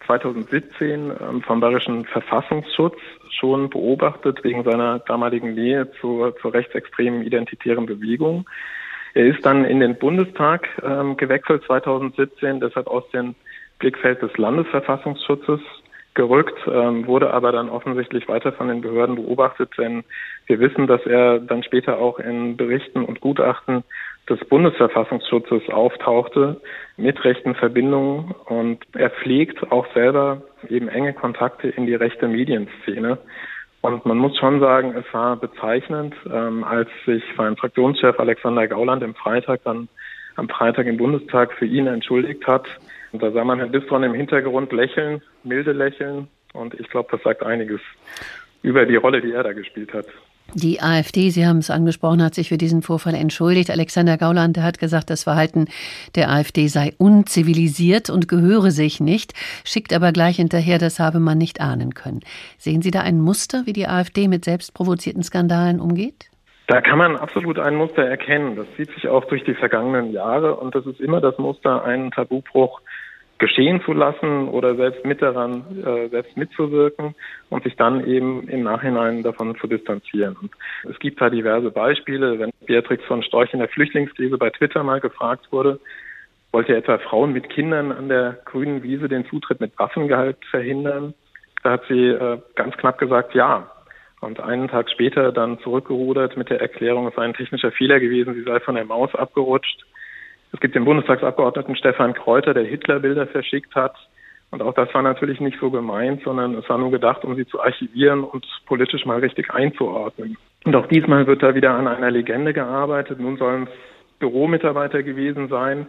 2017 0.06 1.12
ähm, 1.20 1.42
vom 1.42 1.60
Bayerischen 1.60 2.06
Verfassungsschutz 2.06 2.98
schon 3.32 3.70
beobachtet 3.70 4.44
wegen 4.44 4.64
seiner 4.64 5.00
damaligen 5.00 5.54
Nähe 5.54 5.90
zur, 6.00 6.36
zur 6.38 6.54
rechtsextremen 6.54 7.24
identitären 7.24 7.86
Bewegung. 7.86 8.46
Er 9.14 9.26
ist 9.28 9.46
dann 9.46 9.66
in 9.66 9.80
den 9.80 9.96
Bundestag 9.96 10.68
ähm, 10.84 11.18
gewechselt 11.18 11.64
2017, 11.66 12.60
deshalb 12.60 12.88
aus 12.88 13.10
dem 13.12 13.36
Blickfeld 13.80 14.22
des 14.22 14.38
Landesverfassungsschutzes 14.38 15.62
gerückt, 16.14 16.58
ähm, 16.68 17.08
wurde 17.08 17.34
aber 17.34 17.52
dann 17.52 17.70
offensichtlich 17.70 18.28
weiter 18.28 18.54
von 18.54 18.68
den 18.68 18.82
Behörden 18.82 19.16
beobachtet, 19.16 19.72
denn 19.78 20.04
wir 20.48 20.60
wissen, 20.60 20.88
dass 20.88 21.06
er 21.06 21.40
dann 21.40 21.64
später 21.64 21.98
auch 21.98 22.20
in 22.20 22.58
Berichten 22.58 23.04
und 23.04 23.22
Gutachten 23.22 23.84
des 24.30 24.40
Bundesverfassungsschutzes 24.46 25.70
auftauchte 25.70 26.62
mit 26.98 27.24
rechten 27.24 27.56
Verbindungen 27.56 28.34
und 28.46 28.80
er 28.94 29.12
pflegt 29.12 29.72
auch 29.72 29.86
selber 29.94 30.42
eben 30.68 30.88
enge 30.88 31.14
Kontakte 31.14 31.68
in 31.70 31.86
die 31.86 31.96
rechte 31.96 32.28
Medienszene. 32.28 33.20
Und 33.82 34.06
man 34.06 34.18
muss 34.18 34.36
schon 34.38 34.60
sagen, 34.60 34.96
es 34.98 35.06
war 35.14 35.36
bezeichnend, 35.36 36.16
ähm, 36.32 36.64
als 36.64 36.90
sich 37.06 37.24
sein 37.38 37.56
Fraktionschef 37.56 38.20
Alexander 38.20 38.68
Gauland 38.68 39.04
im 39.04 39.14
Freitag 39.14 39.62
dann 39.64 39.90
am 40.36 40.50
Freitag 40.50 40.88
im 40.88 40.98
Bundestag 40.98 41.54
für 41.54 41.66
ihn 41.66 41.88
entschuldigt 41.88 42.46
hat, 42.48 42.66
und 43.16 43.24
da 43.24 43.32
sah 43.32 43.46
man 43.46 43.60
Herrn 43.60 43.72
Bistron 43.72 44.04
im 44.04 44.14
Hintergrund 44.14 44.74
lächeln, 44.74 45.22
milde 45.46 45.72
lächeln 45.72 46.28
Und 46.52 46.78
ich 46.78 46.90
glaube, 46.90 47.08
das 47.14 47.24
sagt 47.24 47.44
einiges 47.44 47.80
über 48.62 48.86
die 48.86 48.98
Rolle, 48.98 49.22
die 49.22 49.32
er 49.32 49.44
da 49.44 49.54
gespielt 49.54 49.94
hat. 49.94 50.08
Die 50.54 50.82
AfD, 50.82 51.30
Sie 51.32 51.46
haben 51.46 51.58
es 51.58 51.70
angesprochen, 51.70 52.24
hat 52.24 52.36
sich 52.36 52.50
für 52.50 52.58
diesen 52.58 52.82
Vorfall 52.82 53.16
entschuldigt. 53.16 53.70
Alexander 53.72 54.18
Gauland 54.18 54.58
hat 54.58 54.80
gesagt, 54.80 55.10
das 55.10 55.24
Verhalten 55.24 55.66
der 56.16 56.30
AfD 56.30 56.68
sei 56.68 56.94
unzivilisiert 56.98 58.10
und 58.10 58.28
gehöre 58.28 58.72
sich 58.72 59.00
nicht, 59.00 59.34
schickt 59.66 59.92
aber 59.92 60.12
gleich 60.12 60.38
hinterher, 60.38 60.78
das 60.78 61.00
habe 61.00 61.20
man 61.20 61.38
nicht 61.38 61.60
ahnen 61.60 61.94
können. 61.94 62.22
Sehen 62.58 62.82
Sie 62.82 62.92
da 62.92 63.02
ein 63.02 63.20
Muster, 63.20 63.64
wie 63.66 63.74
die 63.74 63.88
AfD 63.88 64.28
mit 64.28 64.46
selbstprovozierten 64.46 65.24
Skandalen 65.24 65.80
umgeht? 65.82 66.30
Da 66.68 66.82
kann 66.82 66.98
man 66.98 67.16
absolut 67.16 67.60
ein 67.60 67.76
Muster 67.76 68.04
erkennen. 68.04 68.56
Das 68.56 68.66
zieht 68.76 68.92
sich 68.92 69.08
auch 69.08 69.26
durch 69.26 69.44
die 69.44 69.54
vergangenen 69.54 70.12
Jahre 70.12 70.56
und 70.56 70.74
das 70.74 70.86
ist 70.86 71.00
immer 71.00 71.22
das 71.22 71.38
Muster, 71.38 71.84
einen 71.84 72.12
Tabubruch 72.12 72.82
geschehen 73.38 73.82
zu 73.84 73.94
lassen 73.94 74.48
oder 74.48 74.76
selbst 74.76 75.06
mit 75.06 75.22
daran, 75.22 75.64
äh, 75.86 76.08
selbst 76.08 76.38
mitzuwirken 76.38 77.16
und 77.50 77.64
sich 77.64 77.76
dann 77.76 78.06
eben 78.06 78.48
im 78.48 78.64
Nachhinein 78.64 79.24
davon 79.24 79.56
zu 79.58 79.68
distanzieren. 79.68 80.38
Und 80.42 80.52
es 80.90 80.98
gibt 81.00 81.20
da 81.20 81.30
diverse 81.30 81.70
Beispiele. 81.70 82.40
Wenn 82.40 82.52
Beatrix 82.66 83.04
von 83.06 83.24
Storch 83.24 83.54
in 83.54 83.60
der 83.60 83.68
Flüchtlingskrise 83.68 84.38
bei 84.38 84.50
Twitter 84.52 84.84
mal 84.84 85.02
gefragt 85.02 85.52
wurde, 85.52 85.80
wollte 86.52 86.76
etwa 86.76 86.98
Frauen 86.98 87.34
mit 87.34 87.50
Kindern 87.50 87.92
an 87.92 88.08
der 88.08 88.40
grünen 88.46 88.82
Wiese 88.82 89.10
den 89.10 89.26
Zutritt 89.26 89.60
mit 89.60 89.78
Waffengehalt 89.78 90.38
verhindern, 90.50 91.14
da 91.64 91.72
hat 91.72 91.84
sie 91.90 92.10
äh, 92.10 92.40
ganz 92.56 92.78
knapp 92.78 92.98
gesagt, 92.98 93.34
ja. 93.34 93.70
Und 94.22 94.40
einen 94.40 94.70
Tag 94.70 94.90
später 94.90 95.32
dann 95.32 95.60
zurückgerudert 95.60 96.38
mit 96.38 96.50
der 96.50 96.62
Erklärung, 96.62 97.08
es 97.08 97.16
sei 97.16 97.24
ein 97.24 97.34
technischer 97.34 97.72
Fehler 97.72 98.00
gewesen, 98.00 98.36
sie 98.36 98.44
sei 98.44 98.60
von 98.60 98.76
der 98.76 98.86
Maus 98.86 99.14
abgerutscht. 99.14 99.86
Es 100.56 100.62
gibt 100.62 100.74
den 100.74 100.86
Bundestagsabgeordneten 100.86 101.76
Stefan 101.76 102.14
Kräuter, 102.14 102.54
der 102.54 102.64
Hitlerbilder 102.64 103.28
verschickt 103.28 103.76
hat. 103.76 103.94
Und 104.52 104.62
auch 104.62 104.74
das 104.74 104.88
war 104.94 105.02
natürlich 105.02 105.42
nicht 105.42 105.60
so 105.60 105.70
gemeint, 105.70 106.24
sondern 106.24 106.56
es 106.56 106.70
war 106.70 106.78
nur 106.78 106.92
gedacht, 106.92 107.26
um 107.26 107.36
sie 107.36 107.46
zu 107.46 107.62
archivieren 107.62 108.24
und 108.24 108.46
politisch 108.66 109.06
mal 109.06 109.20
richtig 109.20 109.52
einzuordnen. 109.52 110.38
Und 110.64 110.74
auch 110.78 110.88
diesmal 110.88 111.28
wird 111.28 111.44
da 111.44 111.56
wieder 111.56 111.74
an 111.74 111.90
einer 111.90 112.10
Legende 112.10 112.54
gearbeitet. 112.54 113.20
Nun 113.20 113.36
sollen 113.36 113.64
es 113.64 114.20
Büromitarbeiter 114.20 115.04
gewesen 115.04 115.50
sein, 115.50 115.88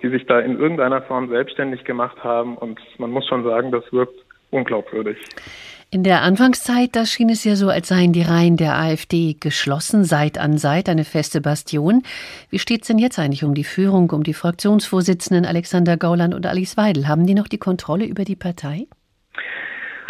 die 0.00 0.08
sich 0.10 0.24
da 0.26 0.38
in 0.38 0.60
irgendeiner 0.60 1.02
Form 1.02 1.28
selbstständig 1.28 1.82
gemacht 1.82 2.22
haben. 2.22 2.56
Und 2.56 2.80
man 2.98 3.10
muss 3.10 3.26
schon 3.26 3.42
sagen, 3.42 3.72
das 3.72 3.92
wirkt 3.92 4.14
unglaubwürdig. 4.50 5.18
In 5.94 6.02
der 6.02 6.22
Anfangszeit, 6.22 6.96
da 6.96 7.06
schien 7.06 7.28
es 7.28 7.44
ja 7.44 7.54
so, 7.54 7.68
als 7.68 7.86
seien 7.86 8.12
die 8.12 8.22
Reihen 8.22 8.56
der 8.56 8.74
AfD 8.74 9.36
geschlossen, 9.38 10.02
Seit 10.02 10.38
an 10.38 10.58
Seit, 10.58 10.88
eine 10.88 11.04
feste 11.04 11.40
Bastion. 11.40 12.02
Wie 12.50 12.58
steht 12.58 12.82
es 12.82 12.88
denn 12.88 12.98
jetzt 12.98 13.20
eigentlich 13.20 13.44
um 13.44 13.54
die 13.54 13.62
Führung, 13.62 14.10
um 14.10 14.24
die 14.24 14.34
Fraktionsvorsitzenden 14.34 15.46
Alexander 15.46 15.96
Gauland 15.96 16.34
und 16.34 16.46
Alice 16.46 16.76
Weidel? 16.76 17.06
Haben 17.06 17.28
die 17.28 17.34
noch 17.36 17.46
die 17.46 17.58
Kontrolle 17.58 18.06
über 18.06 18.24
die 18.24 18.34
Partei? 18.34 18.88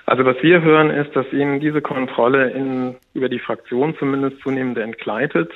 Also 0.07 0.25
was 0.25 0.37
wir 0.41 0.63
hören, 0.63 0.89
ist, 0.89 1.15
dass 1.15 1.31
ihnen 1.35 1.61
diese 1.61 1.83
Kontrolle 1.83 2.49
in, 2.53 2.97
über 3.13 3.29
die 3.29 3.39
Fraktion 3.39 3.95
zumindest 3.99 4.41
zunehmend 4.41 4.79
entgleitet. 4.79 5.53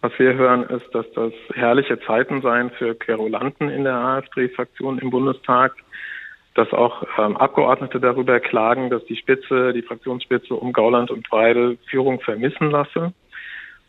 Was 0.00 0.10
wir 0.18 0.34
hören, 0.34 0.64
ist, 0.64 0.92
dass 0.92 1.06
das 1.14 1.32
herrliche 1.54 2.00
Zeiten 2.00 2.42
seien 2.42 2.70
für 2.70 2.96
Querulanten 2.96 3.68
in 3.68 3.84
der 3.84 3.94
AfD-Fraktion 3.94 4.98
im 4.98 5.10
Bundestag 5.10 5.74
dass 6.54 6.72
auch 6.72 7.04
ähm, 7.18 7.36
Abgeordnete 7.36 8.00
darüber 8.00 8.40
klagen, 8.40 8.90
dass 8.90 9.04
die 9.04 9.16
Spitze, 9.16 9.72
die 9.72 9.82
Fraktionsspitze 9.82 10.54
um 10.54 10.72
Gauland 10.72 11.10
und 11.10 11.30
Weidel 11.30 11.78
Führung 11.88 12.20
vermissen 12.20 12.70
lasse. 12.70 13.12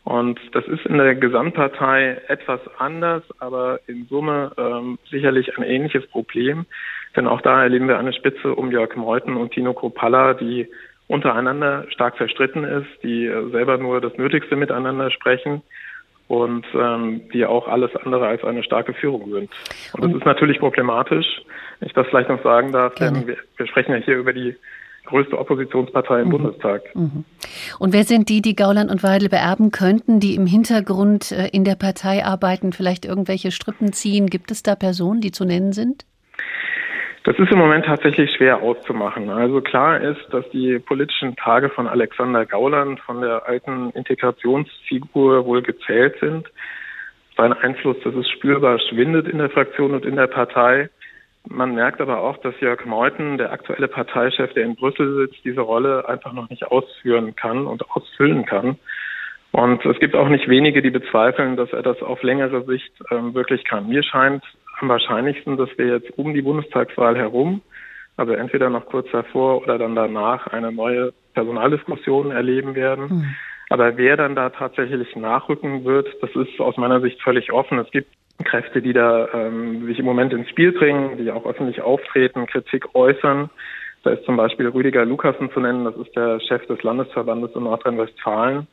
Und 0.04 0.40
das 0.52 0.66
ist 0.66 0.84
in 0.86 0.98
der 0.98 1.14
Gesamtpartei 1.14 2.20
etwas 2.26 2.60
anders, 2.78 3.22
aber 3.38 3.80
in 3.86 4.06
Summe 4.06 4.52
ähm, 4.58 4.98
sicherlich 5.10 5.56
ein 5.56 5.62
ähnliches 5.62 6.06
Problem. 6.08 6.66
Denn 7.14 7.28
auch 7.28 7.40
da 7.40 7.62
erleben 7.62 7.88
wir 7.88 7.98
eine 7.98 8.12
Spitze 8.12 8.54
um 8.54 8.72
Jörg 8.72 8.96
Meuthen 8.96 9.36
und 9.36 9.52
Tino 9.52 9.74
Kropalla, 9.74 10.34
die 10.34 10.68
untereinander 11.06 11.84
stark 11.90 12.16
verstritten 12.16 12.64
ist, 12.64 12.88
die 13.02 13.26
äh, 13.26 13.50
selber 13.50 13.78
nur 13.78 14.00
das 14.00 14.16
Nötigste 14.16 14.56
miteinander 14.56 15.10
sprechen 15.10 15.62
und 16.28 16.64
ähm, 16.74 17.22
die 17.32 17.44
auch 17.44 17.68
alles 17.68 17.94
andere 17.96 18.26
als 18.26 18.44
eine 18.44 18.62
starke 18.62 18.94
Führung 18.94 19.30
sind. 19.30 19.50
Und 19.92 20.04
das 20.04 20.12
ist 20.14 20.24
natürlich 20.24 20.58
problematisch, 20.58 21.26
wenn 21.80 21.88
ich 21.88 21.94
das 21.94 22.06
vielleicht 22.08 22.28
noch 22.28 22.42
sagen 22.42 22.72
darf, 22.72 22.94
denn 22.94 23.26
wir, 23.26 23.36
wir, 23.56 23.66
sprechen 23.66 23.92
ja 23.92 23.98
hier 23.98 24.16
über 24.16 24.32
die 24.32 24.56
größte 25.06 25.38
Oppositionspartei 25.38 26.20
im 26.20 26.28
mhm. 26.28 26.30
Bundestag. 26.30 26.82
Mhm. 26.94 27.24
Und 27.78 27.92
wer 27.92 28.04
sind 28.04 28.28
die, 28.28 28.40
die 28.40 28.56
Gauland 28.56 28.90
und 28.90 29.02
Weidel 29.02 29.28
beerben 29.28 29.72
könnten, 29.72 30.20
die 30.20 30.34
im 30.34 30.46
Hintergrund 30.46 31.32
äh, 31.32 31.48
in 31.48 31.64
der 31.64 31.74
Partei 31.74 32.24
arbeiten, 32.24 32.72
vielleicht 32.72 33.04
irgendwelche 33.04 33.50
Strippen 33.50 33.92
ziehen? 33.92 34.28
Gibt 34.28 34.50
es 34.50 34.62
da 34.62 34.74
Personen, 34.74 35.20
die 35.20 35.32
zu 35.32 35.44
nennen 35.44 35.72
sind? 35.72 36.06
Das 37.24 37.38
ist 37.38 37.52
im 37.52 37.58
Moment 37.58 37.84
tatsächlich 37.84 38.32
schwer 38.32 38.62
auszumachen. 38.62 39.30
Also 39.30 39.60
klar 39.60 40.00
ist, 40.00 40.20
dass 40.30 40.48
die 40.50 40.80
politischen 40.80 41.36
Tage 41.36 41.68
von 41.68 41.86
Alexander 41.86 42.44
Gauland, 42.46 42.98
von 42.98 43.20
der 43.20 43.46
alten 43.46 43.90
Integrationsfigur 43.90 45.46
wohl 45.46 45.62
gezählt 45.62 46.16
sind. 46.20 46.48
Sein 47.36 47.52
Einfluss, 47.52 47.96
das 48.02 48.14
ist 48.14 48.28
spürbar, 48.28 48.80
schwindet 48.80 49.28
in 49.28 49.38
der 49.38 49.50
Fraktion 49.50 49.92
und 49.92 50.04
in 50.04 50.16
der 50.16 50.26
Partei. 50.26 50.90
Man 51.48 51.76
merkt 51.76 52.00
aber 52.00 52.20
auch, 52.20 52.38
dass 52.38 52.58
Jörg 52.60 52.84
Meuthen, 52.86 53.38
der 53.38 53.52
aktuelle 53.52 53.88
Parteichef, 53.88 54.52
der 54.54 54.64
in 54.64 54.74
Brüssel 54.74 55.16
sitzt, 55.16 55.44
diese 55.44 55.60
Rolle 55.60 56.08
einfach 56.08 56.32
noch 56.32 56.50
nicht 56.50 56.66
ausführen 56.66 57.36
kann 57.36 57.66
und 57.68 57.88
ausfüllen 57.90 58.46
kann. 58.46 58.78
Und 59.52 59.84
es 59.84 59.98
gibt 60.00 60.16
auch 60.16 60.28
nicht 60.28 60.48
wenige, 60.48 60.82
die 60.82 60.90
bezweifeln, 60.90 61.56
dass 61.56 61.72
er 61.72 61.82
das 61.82 62.02
auf 62.02 62.22
längere 62.22 62.64
Sicht 62.64 62.92
ähm, 63.10 63.34
wirklich 63.34 63.64
kann. 63.64 63.88
Mir 63.88 64.02
scheint 64.02 64.42
am 64.82 64.88
wahrscheinlichsten, 64.88 65.56
dass 65.56 65.70
wir 65.76 65.86
jetzt 65.86 66.18
um 66.18 66.34
die 66.34 66.42
Bundestagswahl 66.42 67.16
herum, 67.16 67.62
also 68.16 68.32
entweder 68.32 68.68
noch 68.68 68.86
kurz 68.86 69.08
davor 69.10 69.62
oder 69.62 69.78
dann 69.78 69.94
danach, 69.94 70.48
eine 70.48 70.72
neue 70.72 71.12
Personaldiskussion 71.34 72.30
erleben 72.30 72.74
werden. 72.74 73.04
Mhm. 73.08 73.34
Aber 73.70 73.96
wer 73.96 74.18
dann 74.18 74.34
da 74.34 74.50
tatsächlich 74.50 75.16
nachrücken 75.16 75.84
wird, 75.84 76.08
das 76.20 76.30
ist 76.36 76.60
aus 76.60 76.76
meiner 76.76 77.00
Sicht 77.00 77.22
völlig 77.22 77.52
offen. 77.52 77.78
Es 77.78 77.90
gibt 77.90 78.08
Kräfte, 78.44 78.82
die 78.82 78.92
da 78.92 79.28
ähm, 79.32 79.86
sich 79.86 79.98
im 79.98 80.04
Moment 80.04 80.32
ins 80.32 80.50
Spiel 80.50 80.72
bringen, 80.72 81.16
die 81.16 81.30
auch 81.30 81.46
öffentlich 81.46 81.80
auftreten, 81.80 82.46
Kritik 82.46 82.94
äußern. 82.94 83.48
Da 84.02 84.10
ist 84.10 84.24
zum 84.24 84.36
Beispiel 84.36 84.68
Rüdiger 84.68 85.04
Lukassen 85.04 85.50
zu 85.52 85.60
nennen, 85.60 85.84
das 85.84 85.96
ist 85.96 86.14
der 86.16 86.40
Chef 86.40 86.66
des 86.66 86.82
Landesverbandes 86.82 87.52
in 87.54 87.62
Nordrhein-Westfalen 87.62 88.66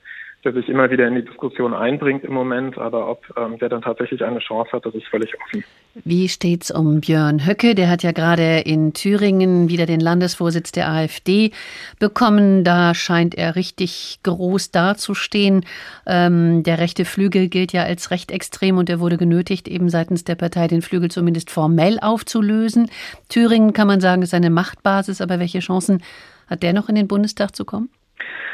der 0.43 0.53
sich 0.53 0.69
immer 0.69 0.89
wieder 0.89 1.05
in 1.07 1.15
die 1.15 1.25
Diskussion 1.25 1.73
einbringt 1.73 2.23
im 2.23 2.33
Moment, 2.33 2.77
aber 2.77 3.09
ob 3.09 3.23
ähm, 3.37 3.57
der 3.59 3.67
dann 3.67 3.81
tatsächlich 3.81 4.23
eine 4.23 4.39
Chance 4.39 4.71
hat, 4.71 4.85
das 4.85 4.95
ist 4.95 5.05
völlig 5.07 5.33
offen. 5.41 5.65
Wie 6.05 6.29
steht's 6.29 6.71
um 6.71 7.01
Björn 7.01 7.45
Höcke? 7.45 7.75
Der 7.75 7.89
hat 7.89 8.03
ja 8.03 8.13
gerade 8.13 8.59
in 8.59 8.93
Thüringen 8.93 9.67
wieder 9.67 9.85
den 9.85 9.99
Landesvorsitz 9.99 10.71
der 10.71 10.89
AfD 10.89 11.51
bekommen. 11.99 12.63
Da 12.63 12.93
scheint 12.93 13.35
er 13.35 13.57
richtig 13.57 14.19
groß 14.23 14.71
dazustehen. 14.71 15.65
Ähm, 16.05 16.63
der 16.63 16.79
rechte 16.79 17.03
Flügel 17.03 17.49
gilt 17.49 17.73
ja 17.73 17.83
als 17.83 18.11
recht 18.11 18.31
extrem 18.31 18.77
und 18.77 18.89
er 18.89 19.01
wurde 19.01 19.17
genötigt, 19.17 19.67
eben 19.67 19.89
seitens 19.89 20.23
der 20.23 20.35
Partei 20.35 20.67
den 20.67 20.81
Flügel 20.81 21.11
zumindest 21.11 21.51
formell 21.51 21.99
aufzulösen. 21.99 22.89
Thüringen 23.27 23.73
kann 23.73 23.87
man 23.87 23.99
sagen, 23.99 24.21
ist 24.21 24.33
eine 24.33 24.49
Machtbasis, 24.49 25.19
aber 25.19 25.39
welche 25.39 25.59
Chancen 25.59 26.01
hat 26.47 26.63
der 26.63 26.71
noch 26.71 26.87
in 26.87 26.95
den 26.95 27.07
Bundestag 27.09 27.55
zu 27.55 27.65
kommen? 27.65 27.89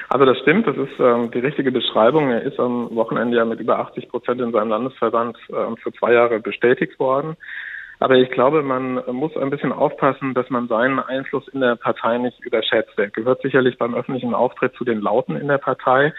Also 0.09 0.25
das 0.25 0.37
stimmt, 0.39 0.67
das 0.67 0.77
ist 0.77 0.99
ähm, 0.99 1.31
die 1.31 1.39
richtige 1.39 1.71
Beschreibung. 1.71 2.29
Er 2.29 2.43
ist 2.43 2.59
am 2.59 2.95
Wochenende 2.95 3.37
ja 3.37 3.45
mit 3.45 3.59
über 3.59 3.79
80 3.79 4.09
Prozent 4.09 4.39
in 4.39 4.51
seinem 4.51 4.69
Landesverband 4.69 5.37
ähm, 5.49 5.77
für 5.77 5.91
zwei 5.93 6.13
Jahre 6.13 6.39
bestätigt 6.39 6.99
worden. 6.99 7.35
Aber 7.99 8.15
ich 8.15 8.29
glaube, 8.29 8.61
man 8.61 9.01
muss 9.11 9.35
ein 9.37 9.49
bisschen 9.49 9.71
aufpassen, 9.71 10.33
dass 10.33 10.49
man 10.49 10.67
seinen 10.67 10.99
Einfluss 10.99 11.47
in 11.47 11.61
der 11.61 11.75
Partei 11.75 12.17
nicht 12.17 12.39
überschätzt. 12.45 12.97
Er 12.97 13.09
gehört 13.09 13.41
sicherlich 13.41 13.77
beim 13.77 13.95
öffentlichen 13.95 14.33
Auftritt 14.33 14.75
zu 14.75 14.83
den 14.83 15.01
Lauten 15.01 15.37
in 15.37 15.47
der 15.47 15.57
Partei. 15.57 16.13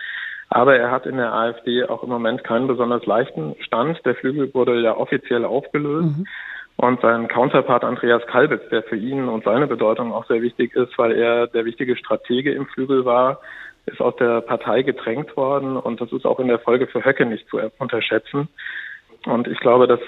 Aber 0.48 0.76
er 0.76 0.90
hat 0.90 1.06
in 1.06 1.16
der 1.16 1.32
AfD 1.32 1.84
auch 1.84 2.02
im 2.02 2.08
Moment 2.08 2.44
keinen 2.44 2.66
besonders 2.66 3.04
leichten 3.04 3.56
Stand. 3.60 4.00
Der 4.06 4.14
Flügel 4.14 4.52
wurde 4.54 4.80
ja 4.80 4.96
offiziell 4.96 5.44
aufgelöst. 5.44 6.18
Mhm. 6.18 6.26
Und 6.76 7.00
sein 7.00 7.28
Counterpart 7.28 7.84
Andreas 7.84 8.26
Kalbitz, 8.26 8.68
der 8.70 8.82
für 8.82 8.96
ihn 8.96 9.28
und 9.28 9.44
seine 9.44 9.66
Bedeutung 9.66 10.12
auch 10.12 10.26
sehr 10.26 10.42
wichtig 10.42 10.74
ist, 10.74 10.96
weil 10.98 11.12
er 11.12 11.46
der 11.46 11.64
wichtige 11.64 11.96
Stratege 11.96 12.52
im 12.52 12.66
Flügel 12.66 13.04
war, 13.04 13.40
ist 13.86 14.00
aus 14.00 14.16
der 14.16 14.40
Partei 14.40 14.82
gedrängt 14.82 15.36
worden 15.36 15.76
und 15.76 16.00
das 16.00 16.12
ist 16.12 16.26
auch 16.26 16.40
in 16.40 16.48
der 16.48 16.58
Folge 16.58 16.86
für 16.86 17.04
Höcke 17.04 17.24
nicht 17.26 17.48
zu 17.48 17.58
unterschätzen. 17.78 18.48
Und 19.24 19.48
ich 19.48 19.58
glaube, 19.58 19.86
dass 19.86 20.00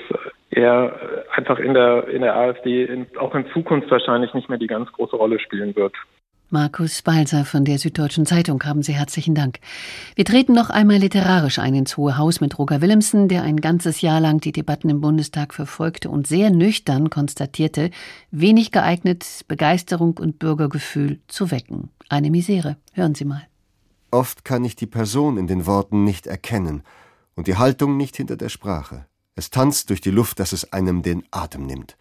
er 0.50 0.92
einfach 1.34 1.58
in 1.58 1.74
der, 1.74 2.08
in 2.08 2.22
der 2.22 2.36
AfD 2.36 2.84
in, 2.84 3.06
auch 3.18 3.34
in 3.34 3.46
Zukunft 3.52 3.90
wahrscheinlich 3.90 4.32
nicht 4.34 4.48
mehr 4.48 4.58
die 4.58 4.66
ganz 4.66 4.90
große 4.92 5.16
Rolle 5.16 5.38
spielen 5.40 5.74
wird. 5.74 5.94
Markus 6.50 7.02
Balser 7.02 7.44
von 7.44 7.66
der 7.66 7.76
Süddeutschen 7.76 8.24
Zeitung 8.24 8.62
haben 8.64 8.82
Sie 8.82 8.94
herzlichen 8.94 9.34
Dank. 9.34 9.58
Wir 10.14 10.24
treten 10.24 10.54
noch 10.54 10.70
einmal 10.70 10.96
literarisch 10.96 11.58
ein 11.58 11.74
ins 11.74 11.98
Hohe 11.98 12.16
Haus 12.16 12.40
mit 12.40 12.58
Roger 12.58 12.80
Willemsen, 12.80 13.28
der 13.28 13.42
ein 13.42 13.58
ganzes 13.58 14.00
Jahr 14.00 14.18
lang 14.18 14.40
die 14.40 14.52
Debatten 14.52 14.88
im 14.88 15.02
Bundestag 15.02 15.52
verfolgte 15.52 16.08
und 16.08 16.26
sehr 16.26 16.48
nüchtern 16.48 17.10
konstatierte, 17.10 17.90
wenig 18.30 18.72
geeignet, 18.72 19.26
Begeisterung 19.46 20.16
und 20.18 20.38
Bürgergefühl 20.38 21.18
zu 21.28 21.50
wecken. 21.50 21.90
Eine 22.08 22.30
Misere. 22.30 22.76
Hören 22.94 23.14
Sie 23.14 23.26
mal. 23.26 23.47
Oft 24.10 24.44
kann 24.44 24.64
ich 24.64 24.76
die 24.76 24.86
Person 24.86 25.36
in 25.36 25.46
den 25.46 25.66
Worten 25.66 26.04
nicht 26.04 26.26
erkennen 26.26 26.82
und 27.34 27.46
die 27.46 27.56
Haltung 27.56 27.96
nicht 27.96 28.16
hinter 28.16 28.36
der 28.36 28.48
Sprache. 28.48 29.06
Es 29.34 29.50
tanzt 29.50 29.90
durch 29.90 30.00
die 30.00 30.10
Luft, 30.10 30.40
dass 30.40 30.52
es 30.52 30.72
einem 30.72 31.02
den 31.02 31.24
Atem 31.30 31.66
nimmt. 31.66 31.96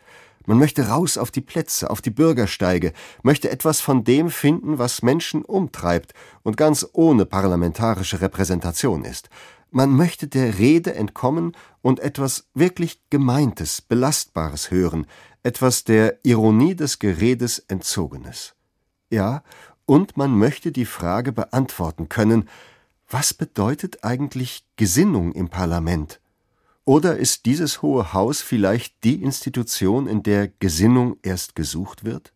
Man 0.45 0.57
möchte 0.57 0.87
raus 0.87 1.17
auf 1.17 1.29
die 1.29 1.41
Plätze, 1.41 1.89
auf 1.89 2.01
die 2.01 2.09
Bürgersteige, 2.09 2.93
möchte 3.21 3.49
etwas 3.51 3.81
von 3.81 4.05
dem 4.05 4.29
finden, 4.29 4.79
was 4.79 5.01
Menschen 5.01 5.43
umtreibt 5.43 6.13
und 6.43 6.55
ganz 6.55 6.87
ohne 6.93 7.25
parlamentarische 7.25 8.21
Repräsentation 8.21 9.03
ist. 9.03 9.29
Man 9.71 9.91
möchte 9.91 10.29
der 10.29 10.57
Rede 10.57 10.95
entkommen 10.95 11.51
und 11.81 11.99
etwas 11.99 12.47
wirklich 12.53 13.01
Gemeintes, 13.09 13.81
Belastbares 13.81 14.71
hören, 14.71 15.05
etwas 15.43 15.83
der 15.83 16.17
Ironie 16.23 16.75
des 16.75 16.99
Geredes 16.99 17.59
Entzogenes. 17.59 18.55
Ja, 19.09 19.43
und 19.87 20.17
man 20.17 20.37
möchte 20.37 20.71
die 20.71 20.85
Frage 20.85 21.31
beantworten 21.31 22.09
können, 22.09 22.47
was 23.09 23.33
bedeutet 23.33 24.03
eigentlich 24.03 24.65
Gesinnung 24.75 25.31
im 25.31 25.49
Parlament? 25.49 26.19
Oder 26.83 27.17
ist 27.17 27.45
dieses 27.45 27.81
Hohe 27.81 28.13
Haus 28.13 28.41
vielleicht 28.41 29.03
die 29.03 29.23
Institution, 29.23 30.07
in 30.07 30.23
der 30.23 30.49
Gesinnung 30.59 31.17
erst 31.23 31.55
gesucht 31.55 32.03
wird? 32.03 32.33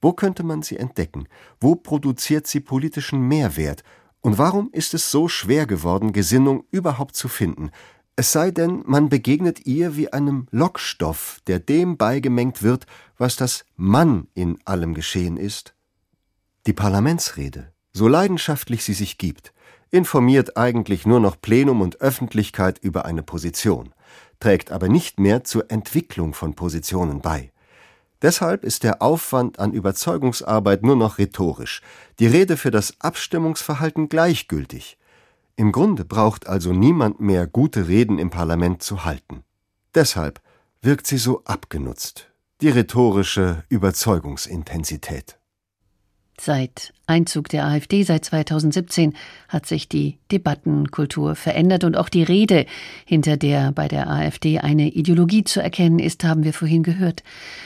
Wo 0.00 0.12
könnte 0.12 0.44
man 0.44 0.62
sie 0.62 0.76
entdecken? 0.78 1.28
Wo 1.60 1.74
produziert 1.74 2.46
sie 2.46 2.60
politischen 2.60 3.20
Mehrwert? 3.20 3.82
Und 4.20 4.38
warum 4.38 4.70
ist 4.72 4.94
es 4.94 5.10
so 5.10 5.28
schwer 5.28 5.66
geworden, 5.66 6.12
Gesinnung 6.12 6.64
überhaupt 6.70 7.16
zu 7.16 7.28
finden? 7.28 7.70
Es 8.14 8.30
sei 8.30 8.52
denn, 8.52 8.84
man 8.86 9.08
begegnet 9.08 9.66
ihr 9.66 9.96
wie 9.96 10.12
einem 10.12 10.46
Lockstoff, 10.52 11.40
der 11.48 11.58
dem 11.58 11.96
beigemengt 11.96 12.62
wird, 12.62 12.86
was 13.16 13.34
das 13.34 13.64
Mann 13.74 14.28
in 14.34 14.58
allem 14.64 14.94
geschehen 14.94 15.36
ist. 15.36 15.74
Die 16.66 16.72
Parlamentsrede, 16.72 17.72
so 17.92 18.06
leidenschaftlich 18.06 18.84
sie 18.84 18.94
sich 18.94 19.18
gibt, 19.18 19.52
informiert 19.90 20.56
eigentlich 20.56 21.06
nur 21.06 21.18
noch 21.18 21.40
Plenum 21.40 21.80
und 21.80 22.00
Öffentlichkeit 22.00 22.78
über 22.78 23.04
eine 23.04 23.24
Position, 23.24 23.92
trägt 24.38 24.70
aber 24.70 24.88
nicht 24.88 25.18
mehr 25.18 25.42
zur 25.42 25.72
Entwicklung 25.72 26.34
von 26.34 26.54
Positionen 26.54 27.20
bei. 27.20 27.50
Deshalb 28.22 28.62
ist 28.62 28.84
der 28.84 29.02
Aufwand 29.02 29.58
an 29.58 29.72
Überzeugungsarbeit 29.72 30.84
nur 30.84 30.94
noch 30.94 31.18
rhetorisch, 31.18 31.82
die 32.20 32.28
Rede 32.28 32.56
für 32.56 32.70
das 32.70 32.94
Abstimmungsverhalten 33.00 34.08
gleichgültig. 34.08 34.98
Im 35.56 35.72
Grunde 35.72 36.04
braucht 36.04 36.46
also 36.46 36.72
niemand 36.72 37.20
mehr 37.20 37.48
gute 37.48 37.88
Reden 37.88 38.20
im 38.20 38.30
Parlament 38.30 38.84
zu 38.84 39.04
halten. 39.04 39.42
Deshalb 39.96 40.40
wirkt 40.80 41.08
sie 41.08 41.18
so 41.18 41.42
abgenutzt, 41.44 42.30
die 42.60 42.68
rhetorische 42.68 43.64
Überzeugungsintensität. 43.68 45.40
Seit 46.40 46.94
Einzug 47.06 47.50
der 47.50 47.66
AfD 47.66 48.04
seit 48.04 48.24
2017 48.24 49.14
hat 49.48 49.66
sich 49.66 49.88
die 49.88 50.18
Debattenkultur 50.32 51.36
verändert 51.36 51.84
und 51.84 51.96
auch 51.96 52.08
die 52.08 52.22
Rede, 52.22 52.64
hinter 53.04 53.36
der 53.36 53.70
bei 53.72 53.86
der 53.86 54.08
AfD 54.08 54.58
eine 54.58 54.88
Ideologie 54.88 55.44
zu 55.44 55.62
erkennen 55.62 55.98
ist, 55.98 56.24
haben 56.24 56.42
wir 56.42 56.54
vorhin 56.54 56.82
gehört. 56.82 57.22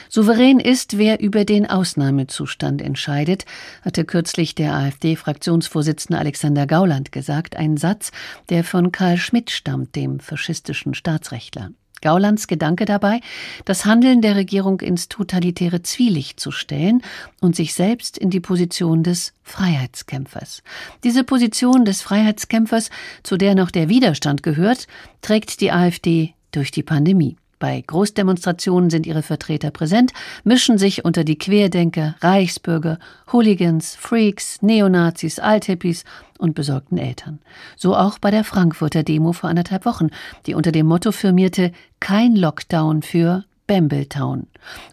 Souverän 0.09 0.59
ist, 0.59 0.99
wer 0.99 1.21
über 1.21 1.45
den 1.45 1.67
Ausnahmezustand 1.67 2.83
entscheidet, 2.83 3.45
hatte 3.83 4.05
kürzlich 4.05 4.57
der 4.57 4.75
AfD-Fraktionsvorsitzende 4.75 6.19
Alexander 6.19 6.67
Gauland 6.67 7.13
gesagt, 7.13 7.57
ein 7.57 7.77
Satz, 7.77 8.11
der 8.49 8.65
von 8.65 8.91
Karl 8.91 9.17
Schmidt 9.17 9.51
stammt, 9.51 9.95
dem 9.95 10.19
faschistischen 10.19 10.95
Staatsrechtler. 10.95 11.71
Gaulands 12.01 12.47
Gedanke 12.47 12.85
dabei, 12.85 13.21
das 13.65 13.85
Handeln 13.85 14.21
der 14.21 14.37
Regierung 14.37 14.81
ins 14.81 15.09
totalitäre 15.09 15.83
Zwielicht 15.83 16.41
zu 16.41 16.51
stellen 16.51 17.03
und 17.41 17.57
sich 17.57 17.75
selbst 17.75 18.19
in 18.19 18.31
die 18.31 18.41
Position 18.41 19.03
des 19.03 19.33
Freiheitskämpfers. 19.43 20.63
Diese 21.05 21.25
Position 21.25 21.85
des 21.85 22.03
Freiheitskämpfers, 22.03 22.91
zu 23.23 23.37
der 23.37 23.55
noch 23.55 23.71
der 23.71 23.89
Widerstand 23.89 24.43
gehört, 24.43 24.87
trägt 25.23 25.61
die 25.61 25.73
AfD 25.73 26.35
durch 26.53 26.71
die 26.71 26.83
Pandemie. 26.83 27.37
Bei 27.59 27.83
Großdemonstrationen 27.87 28.91
sind 28.91 29.07
ihre 29.07 29.23
Vertreter 29.23 29.71
präsent, 29.71 30.13
mischen 30.45 30.77
sich 30.77 31.05
unter 31.07 31.25
die 31.25 31.39
Querdenker, 31.39 32.15
Reichsbürger, 32.21 32.99
Hooligans, 33.33 33.97
Freaks, 33.97 34.61
Neonazis, 34.61 35.39
Althippies 35.39 36.05
und 36.39 36.55
besorgten 36.55 36.99
Eltern. 36.99 37.39
So 37.77 37.97
auch 37.97 38.19
bei 38.19 38.31
der 38.31 38.45
Frankfurter 38.45 39.03
Demo 39.03 39.33
vor 39.33 39.49
anderthalb 39.49 39.87
Wochen, 39.87 40.09
die 40.45 40.55
unter 40.55 40.71
dem 40.71 40.87
Motto 40.87 41.13
firmierte 41.13 41.73
Kein 41.99 42.37
Lockdown 42.37 43.01
für 43.01 43.45
Bambletown 43.67 44.47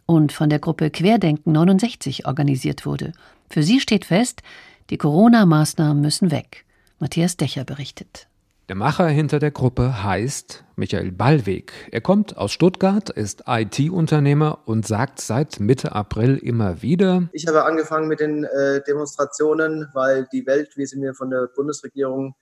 und 0.05 0.31
von 0.31 0.49
der 0.49 0.59
Gruppe 0.59 0.89
Querdenken 0.89 1.51
69 1.51 2.25
organisiert 2.25 2.85
wurde. 2.85 3.11
Für 3.49 3.61
sie 3.61 3.81
steht 3.81 4.05
fest, 4.05 4.41
die 4.89 4.97
Corona-Maßnahmen 4.97 6.01
müssen 6.01 6.31
weg. 6.31 6.65
Matthias 6.99 7.37
Dächer 7.37 7.65
berichtet. 7.65 8.27
Der 8.69 8.77
Macher 8.77 9.09
hinter 9.09 9.39
der 9.39 9.51
Gruppe 9.51 10.03
heißt 10.03 10.63
Michael 10.77 11.11
Ballweg. 11.11 11.73
Er 11.91 11.99
kommt 11.99 12.37
aus 12.37 12.53
Stuttgart, 12.53 13.09
ist 13.09 13.43
IT-Unternehmer 13.45 14.59
und 14.63 14.87
sagt 14.87 15.19
seit 15.19 15.59
Mitte 15.59 15.91
April 15.91 16.37
immer 16.37 16.81
wieder: 16.81 17.27
Ich 17.33 17.45
habe 17.45 17.65
angefangen 17.65 18.07
mit 18.07 18.21
den 18.21 18.45
äh, 18.45 18.81
Demonstrationen, 18.87 19.89
weil 19.93 20.29
die 20.31 20.47
Welt, 20.47 20.77
wie 20.77 20.85
sie 20.85 20.97
mir 20.97 21.13
von 21.13 21.29
der 21.29 21.49
Bundesregierung 21.53 22.35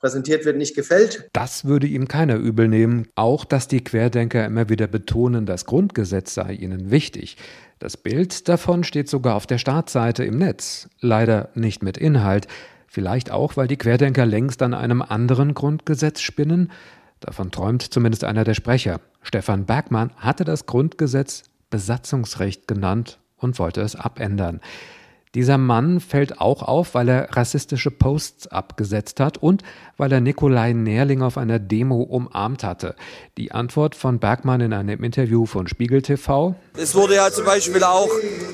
präsentiert 0.00 0.44
wird, 0.44 0.56
nicht 0.56 0.74
gefällt. 0.74 1.30
Das 1.32 1.64
würde 1.64 1.86
ihm 1.86 2.08
keiner 2.08 2.36
übel 2.36 2.66
nehmen. 2.66 3.06
Auch, 3.14 3.44
dass 3.44 3.68
die 3.68 3.84
Querdenker 3.84 4.44
immer 4.44 4.68
wieder 4.68 4.88
betonen, 4.88 5.46
das 5.46 5.64
Grundgesetz 5.64 6.34
sei 6.34 6.54
ihnen 6.54 6.90
wichtig. 6.90 7.36
Das 7.78 7.96
Bild 7.96 8.48
davon 8.48 8.82
steht 8.82 9.08
sogar 9.08 9.36
auf 9.36 9.46
der 9.46 9.58
Startseite 9.58 10.24
im 10.24 10.38
Netz. 10.38 10.88
Leider 11.00 11.50
nicht 11.54 11.84
mit 11.84 11.96
Inhalt. 11.98 12.48
Vielleicht 12.88 13.30
auch, 13.30 13.56
weil 13.56 13.68
die 13.68 13.76
Querdenker 13.76 14.24
längst 14.24 14.62
an 14.62 14.72
einem 14.72 15.02
anderen 15.02 15.52
Grundgesetz 15.52 16.20
spinnen? 16.20 16.72
Davon 17.20 17.50
träumt 17.50 17.82
zumindest 17.82 18.24
einer 18.24 18.44
der 18.44 18.54
Sprecher. 18.54 19.00
Stefan 19.22 19.66
Bergmann 19.66 20.10
hatte 20.16 20.44
das 20.44 20.64
Grundgesetz 20.66 21.44
Besatzungsrecht 21.68 22.66
genannt 22.66 23.18
und 23.36 23.58
wollte 23.58 23.82
es 23.82 23.94
abändern. 23.94 24.60
Dieser 25.34 25.58
Mann 25.58 26.00
fällt 26.00 26.40
auch 26.40 26.62
auf, 26.62 26.94
weil 26.94 27.08
er 27.08 27.36
rassistische 27.36 27.90
Posts 27.90 28.48
abgesetzt 28.48 29.20
hat 29.20 29.38
und 29.38 29.62
weil 29.96 30.12
er 30.12 30.20
Nikolai 30.20 30.72
Nerling 30.72 31.22
auf 31.22 31.36
einer 31.36 31.58
Demo 31.58 32.02
umarmt 32.02 32.64
hatte. 32.64 32.94
Die 33.36 33.52
Antwort 33.52 33.94
von 33.94 34.18
Bergmann 34.18 34.60
in 34.60 34.72
einem 34.72 35.02
Interview 35.04 35.44
von 35.44 35.66
Spiegel 35.66 36.02
TV. 36.02 36.54
Es 36.76 36.94
wurde 36.94 37.16
ja 37.16 37.30
zum 37.30 37.44
Beispiel 37.44 37.82
auch 37.84 38.08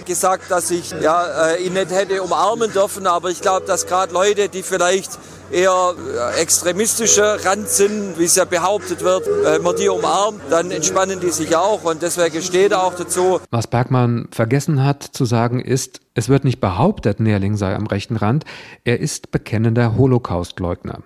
gesagt, 0.05 0.51
dass 0.51 0.71
ich 0.71 0.91
ja, 0.91 1.53
äh, 1.53 1.65
ihn 1.65 1.75
nicht 1.75 1.91
hätte 1.91 2.23
umarmen 2.23 2.73
dürfen, 2.73 3.07
aber 3.07 3.31
ich 3.31 3.41
glaube, 3.41 3.67
dass 3.67 3.87
gerade 3.87 4.13
Leute, 4.13 4.49
die 4.49 4.63
vielleicht 4.63 5.19
eher 5.51 5.95
äh, 6.35 6.41
extremistischer 6.41 7.45
Rand 7.45 7.69
sind, 7.69 8.19
wie 8.19 8.25
es 8.25 8.35
ja 8.35 8.45
behauptet 8.45 9.03
wird, 9.03 9.27
wenn 9.27 9.63
man 9.63 9.77
die 9.77 9.89
umarmt, 9.89 10.41
dann 10.51 10.71
entspannen 10.71 11.21
die 11.21 11.31
sich 11.31 11.55
auch 11.55 11.85
und 11.85 12.03
deswegen 12.03 12.43
steht 12.43 12.73
er 12.73 12.83
auch 12.83 12.95
dazu. 12.95 13.41
Was 13.51 13.67
Bergmann 13.67 14.29
vergessen 14.31 14.85
hat 14.85 15.03
zu 15.03 15.25
sagen 15.25 15.61
ist, 15.61 16.01
es 16.15 16.29
wird 16.29 16.45
nicht 16.45 16.61
behauptet, 16.61 17.21
Nährling 17.21 17.57
sei 17.57 17.75
am 17.75 17.87
rechten 17.87 18.17
Rand, 18.17 18.45
er 18.85 19.01
ist 19.01 19.31
bekennender 19.31 19.97
Holocaustleugner. 19.97 21.03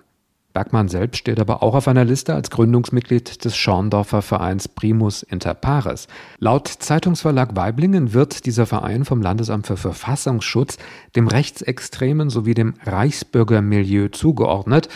Bergmann 0.53 0.87
selbst 0.87 1.17
steht 1.17 1.39
aber 1.39 1.61
auch 1.61 1.75
auf 1.75 1.87
einer 1.87 2.05
Liste 2.05 2.33
als 2.33 2.49
Gründungsmitglied 2.49 3.45
des 3.45 3.55
Schorndorfer 3.55 4.21
Vereins 4.21 4.67
Primus 4.67 5.21
Inter 5.21 5.53
Pares. 5.53 6.07
Laut 6.39 6.67
Zeitungsverlag 6.67 7.55
Weiblingen 7.55 8.13
wird 8.13 8.45
dieser 8.45 8.65
Verein 8.65 9.05
vom 9.05 9.21
Landesamt 9.21 9.67
für 9.67 9.77
Verfassungsschutz 9.77 10.77
dem 11.15 11.27
rechtsextremen 11.27 12.29
sowie 12.29 12.55
dem 12.55 12.73
Reichsbürgermilieu 12.83 14.07
zugeordnet. 14.09 14.89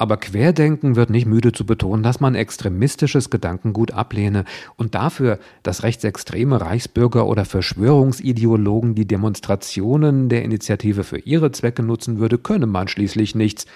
Aber 0.00 0.16
Querdenken 0.16 0.94
wird 0.94 1.10
nicht 1.10 1.26
müde 1.26 1.50
zu 1.50 1.66
betonen, 1.66 2.04
dass 2.04 2.20
man 2.20 2.36
extremistisches 2.36 3.30
Gedankengut 3.30 3.90
ablehne 3.90 4.44
und 4.76 4.94
dafür, 4.94 5.40
dass 5.64 5.82
rechtsextreme 5.82 6.60
Reichsbürger 6.60 7.26
oder 7.26 7.44
Verschwörungsideologen 7.44 8.94
die 8.94 9.08
Demonstrationen 9.08 10.28
der 10.28 10.44
Initiative 10.44 11.02
für 11.02 11.18
ihre 11.18 11.50
Zwecke 11.50 11.82
nutzen 11.82 12.20
würde, 12.20 12.38
könne 12.38 12.66
man 12.66 12.86
schließlich 12.86 13.34
nichts. 13.34 13.66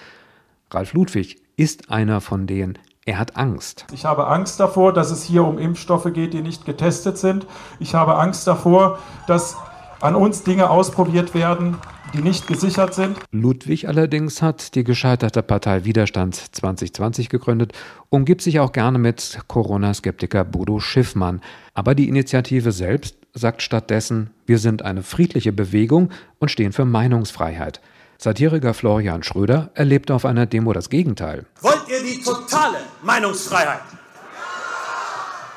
Ralf 0.71 0.93
Ludwig 0.93 1.41
ist 1.57 1.91
einer 1.91 2.21
von 2.21 2.47
denen. 2.47 2.79
Er 3.05 3.19
hat 3.19 3.35
Angst. 3.35 3.85
Ich 3.91 4.05
habe 4.05 4.27
Angst 4.27 4.61
davor, 4.61 4.93
dass 4.93 5.11
es 5.11 5.23
hier 5.23 5.43
um 5.43 5.57
Impfstoffe 5.59 6.07
geht, 6.13 6.33
die 6.33 6.41
nicht 6.41 6.65
getestet 6.65 7.17
sind. 7.17 7.45
Ich 7.81 7.95
habe 7.95 8.15
Angst 8.15 8.47
davor, 8.47 8.97
dass 9.27 9.57
an 9.99 10.15
uns 10.15 10.43
Dinge 10.43 10.69
ausprobiert 10.69 11.33
werden, 11.33 11.77
die 12.13 12.21
nicht 12.21 12.47
gesichert 12.47 12.93
sind. 12.93 13.17
Ludwig 13.31 13.87
allerdings 13.87 14.41
hat 14.41 14.75
die 14.75 14.83
gescheiterte 14.83 15.43
Partei 15.43 15.83
Widerstand 15.83 16.35
2020 16.35 17.29
gegründet 17.29 17.73
und 18.09 18.25
gibt 18.25 18.41
sich 18.41 18.59
auch 18.59 18.71
gerne 18.71 18.99
mit 18.99 19.39
Corona-Skeptiker 19.47 20.43
Bodo 20.43 20.79
Schiffmann. 20.79 21.41
Aber 21.73 21.95
die 21.95 22.07
Initiative 22.07 22.71
selbst 22.71 23.17
sagt 23.33 23.61
stattdessen, 23.61 24.29
wir 24.45 24.59
sind 24.59 24.83
eine 24.83 25.03
friedliche 25.03 25.51
Bewegung 25.51 26.11
und 26.39 26.51
stehen 26.51 26.71
für 26.71 26.85
Meinungsfreiheit. 26.85 27.81
Satiriker 28.19 28.73
Florian 28.73 29.23
Schröder 29.23 29.71
erlebte 29.73 30.13
auf 30.13 30.23
einer 30.23 30.45
Demo 30.45 30.71
das 30.71 30.89
Gegenteil. 30.89 31.45
Wollt 31.61 31.83
ihr 31.89 32.03
die 32.03 32.23
totale 32.23 32.77
Meinungsfreiheit? 33.03 33.81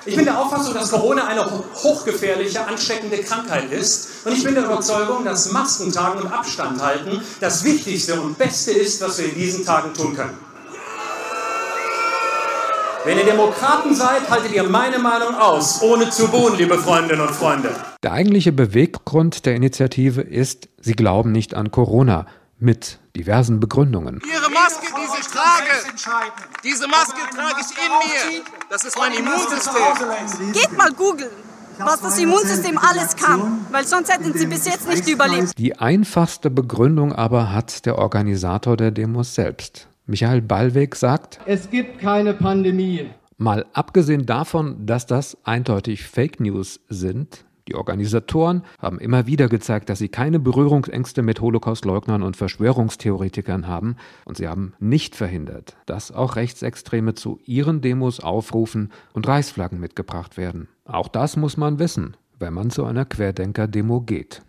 Ich 0.07 0.15
bin 0.15 0.25
der 0.25 0.39
Auffassung, 0.39 0.73
dass 0.73 0.93
Corona 0.93 1.27
eine 1.27 1.45
hochgefährliche, 1.75 2.65
ansteckende 2.65 3.19
Krankheit 3.19 3.73
ist. 3.73 4.25
Und 4.25 4.33
ich 4.33 4.45
bin 4.45 4.55
der 4.55 4.65
Überzeugung, 4.65 5.25
dass 5.25 5.51
Masken 5.51 5.93
tragen 5.93 6.21
und 6.21 6.33
Abstand 6.33 6.81
halten 6.81 7.21
das 7.41 7.65
Wichtigste 7.65 8.21
und 8.21 8.39
Beste 8.39 8.71
ist, 8.71 9.03
was 9.03 9.19
wir 9.19 9.29
in 9.29 9.35
diesen 9.35 9.65
Tagen 9.65 9.93
tun 9.95 10.15
können. 10.15 10.39
Wenn 13.05 13.19
ihr 13.19 13.25
Demokraten 13.25 13.95
seid, 13.95 14.31
haltet 14.31 14.53
ihr 14.53 14.63
meine 14.65 15.01
Meinung 15.01 15.35
aus, 15.35 15.83
ohne 15.83 16.09
zu 16.11 16.29
buhen, 16.29 16.57
liebe 16.57 16.79
Freundinnen 16.79 17.21
und 17.21 17.31
Freunde. 17.31 17.71
Der 18.03 18.13
eigentliche 18.13 18.53
Beweggrund 18.53 19.45
der 19.45 19.57
Initiative 19.57 20.21
ist, 20.21 20.69
sie 20.81 20.95
glauben 20.95 21.33
nicht 21.33 21.55
an 21.55 21.73
Corona 21.73 22.27
mit 22.59 22.99
diversen 23.15 23.61
Begründungen. 23.61 24.21
Ihre 24.25 24.51
Maske, 24.51 24.87
die 24.87 25.21
ich 25.21 25.27
trage, 25.27 26.21
diese 26.65 26.89
Maske 26.89 27.21
trage 27.35 27.61
ich 27.61 27.77
in 27.77 28.39
mir. 28.39 28.45
Das 28.71 28.85
ist 28.85 28.99
mein 28.99 29.13
Immunsystem. 29.13 30.53
Geht 30.53 30.77
mal 30.77 30.93
googeln, 30.93 31.31
was 31.79 32.01
das 32.01 32.19
Immunsystem 32.19 32.79
alles 32.79 33.17
kann, 33.17 33.67
weil 33.71 33.87
sonst 33.87 34.13
hätten 34.13 34.33
sie 34.37 34.47
bis 34.47 34.67
jetzt 34.67 34.89
nicht 34.89 35.09
überlebt. 35.09 35.53
Die 35.59 35.79
einfachste 35.79 36.51
Begründung 36.51 37.13
aber 37.13 37.53
hat 37.53 37.87
der 37.87 37.99
Organisator 37.99 38.77
der 38.77 38.91
Demos 38.91 39.35
selbst. 39.35 39.89
Michael 40.07 40.41
Ballweg 40.41 40.95
sagt, 40.95 41.41
es 41.47 41.69
gibt 41.69 41.99
keine 41.99 42.35
Pandemie. 42.35 43.11
Mal 43.39 43.67
abgesehen 43.73 44.25
davon, 44.25 44.87
dass 44.87 45.05
das 45.05 45.37
eindeutig 45.45 46.05
Fake 46.05 46.41
News 46.41 46.81
sind, 46.89 47.45
die 47.69 47.75
Organisatoren 47.75 48.63
haben 48.79 49.01
immer 49.01 49.27
wieder 49.27 49.49
gezeigt, 49.49 49.89
dass 49.89 49.99
sie 49.99 50.09
keine 50.09 50.39
Berührungsängste 50.39 51.23
mit 51.23 51.41
Holocaustleugnern 51.41 52.23
und 52.23 52.37
Verschwörungstheoretikern 52.37 53.67
haben 53.67 53.97
und 54.25 54.37
sie 54.37 54.47
haben 54.47 54.75
nicht 54.79 55.17
verhindert, 55.17 55.77
dass 55.87 56.13
auch 56.13 56.37
Rechtsextreme 56.37 57.15
zu 57.15 57.41
ihren 57.45 57.81
Demos 57.81 58.21
aufrufen 58.21 58.93
und 59.15 59.27
Reichsflaggen 59.27 59.81
mitgebracht 59.81 60.37
werden. 60.37 60.69
Auch 60.85 61.09
das 61.09 61.37
muss 61.37 61.57
man 61.57 61.81
wissen, 61.81 62.17
wenn 62.39 62.55
man 62.55 62.71
zu 62.71 62.85
einer 62.85 63.05
Querdenker-Demo 63.05 64.03
geht. 64.03 64.43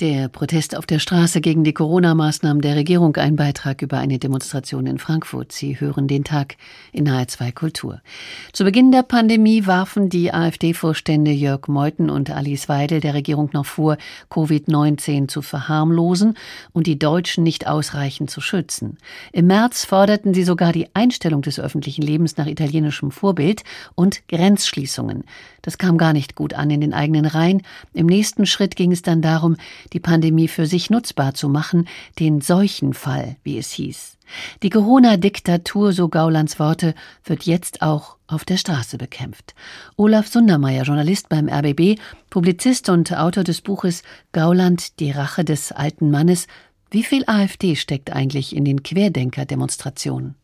Der 0.00 0.26
Protest 0.26 0.76
auf 0.76 0.86
der 0.86 0.98
Straße 0.98 1.40
gegen 1.40 1.62
die 1.62 1.72
Corona-Maßnahmen 1.72 2.60
der 2.60 2.74
Regierung, 2.74 3.14
ein 3.14 3.36
Beitrag 3.36 3.80
über 3.80 3.98
eine 3.98 4.18
Demonstration 4.18 4.88
in 4.88 4.98
Frankfurt. 4.98 5.52
Sie 5.52 5.78
hören 5.78 6.08
den 6.08 6.24
Tag 6.24 6.56
in 6.90 7.08
HR2 7.08 7.52
Kultur. 7.52 8.00
Zu 8.52 8.64
Beginn 8.64 8.90
der 8.90 9.04
Pandemie 9.04 9.68
warfen 9.68 10.08
die 10.08 10.34
AfD-Vorstände 10.34 11.30
Jörg 11.30 11.68
Meuthen 11.68 12.10
und 12.10 12.28
Alice 12.30 12.68
Weidel 12.68 12.98
der 12.98 13.14
Regierung 13.14 13.50
noch 13.52 13.66
vor, 13.66 13.96
Covid-19 14.32 15.28
zu 15.28 15.42
verharmlosen 15.42 16.36
und 16.72 16.88
die 16.88 16.98
Deutschen 16.98 17.44
nicht 17.44 17.68
ausreichend 17.68 18.30
zu 18.30 18.40
schützen. 18.40 18.98
Im 19.30 19.46
März 19.46 19.84
forderten 19.84 20.34
sie 20.34 20.42
sogar 20.42 20.72
die 20.72 20.88
Einstellung 20.94 21.42
des 21.42 21.60
öffentlichen 21.60 22.02
Lebens 22.02 22.36
nach 22.36 22.46
italienischem 22.46 23.12
Vorbild 23.12 23.62
und 23.94 24.26
Grenzschließungen. 24.26 25.22
Das 25.64 25.78
kam 25.78 25.96
gar 25.96 26.12
nicht 26.12 26.34
gut 26.34 26.52
an 26.52 26.68
in 26.68 26.82
den 26.82 26.92
eigenen 26.92 27.24
Reihen. 27.24 27.62
Im 27.94 28.04
nächsten 28.04 28.44
Schritt 28.44 28.76
ging 28.76 28.92
es 28.92 29.00
dann 29.00 29.22
darum, 29.22 29.56
die 29.94 30.00
Pandemie 30.00 30.46
für 30.46 30.66
sich 30.66 30.90
nutzbar 30.90 31.32
zu 31.32 31.48
machen, 31.48 31.88
den 32.20 32.42
Seuchenfall, 32.42 33.36
wie 33.44 33.56
es 33.56 33.70
hieß. 33.70 34.18
Die 34.62 34.68
Corona-Diktatur, 34.68 35.94
so 35.94 36.08
Gaulands 36.08 36.58
Worte, 36.58 36.94
wird 37.24 37.44
jetzt 37.44 37.80
auch 37.80 38.18
auf 38.26 38.44
der 38.44 38.58
Straße 38.58 38.98
bekämpft. 38.98 39.54
Olaf 39.96 40.26
Sundermeier, 40.26 40.84
Journalist 40.84 41.30
beim 41.30 41.48
RBB, 41.48 41.98
Publizist 42.28 42.90
und 42.90 43.16
Autor 43.16 43.44
des 43.44 43.62
Buches 43.62 44.02
Gauland, 44.32 45.00
die 45.00 45.12
Rache 45.12 45.46
des 45.46 45.72
alten 45.72 46.10
Mannes. 46.10 46.46
Wie 46.90 47.04
viel 47.04 47.24
AfD 47.26 47.74
steckt 47.74 48.12
eigentlich 48.12 48.54
in 48.54 48.66
den 48.66 48.82
Querdenker-Demonstrationen? 48.82 50.34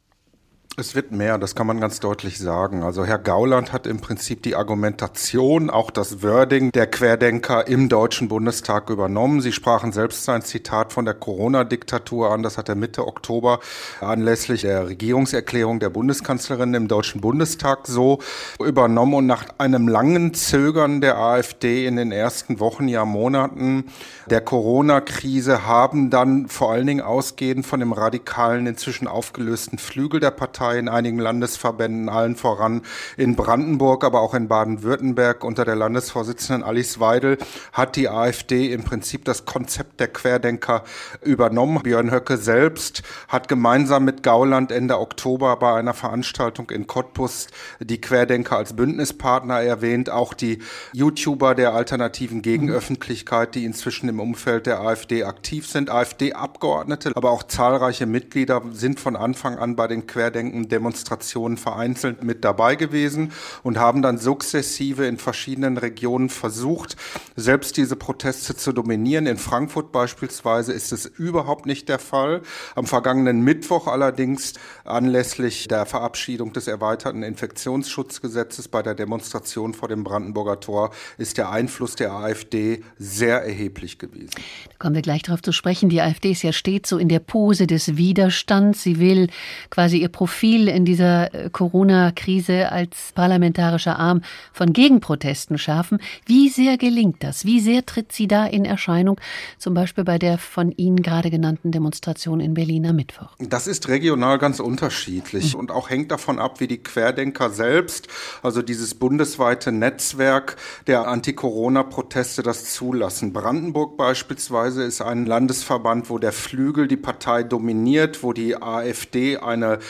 Es 0.80 0.94
wird 0.94 1.12
mehr, 1.12 1.36
das 1.36 1.54
kann 1.54 1.66
man 1.66 1.78
ganz 1.78 2.00
deutlich 2.00 2.38
sagen. 2.38 2.82
Also 2.82 3.04
Herr 3.04 3.18
Gauland 3.18 3.70
hat 3.70 3.86
im 3.86 4.00
Prinzip 4.00 4.42
die 4.42 4.56
Argumentation, 4.56 5.68
auch 5.68 5.90
das 5.90 6.22
Wording 6.22 6.72
der 6.72 6.86
Querdenker 6.86 7.68
im 7.68 7.90
Deutschen 7.90 8.28
Bundestag 8.28 8.88
übernommen. 8.88 9.42
Sie 9.42 9.52
sprachen 9.52 9.92
selbst 9.92 10.24
sein 10.24 10.40
Zitat 10.40 10.94
von 10.94 11.04
der 11.04 11.12
Corona-Diktatur 11.12 12.30
an. 12.30 12.42
Das 12.42 12.56
hat 12.56 12.70
er 12.70 12.76
Mitte 12.76 13.06
Oktober 13.06 13.60
anlässlich 14.00 14.62
der 14.62 14.88
Regierungserklärung 14.88 15.80
der 15.80 15.90
Bundeskanzlerin 15.90 16.72
im 16.72 16.88
Deutschen 16.88 17.20
Bundestag 17.20 17.86
so 17.86 18.18
übernommen. 18.58 19.12
Und 19.12 19.26
nach 19.26 19.44
einem 19.58 19.86
langen 19.86 20.32
Zögern 20.32 21.02
der 21.02 21.18
AfD 21.18 21.84
in 21.84 21.96
den 21.96 22.10
ersten 22.10 22.58
Wochen, 22.58 22.88
ja 22.88 23.04
Monaten 23.04 23.84
der 24.30 24.40
Corona-Krise 24.40 25.66
haben 25.66 26.08
dann 26.08 26.48
vor 26.48 26.72
allen 26.72 26.86
Dingen 26.86 27.02
ausgehend 27.02 27.66
von 27.66 27.80
dem 27.80 27.92
radikalen, 27.92 28.66
inzwischen 28.66 29.06
aufgelösten 29.08 29.76
Flügel 29.76 30.20
der 30.20 30.30
Partei 30.30 30.69
Partei 30.70 30.78
in 30.78 30.88
einigen 30.88 31.18
Landesverbänden, 31.18 32.08
allen 32.08 32.36
voran 32.36 32.82
in 33.16 33.34
Brandenburg, 33.34 34.04
aber 34.04 34.20
auch 34.20 34.34
in 34.34 34.48
Baden-Württemberg. 34.48 35.42
Unter 35.42 35.64
der 35.64 35.74
Landesvorsitzenden 35.74 36.62
Alice 36.62 37.00
Weidel 37.00 37.38
hat 37.72 37.96
die 37.96 38.08
AfD 38.08 38.72
im 38.72 38.84
Prinzip 38.84 39.24
das 39.24 39.44
Konzept 39.44 40.00
der 40.00 40.08
Querdenker 40.08 40.84
übernommen. 41.22 41.82
Björn 41.82 42.10
Höcke 42.12 42.36
selbst 42.36 43.02
hat 43.28 43.48
gemeinsam 43.48 44.04
mit 44.04 44.22
Gauland 44.22 44.70
Ende 44.70 44.98
Oktober 44.98 45.56
bei 45.56 45.74
einer 45.74 45.94
Veranstaltung 45.94 46.70
in 46.70 46.86
Cottbus 46.86 47.48
die 47.80 48.00
Querdenker 48.00 48.56
als 48.56 48.74
Bündnispartner 48.74 49.60
erwähnt, 49.60 50.10
auch 50.10 50.34
die 50.34 50.60
YouTuber 50.92 51.54
der 51.54 51.74
alternativen 51.74 52.42
Gegenöffentlichkeit, 52.42 53.54
die 53.54 53.64
inzwischen 53.64 54.08
im 54.08 54.20
Umfeld 54.20 54.66
der 54.66 54.80
AfD 54.80 55.24
aktiv 55.24 55.66
sind, 55.66 55.90
AfD-Abgeordnete, 55.90 57.12
aber 57.16 57.30
auch 57.30 57.42
zahlreiche 57.42 58.06
Mitglieder 58.06 58.62
sind 58.72 59.00
von 59.00 59.16
Anfang 59.16 59.58
an 59.58 59.74
bei 59.74 59.88
den 59.88 60.06
Querdenkern 60.06 60.49
Demonstrationen 60.68 61.56
vereinzelt 61.56 62.22
mit 62.22 62.44
dabei 62.44 62.76
gewesen 62.76 63.32
und 63.62 63.78
haben 63.78 64.02
dann 64.02 64.18
sukzessive 64.18 65.06
in 65.06 65.18
verschiedenen 65.18 65.76
Regionen 65.76 66.28
versucht, 66.28 66.96
selbst 67.36 67.76
diese 67.76 67.96
Proteste 67.96 68.56
zu 68.56 68.72
dominieren. 68.72 69.26
In 69.26 69.38
Frankfurt 69.38 69.92
beispielsweise 69.92 70.72
ist 70.72 70.92
es 70.92 71.06
überhaupt 71.06 71.66
nicht 71.66 71.88
der 71.88 71.98
Fall. 71.98 72.42
Am 72.74 72.86
vergangenen 72.86 73.42
Mittwoch 73.42 73.86
allerdings 73.86 74.54
anlässlich 74.84 75.68
der 75.68 75.86
Verabschiedung 75.86 76.52
des 76.52 76.66
erweiterten 76.66 77.22
Infektionsschutzgesetzes 77.22 78.68
bei 78.68 78.82
der 78.82 78.94
Demonstration 78.94 79.74
vor 79.74 79.88
dem 79.88 80.04
Brandenburger 80.04 80.60
Tor 80.60 80.90
ist 81.18 81.38
der 81.38 81.50
Einfluss 81.50 81.96
der 81.96 82.12
AfD 82.12 82.82
sehr 82.98 83.42
erheblich 83.42 83.98
gewesen. 83.98 84.30
Da 84.68 84.74
kommen 84.78 84.94
wir 84.94 85.02
gleich 85.02 85.22
darauf 85.22 85.42
zu 85.42 85.52
sprechen. 85.52 85.88
Die 85.88 86.00
AfD 86.00 86.32
ist 86.32 86.42
ja 86.42 86.52
stets 86.52 86.88
so 86.88 86.98
in 86.98 87.08
der 87.08 87.20
Pose 87.20 87.66
des 87.66 87.96
Widerstands. 87.96 88.82
Sie 88.82 88.98
will 88.98 89.28
quasi 89.70 89.98
ihr 89.98 90.08
Profil 90.08 90.39
viel 90.40 90.68
in 90.68 90.86
dieser 90.86 91.34
äh, 91.34 91.50
Corona-Krise 91.50 92.72
als 92.72 93.12
parlamentarischer 93.14 93.98
Arm 93.98 94.22
von 94.54 94.72
Gegenprotesten 94.72 95.58
schärfen. 95.58 95.98
Wie 96.24 96.48
sehr 96.48 96.78
gelingt 96.78 97.22
das? 97.22 97.44
Wie 97.44 97.60
sehr 97.60 97.84
tritt 97.84 98.10
sie 98.10 98.26
da 98.26 98.46
in 98.46 98.64
Erscheinung? 98.64 99.20
Zum 99.58 99.74
Beispiel 99.74 100.04
bei 100.04 100.18
der 100.18 100.38
von 100.38 100.72
Ihnen 100.72 101.02
gerade 101.02 101.28
genannten 101.28 101.72
Demonstration 101.72 102.40
in 102.40 102.54
Berlin 102.54 102.86
am 102.86 102.96
Mittwoch. 102.96 103.36
Das 103.38 103.66
ist 103.66 103.88
regional 103.88 104.38
ganz 104.38 104.60
unterschiedlich 104.60 105.52
mhm. 105.52 105.60
und 105.60 105.70
auch 105.72 105.90
hängt 105.90 106.10
davon 106.10 106.38
ab, 106.38 106.58
wie 106.58 106.68
die 106.68 106.82
Querdenker 106.82 107.50
selbst, 107.50 108.08
also 108.42 108.62
dieses 108.62 108.94
bundesweite 108.94 109.72
Netzwerk 109.72 110.56
der 110.86 111.06
Anti-Corona-Proteste 111.06 112.42
das 112.42 112.72
zulassen. 112.72 113.34
Brandenburg 113.34 113.98
beispielsweise 113.98 114.84
ist 114.84 115.02
ein 115.02 115.26
Landesverband, 115.26 116.08
wo 116.08 116.18
der 116.18 116.32
Flügel 116.32 116.88
die 116.88 116.96
Partei 116.96 117.42
dominiert, 117.42 118.22
wo 118.22 118.32
die 118.32 118.56
AfD 118.56 119.36
eine 119.36 119.80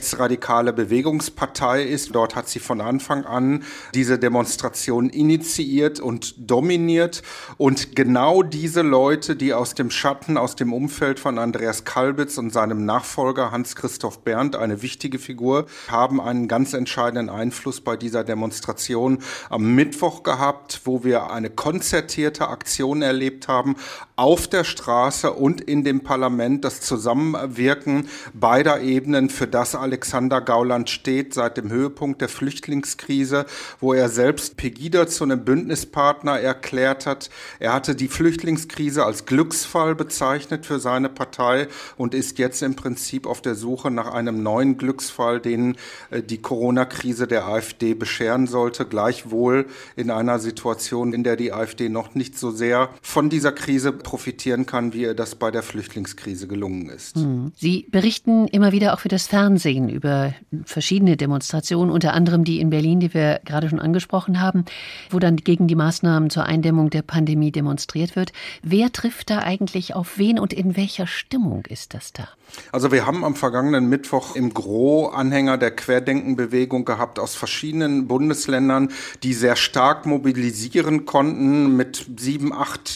rechtsradikale 0.00 0.72
Bewegungspartei 0.72 1.82
ist. 1.82 2.14
Dort 2.14 2.34
hat 2.34 2.48
sie 2.48 2.58
von 2.58 2.80
Anfang 2.80 3.26
an 3.26 3.64
diese 3.92 4.18
Demonstration 4.18 5.10
initiiert 5.10 6.00
und 6.00 6.34
dominiert. 6.38 7.22
Und 7.58 7.94
genau 7.94 8.42
diese 8.42 8.80
Leute, 8.80 9.36
die 9.36 9.52
aus 9.52 9.74
dem 9.74 9.90
Schatten, 9.90 10.38
aus 10.38 10.56
dem 10.56 10.72
Umfeld 10.72 11.20
von 11.20 11.38
Andreas 11.38 11.84
Kalbitz 11.84 12.38
und 12.38 12.50
seinem 12.50 12.86
Nachfolger 12.86 13.50
Hans-Christoph 13.50 14.20
Berndt, 14.20 14.56
eine 14.56 14.80
wichtige 14.80 15.18
Figur, 15.18 15.66
haben 15.88 16.18
einen 16.18 16.48
ganz 16.48 16.72
entscheidenden 16.72 17.28
Einfluss 17.28 17.82
bei 17.82 17.96
dieser 17.98 18.24
Demonstration 18.24 19.18
am 19.50 19.74
Mittwoch 19.74 20.22
gehabt, 20.22 20.80
wo 20.84 21.04
wir 21.04 21.30
eine 21.30 21.50
konzertierte 21.50 22.48
Aktion 22.48 23.02
erlebt 23.02 23.48
haben 23.48 23.76
auf 24.16 24.48
der 24.48 24.64
Straße 24.64 25.32
und 25.32 25.60
in 25.60 25.84
dem 25.84 26.00
Parlament, 26.00 26.64
das 26.64 26.80
Zusammenwirken 26.80 28.08
beider 28.32 28.80
Ebenen 28.80 29.28
für 29.28 29.46
das 29.46 29.74
Alexander 29.90 30.40
Gauland 30.40 30.88
steht 30.88 31.34
seit 31.34 31.56
dem 31.56 31.68
Höhepunkt 31.68 32.20
der 32.20 32.28
Flüchtlingskrise, 32.28 33.44
wo 33.80 33.92
er 33.92 34.08
selbst 34.08 34.56
Pegida 34.56 35.08
zu 35.08 35.24
einem 35.24 35.44
Bündnispartner 35.44 36.38
erklärt 36.38 37.06
hat. 37.06 37.28
Er 37.58 37.72
hatte 37.72 37.96
die 37.96 38.06
Flüchtlingskrise 38.06 39.04
als 39.04 39.26
Glücksfall 39.26 39.96
bezeichnet 39.96 40.64
für 40.64 40.78
seine 40.78 41.08
Partei 41.08 41.66
und 41.96 42.14
ist 42.14 42.38
jetzt 42.38 42.62
im 42.62 42.76
Prinzip 42.76 43.26
auf 43.26 43.42
der 43.42 43.56
Suche 43.56 43.90
nach 43.90 44.14
einem 44.14 44.44
neuen 44.44 44.78
Glücksfall, 44.78 45.40
den 45.40 45.76
äh, 46.10 46.22
die 46.22 46.38
Corona-Krise 46.38 47.26
der 47.26 47.48
AfD 47.48 47.94
bescheren 47.94 48.46
sollte, 48.46 48.84
gleichwohl 48.84 49.66
in 49.96 50.12
einer 50.12 50.38
Situation, 50.38 51.12
in 51.12 51.24
der 51.24 51.34
die 51.34 51.52
AfD 51.52 51.88
noch 51.88 52.14
nicht 52.14 52.38
so 52.38 52.52
sehr 52.52 52.90
von 53.02 53.28
dieser 53.28 53.50
Krise 53.50 53.90
profitieren 53.90 54.66
kann, 54.66 54.92
wie 54.92 55.02
ihr 55.02 55.14
das 55.14 55.34
bei 55.34 55.50
der 55.50 55.64
Flüchtlingskrise 55.64 56.46
gelungen 56.46 56.88
ist. 56.90 57.16
Hm. 57.16 57.50
Sie 57.56 57.88
berichten 57.90 58.46
immer 58.46 58.70
wieder 58.70 58.94
auch 58.94 59.00
für 59.00 59.08
das 59.08 59.26
Fernsehen 59.26 59.79
nachvollziehen 59.80 59.88
über 59.88 60.34
verschiedene 60.64 61.16
Demonstrationen, 61.16 61.90
unter 61.90 62.12
anderem 62.14 62.44
die 62.44 62.60
in 62.60 62.70
Berlin, 62.70 63.00
die 63.00 63.14
wir 63.14 63.40
gerade 63.44 63.68
schon 63.68 63.80
angesprochen 63.80 64.40
haben, 64.40 64.64
wo 65.10 65.18
dann 65.18 65.36
gegen 65.36 65.66
die 65.66 65.74
Maßnahmen 65.74 66.30
zur 66.30 66.44
Eindämmung 66.44 66.90
der 66.90 67.02
Pandemie 67.02 67.52
demonstriert 67.52 68.16
wird. 68.16 68.32
Wer 68.62 68.92
trifft 68.92 69.30
da 69.30 69.38
eigentlich 69.40 69.94
auf 69.94 70.18
wen 70.18 70.38
und 70.38 70.52
in 70.52 70.76
welcher 70.76 71.06
Stimmung 71.06 71.64
ist 71.66 71.94
das 71.94 72.12
da? 72.12 72.28
Also 72.72 72.92
wir 72.92 73.06
haben 73.06 73.24
am 73.24 73.34
vergangenen 73.34 73.88
Mittwoch 73.88 74.36
im 74.36 74.54
Gro 74.54 75.08
Anhänger 75.08 75.58
der 75.58 75.70
Querdenkenbewegung 75.70 76.84
gehabt 76.84 77.18
aus 77.18 77.34
verschiedenen 77.34 78.06
Bundesländern, 78.06 78.90
die 79.22 79.34
sehr 79.34 79.56
stark 79.56 80.06
mobilisieren 80.06 81.06
konnten 81.06 81.76
mit 81.76 82.06
7.000, 82.16 82.52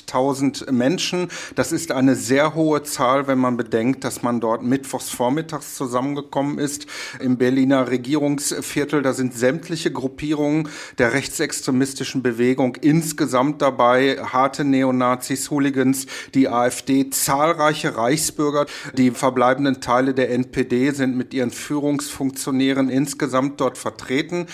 8.000 0.08 0.72
Menschen. 0.72 1.28
Das 1.54 1.72
ist 1.72 1.92
eine 1.92 2.14
sehr 2.14 2.54
hohe 2.54 2.82
Zahl, 2.82 3.26
wenn 3.26 3.38
man 3.38 3.56
bedenkt, 3.56 4.04
dass 4.04 4.22
man 4.22 4.40
dort 4.40 4.62
mittwochs 4.62 5.10
vormittags 5.10 5.74
zusammengekommen 5.74 6.58
ist. 6.58 6.86
Im 7.20 7.36
Berliner 7.36 7.90
Regierungsviertel, 7.90 9.02
da 9.02 9.12
sind 9.12 9.34
sämtliche 9.34 9.90
Gruppierungen 9.92 10.68
der 10.98 11.12
rechtsextremistischen 11.12 12.22
Bewegung 12.22 12.76
insgesamt 12.80 13.62
dabei, 13.62 14.18
harte 14.22 14.64
Neonazis, 14.64 15.50
Hooligans, 15.50 16.06
die 16.34 16.48
AfD, 16.48 17.10
zahlreiche 17.10 17.96
Reichsbürger, 17.96 18.66
die 18.96 19.10
verbleiben 19.10 19.43
verbleibenden 19.44 19.82
Teile 19.82 20.14
der 20.14 20.30
NPD 20.30 20.92
sind 20.92 21.18
mit 21.18 21.34
ihren 21.34 21.50
Führungsfunktionären 21.50 22.88
insgesamt 22.88 23.60
dort 23.60 23.76
vertreten. 23.76 24.46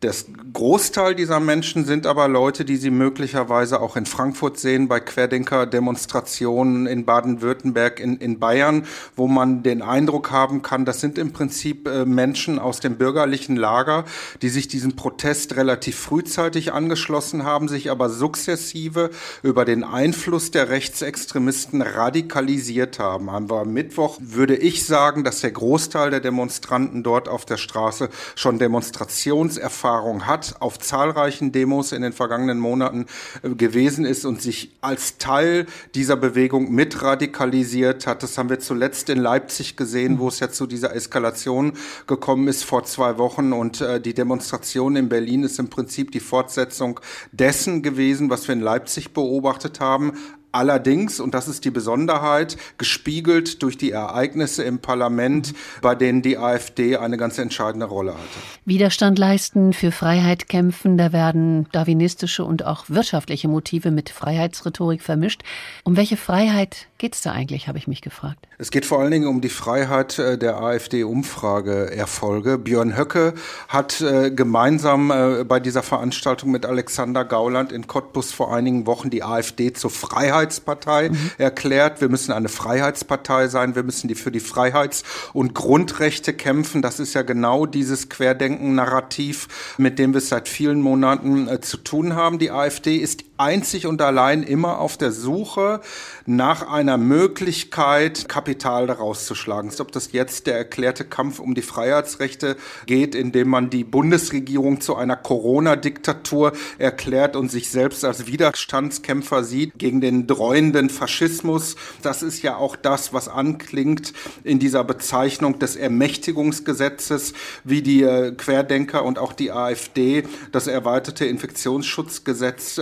Das 0.00 0.26
Großteil 0.52 1.16
dieser 1.16 1.40
Menschen 1.40 1.84
sind 1.84 2.06
aber 2.06 2.28
Leute, 2.28 2.64
die 2.64 2.76
Sie 2.76 2.90
möglicherweise 2.90 3.80
auch 3.80 3.96
in 3.96 4.06
Frankfurt 4.06 4.56
sehen, 4.56 4.86
bei 4.86 5.00
Querdenker-Demonstrationen 5.00 6.86
in 6.86 7.04
Baden-Württemberg, 7.04 7.98
in, 7.98 8.16
in 8.18 8.38
Bayern, 8.38 8.86
wo 9.16 9.26
man 9.26 9.64
den 9.64 9.82
Eindruck 9.82 10.30
haben 10.30 10.62
kann, 10.62 10.84
das 10.84 11.00
sind 11.00 11.18
im 11.18 11.32
Prinzip 11.32 11.88
äh, 11.88 12.04
Menschen 12.04 12.60
aus 12.60 12.78
dem 12.78 12.94
bürgerlichen 12.94 13.56
Lager, 13.56 14.04
die 14.40 14.50
sich 14.50 14.68
diesem 14.68 14.94
Protest 14.94 15.56
relativ 15.56 15.98
frühzeitig 15.98 16.72
angeschlossen 16.72 17.42
haben, 17.42 17.66
sich 17.66 17.90
aber 17.90 18.08
sukzessive 18.08 19.10
über 19.42 19.64
den 19.64 19.82
Einfluss 19.82 20.52
der 20.52 20.68
Rechtsextremisten 20.68 21.82
radikalisiert 21.82 23.00
haben. 23.00 23.28
Am 23.28 23.48
Mittwoch 23.72 24.18
würde 24.20 24.54
ich 24.54 24.86
sagen, 24.86 25.24
dass 25.24 25.40
der 25.40 25.50
Großteil 25.50 26.12
der 26.12 26.20
Demonstranten 26.20 27.02
dort 27.02 27.28
auf 27.28 27.44
der 27.44 27.56
Straße 27.56 28.10
schon 28.36 28.60
Demonstrationserfahrungen 28.60 29.87
Vorerfahrung 29.88 30.26
hat, 30.26 30.56
auf 30.60 30.78
zahlreichen 30.78 31.50
Demos 31.50 31.92
in 31.92 32.02
den 32.02 32.12
vergangenen 32.12 32.58
Monaten 32.58 33.06
äh, 33.42 33.50
gewesen 33.50 34.04
ist 34.04 34.26
und 34.26 34.42
sich 34.42 34.70
als 34.82 35.16
Teil 35.18 35.66
dieser 35.94 36.16
Bewegung 36.16 36.70
mit 36.70 37.02
radikalisiert 37.02 38.06
hat. 38.06 38.22
Das 38.22 38.36
haben 38.36 38.50
wir 38.50 38.58
zuletzt 38.58 39.08
in 39.08 39.18
Leipzig 39.18 39.76
gesehen, 39.76 40.18
wo 40.18 40.28
es 40.28 40.40
ja 40.40 40.50
zu 40.50 40.66
dieser 40.66 40.94
Eskalation 40.94 41.72
gekommen 42.06 42.48
ist 42.48 42.64
vor 42.64 42.84
zwei 42.84 43.16
Wochen. 43.16 43.52
Und 43.52 43.80
äh, 43.80 44.00
die 44.00 44.14
Demonstration 44.14 44.96
in 44.96 45.08
Berlin 45.08 45.42
ist 45.42 45.58
im 45.58 45.70
Prinzip 45.70 46.12
die 46.12 46.20
Fortsetzung 46.20 47.00
dessen 47.32 47.82
gewesen, 47.82 48.28
was 48.28 48.46
wir 48.46 48.52
in 48.52 48.60
Leipzig 48.60 49.14
beobachtet 49.14 49.80
haben. 49.80 50.12
Allerdings, 50.50 51.20
und 51.20 51.34
das 51.34 51.46
ist 51.46 51.64
die 51.64 51.70
Besonderheit, 51.70 52.56
gespiegelt 52.78 53.62
durch 53.62 53.76
die 53.76 53.90
Ereignisse 53.90 54.62
im 54.64 54.78
Parlament, 54.78 55.52
bei 55.82 55.94
denen 55.94 56.22
die 56.22 56.38
AfD 56.38 56.96
eine 56.96 57.18
ganz 57.18 57.38
entscheidende 57.38 57.86
Rolle 57.86 58.12
hatte. 58.12 58.38
Widerstand 58.64 59.18
leisten, 59.18 59.74
für 59.74 59.92
Freiheit 59.92 60.48
kämpfen, 60.48 60.96
da 60.96 61.12
werden 61.12 61.66
darwinistische 61.72 62.44
und 62.44 62.64
auch 62.64 62.86
wirtschaftliche 62.88 63.48
Motive 63.48 63.90
mit 63.90 64.08
Freiheitsrhetorik 64.08 65.02
vermischt. 65.02 65.42
Um 65.84 65.96
welche 65.96 66.16
Freiheit 66.16 66.86
geht 66.98 67.14
es 67.14 67.22
da 67.22 67.32
eigentlich, 67.32 67.68
habe 67.68 67.78
ich 67.78 67.86
mich 67.86 68.02
gefragt. 68.02 68.46
Es 68.58 68.70
geht 68.70 68.84
vor 68.84 69.00
allen 69.00 69.10
Dingen 69.10 69.26
um 69.26 69.40
die 69.40 69.48
Freiheit 69.48 70.18
äh, 70.18 70.36
der 70.38 70.60
AfD-Umfrageerfolge. 70.60 72.58
Björn 72.58 72.96
Höcke 72.96 73.34
hat 73.68 74.00
äh, 74.00 74.30
gemeinsam 74.30 75.10
äh, 75.10 75.44
bei 75.44 75.60
dieser 75.60 75.82
Veranstaltung 75.82 76.50
mit 76.50 76.66
Alexander 76.66 77.24
Gauland 77.24 77.72
in 77.72 77.86
Cottbus 77.86 78.32
vor 78.32 78.54
einigen 78.54 78.86
Wochen 78.86 79.10
die 79.10 79.22
AfD 79.22 79.72
zur 79.72 79.90
Freiheit 79.90 80.18
Freiheitspartei 80.28 81.10
mhm. 81.10 81.30
erklärt. 81.38 82.00
Wir 82.00 82.08
müssen 82.08 82.32
eine 82.32 82.48
Freiheitspartei 82.48 83.48
sein. 83.48 83.74
Wir 83.74 83.82
müssen 83.82 84.08
die 84.08 84.14
für 84.14 84.30
die 84.30 84.40
Freiheits- 84.40 85.04
und 85.32 85.54
Grundrechte 85.54 86.32
kämpfen. 86.32 86.82
Das 86.82 87.00
ist 87.00 87.14
ja 87.14 87.22
genau 87.22 87.66
dieses 87.66 88.08
Querdenken-Narrativ, 88.08 89.48
mit 89.78 89.98
dem 89.98 90.12
wir 90.12 90.18
es 90.18 90.28
seit 90.28 90.48
vielen 90.48 90.80
Monaten 90.80 91.48
äh, 91.48 91.60
zu 91.60 91.76
tun 91.76 92.14
haben. 92.14 92.38
Die 92.38 92.50
AfD 92.50 92.96
ist 92.96 93.24
einzig 93.38 93.86
und 93.86 94.02
allein 94.02 94.42
immer 94.42 94.78
auf 94.78 94.96
der 94.96 95.12
Suche 95.12 95.80
nach 96.26 96.68
einer 96.68 96.98
Möglichkeit, 96.98 98.28
Kapital 98.28 98.86
daraus 98.86 99.24
zu 99.24 99.34
schlagen. 99.34 99.72
Ob 99.78 99.92
das 99.92 100.12
jetzt 100.12 100.46
der 100.46 100.56
erklärte 100.56 101.04
Kampf 101.04 101.38
um 101.38 101.54
die 101.54 101.62
Freiheitsrechte 101.62 102.56
geht, 102.86 103.14
indem 103.14 103.48
man 103.48 103.70
die 103.70 103.84
Bundesregierung 103.84 104.80
zu 104.80 104.96
einer 104.96 105.16
Corona-Diktatur 105.16 106.52
erklärt 106.78 107.36
und 107.36 107.50
sich 107.50 107.70
selbst 107.70 108.04
als 108.04 108.26
Widerstandskämpfer 108.26 109.44
sieht 109.44 109.78
gegen 109.78 110.00
den 110.00 110.26
dreuenden 110.26 110.90
Faschismus. 110.90 111.76
Das 112.02 112.22
ist 112.22 112.42
ja 112.42 112.56
auch 112.56 112.76
das, 112.76 113.12
was 113.12 113.28
anklingt 113.28 114.12
in 114.44 114.58
dieser 114.58 114.84
Bezeichnung 114.84 115.58
des 115.58 115.76
Ermächtigungsgesetzes, 115.76 117.32
wie 117.64 117.82
die 117.82 118.02
äh, 118.02 118.32
Querdenker 118.32 119.04
und 119.04 119.18
auch 119.18 119.32
die 119.32 119.52
AfD 119.52 120.24
das 120.52 120.66
erweiterte 120.66 121.24
Infektionsschutzgesetz 121.24 122.80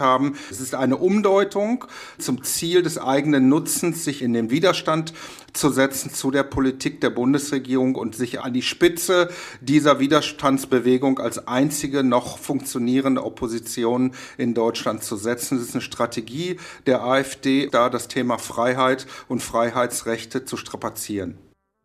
haben. 0.00 0.36
Es 0.50 0.60
ist 0.60 0.74
eine 0.74 0.96
Umdeutung 0.96 1.84
zum 2.18 2.42
Ziel 2.44 2.82
des 2.82 2.98
eigenen 2.98 3.48
Nutzens, 3.48 4.04
sich 4.04 4.22
in 4.22 4.32
den 4.32 4.50
Widerstand 4.50 5.12
zu 5.52 5.70
setzen 5.70 6.12
zu 6.12 6.30
der 6.30 6.42
Politik 6.42 7.00
der 7.00 7.10
Bundesregierung 7.10 7.94
und 7.94 8.14
sich 8.14 8.40
an 8.40 8.52
die 8.52 8.62
Spitze 8.62 9.30
dieser 9.60 9.98
Widerstandsbewegung 9.98 11.18
als 11.18 11.46
einzige 11.46 12.04
noch 12.04 12.38
funktionierende 12.38 13.24
Opposition 13.24 14.12
in 14.36 14.54
Deutschland 14.54 15.02
zu 15.02 15.16
setzen. 15.16 15.58
Es 15.58 15.64
ist 15.64 15.74
eine 15.74 15.82
Strategie 15.82 16.58
der 16.86 17.02
AfD, 17.02 17.68
da 17.68 17.90
das 17.90 18.08
Thema 18.08 18.38
Freiheit 18.38 19.06
und 19.28 19.42
Freiheitsrechte 19.42 20.44
zu 20.44 20.56
strapazieren. 20.56 21.38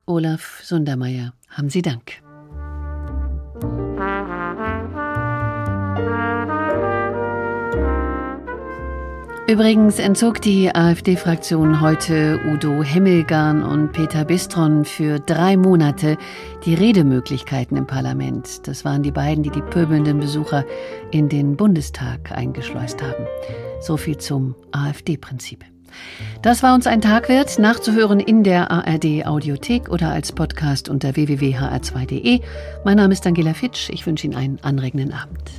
Olaf 0.06 0.60
Sundermeier, 0.64 1.34
haben 1.50 1.70
Sie 1.70 1.82
Dank. 1.82 2.23
Übrigens 9.46 10.00
entzog 10.00 10.42
die 10.42 10.74
AfD-Fraktion 10.74 11.82
heute 11.82 12.40
Udo 12.48 12.82
Hemmelgarn 12.82 13.62
und 13.62 13.92
Peter 13.92 14.24
Bistron 14.24 14.86
für 14.86 15.20
drei 15.20 15.58
Monate 15.58 16.18
die 16.64 16.74
Redemöglichkeiten 16.74 17.76
im 17.76 17.86
Parlament. 17.86 18.66
Das 18.70 18.86
waren 18.86 19.04
die 19.04 19.12
beiden, 19.12 19.44
die 19.44 19.50
die 19.50 19.62
pöbelnden 19.62 20.22
Besucher 20.22 20.64
in 21.12 21.28
den 21.28 21.58
Bundestag 21.58 22.32
eingeschleust 22.32 23.04
haben. 23.04 23.28
So 23.82 23.98
viel 23.98 24.16
zum 24.16 24.56
AfD-Prinzip. 24.72 25.66
Das 26.42 26.64
war 26.64 26.74
uns 26.74 26.88
ein 26.88 27.02
Tag 27.02 27.28
wert, 27.28 27.60
nachzuhören 27.60 28.22
in 28.22 28.44
der 28.44 28.72
ARD 28.72 29.26
Audiothek 29.26 29.90
oder 29.90 30.10
als 30.10 30.32
Podcast 30.32 30.88
unter 30.88 31.18
www.hr2.de. 31.18 32.40
Mein 32.86 32.96
Name 32.96 33.12
ist 33.12 33.28
Angela 33.28 33.54
Fitsch. 33.54 33.90
Ich 33.90 34.08
wünsche 34.08 34.26
Ihnen 34.26 34.38
einen 34.38 34.60
anregenden 34.62 35.12
Abend. 35.12 35.52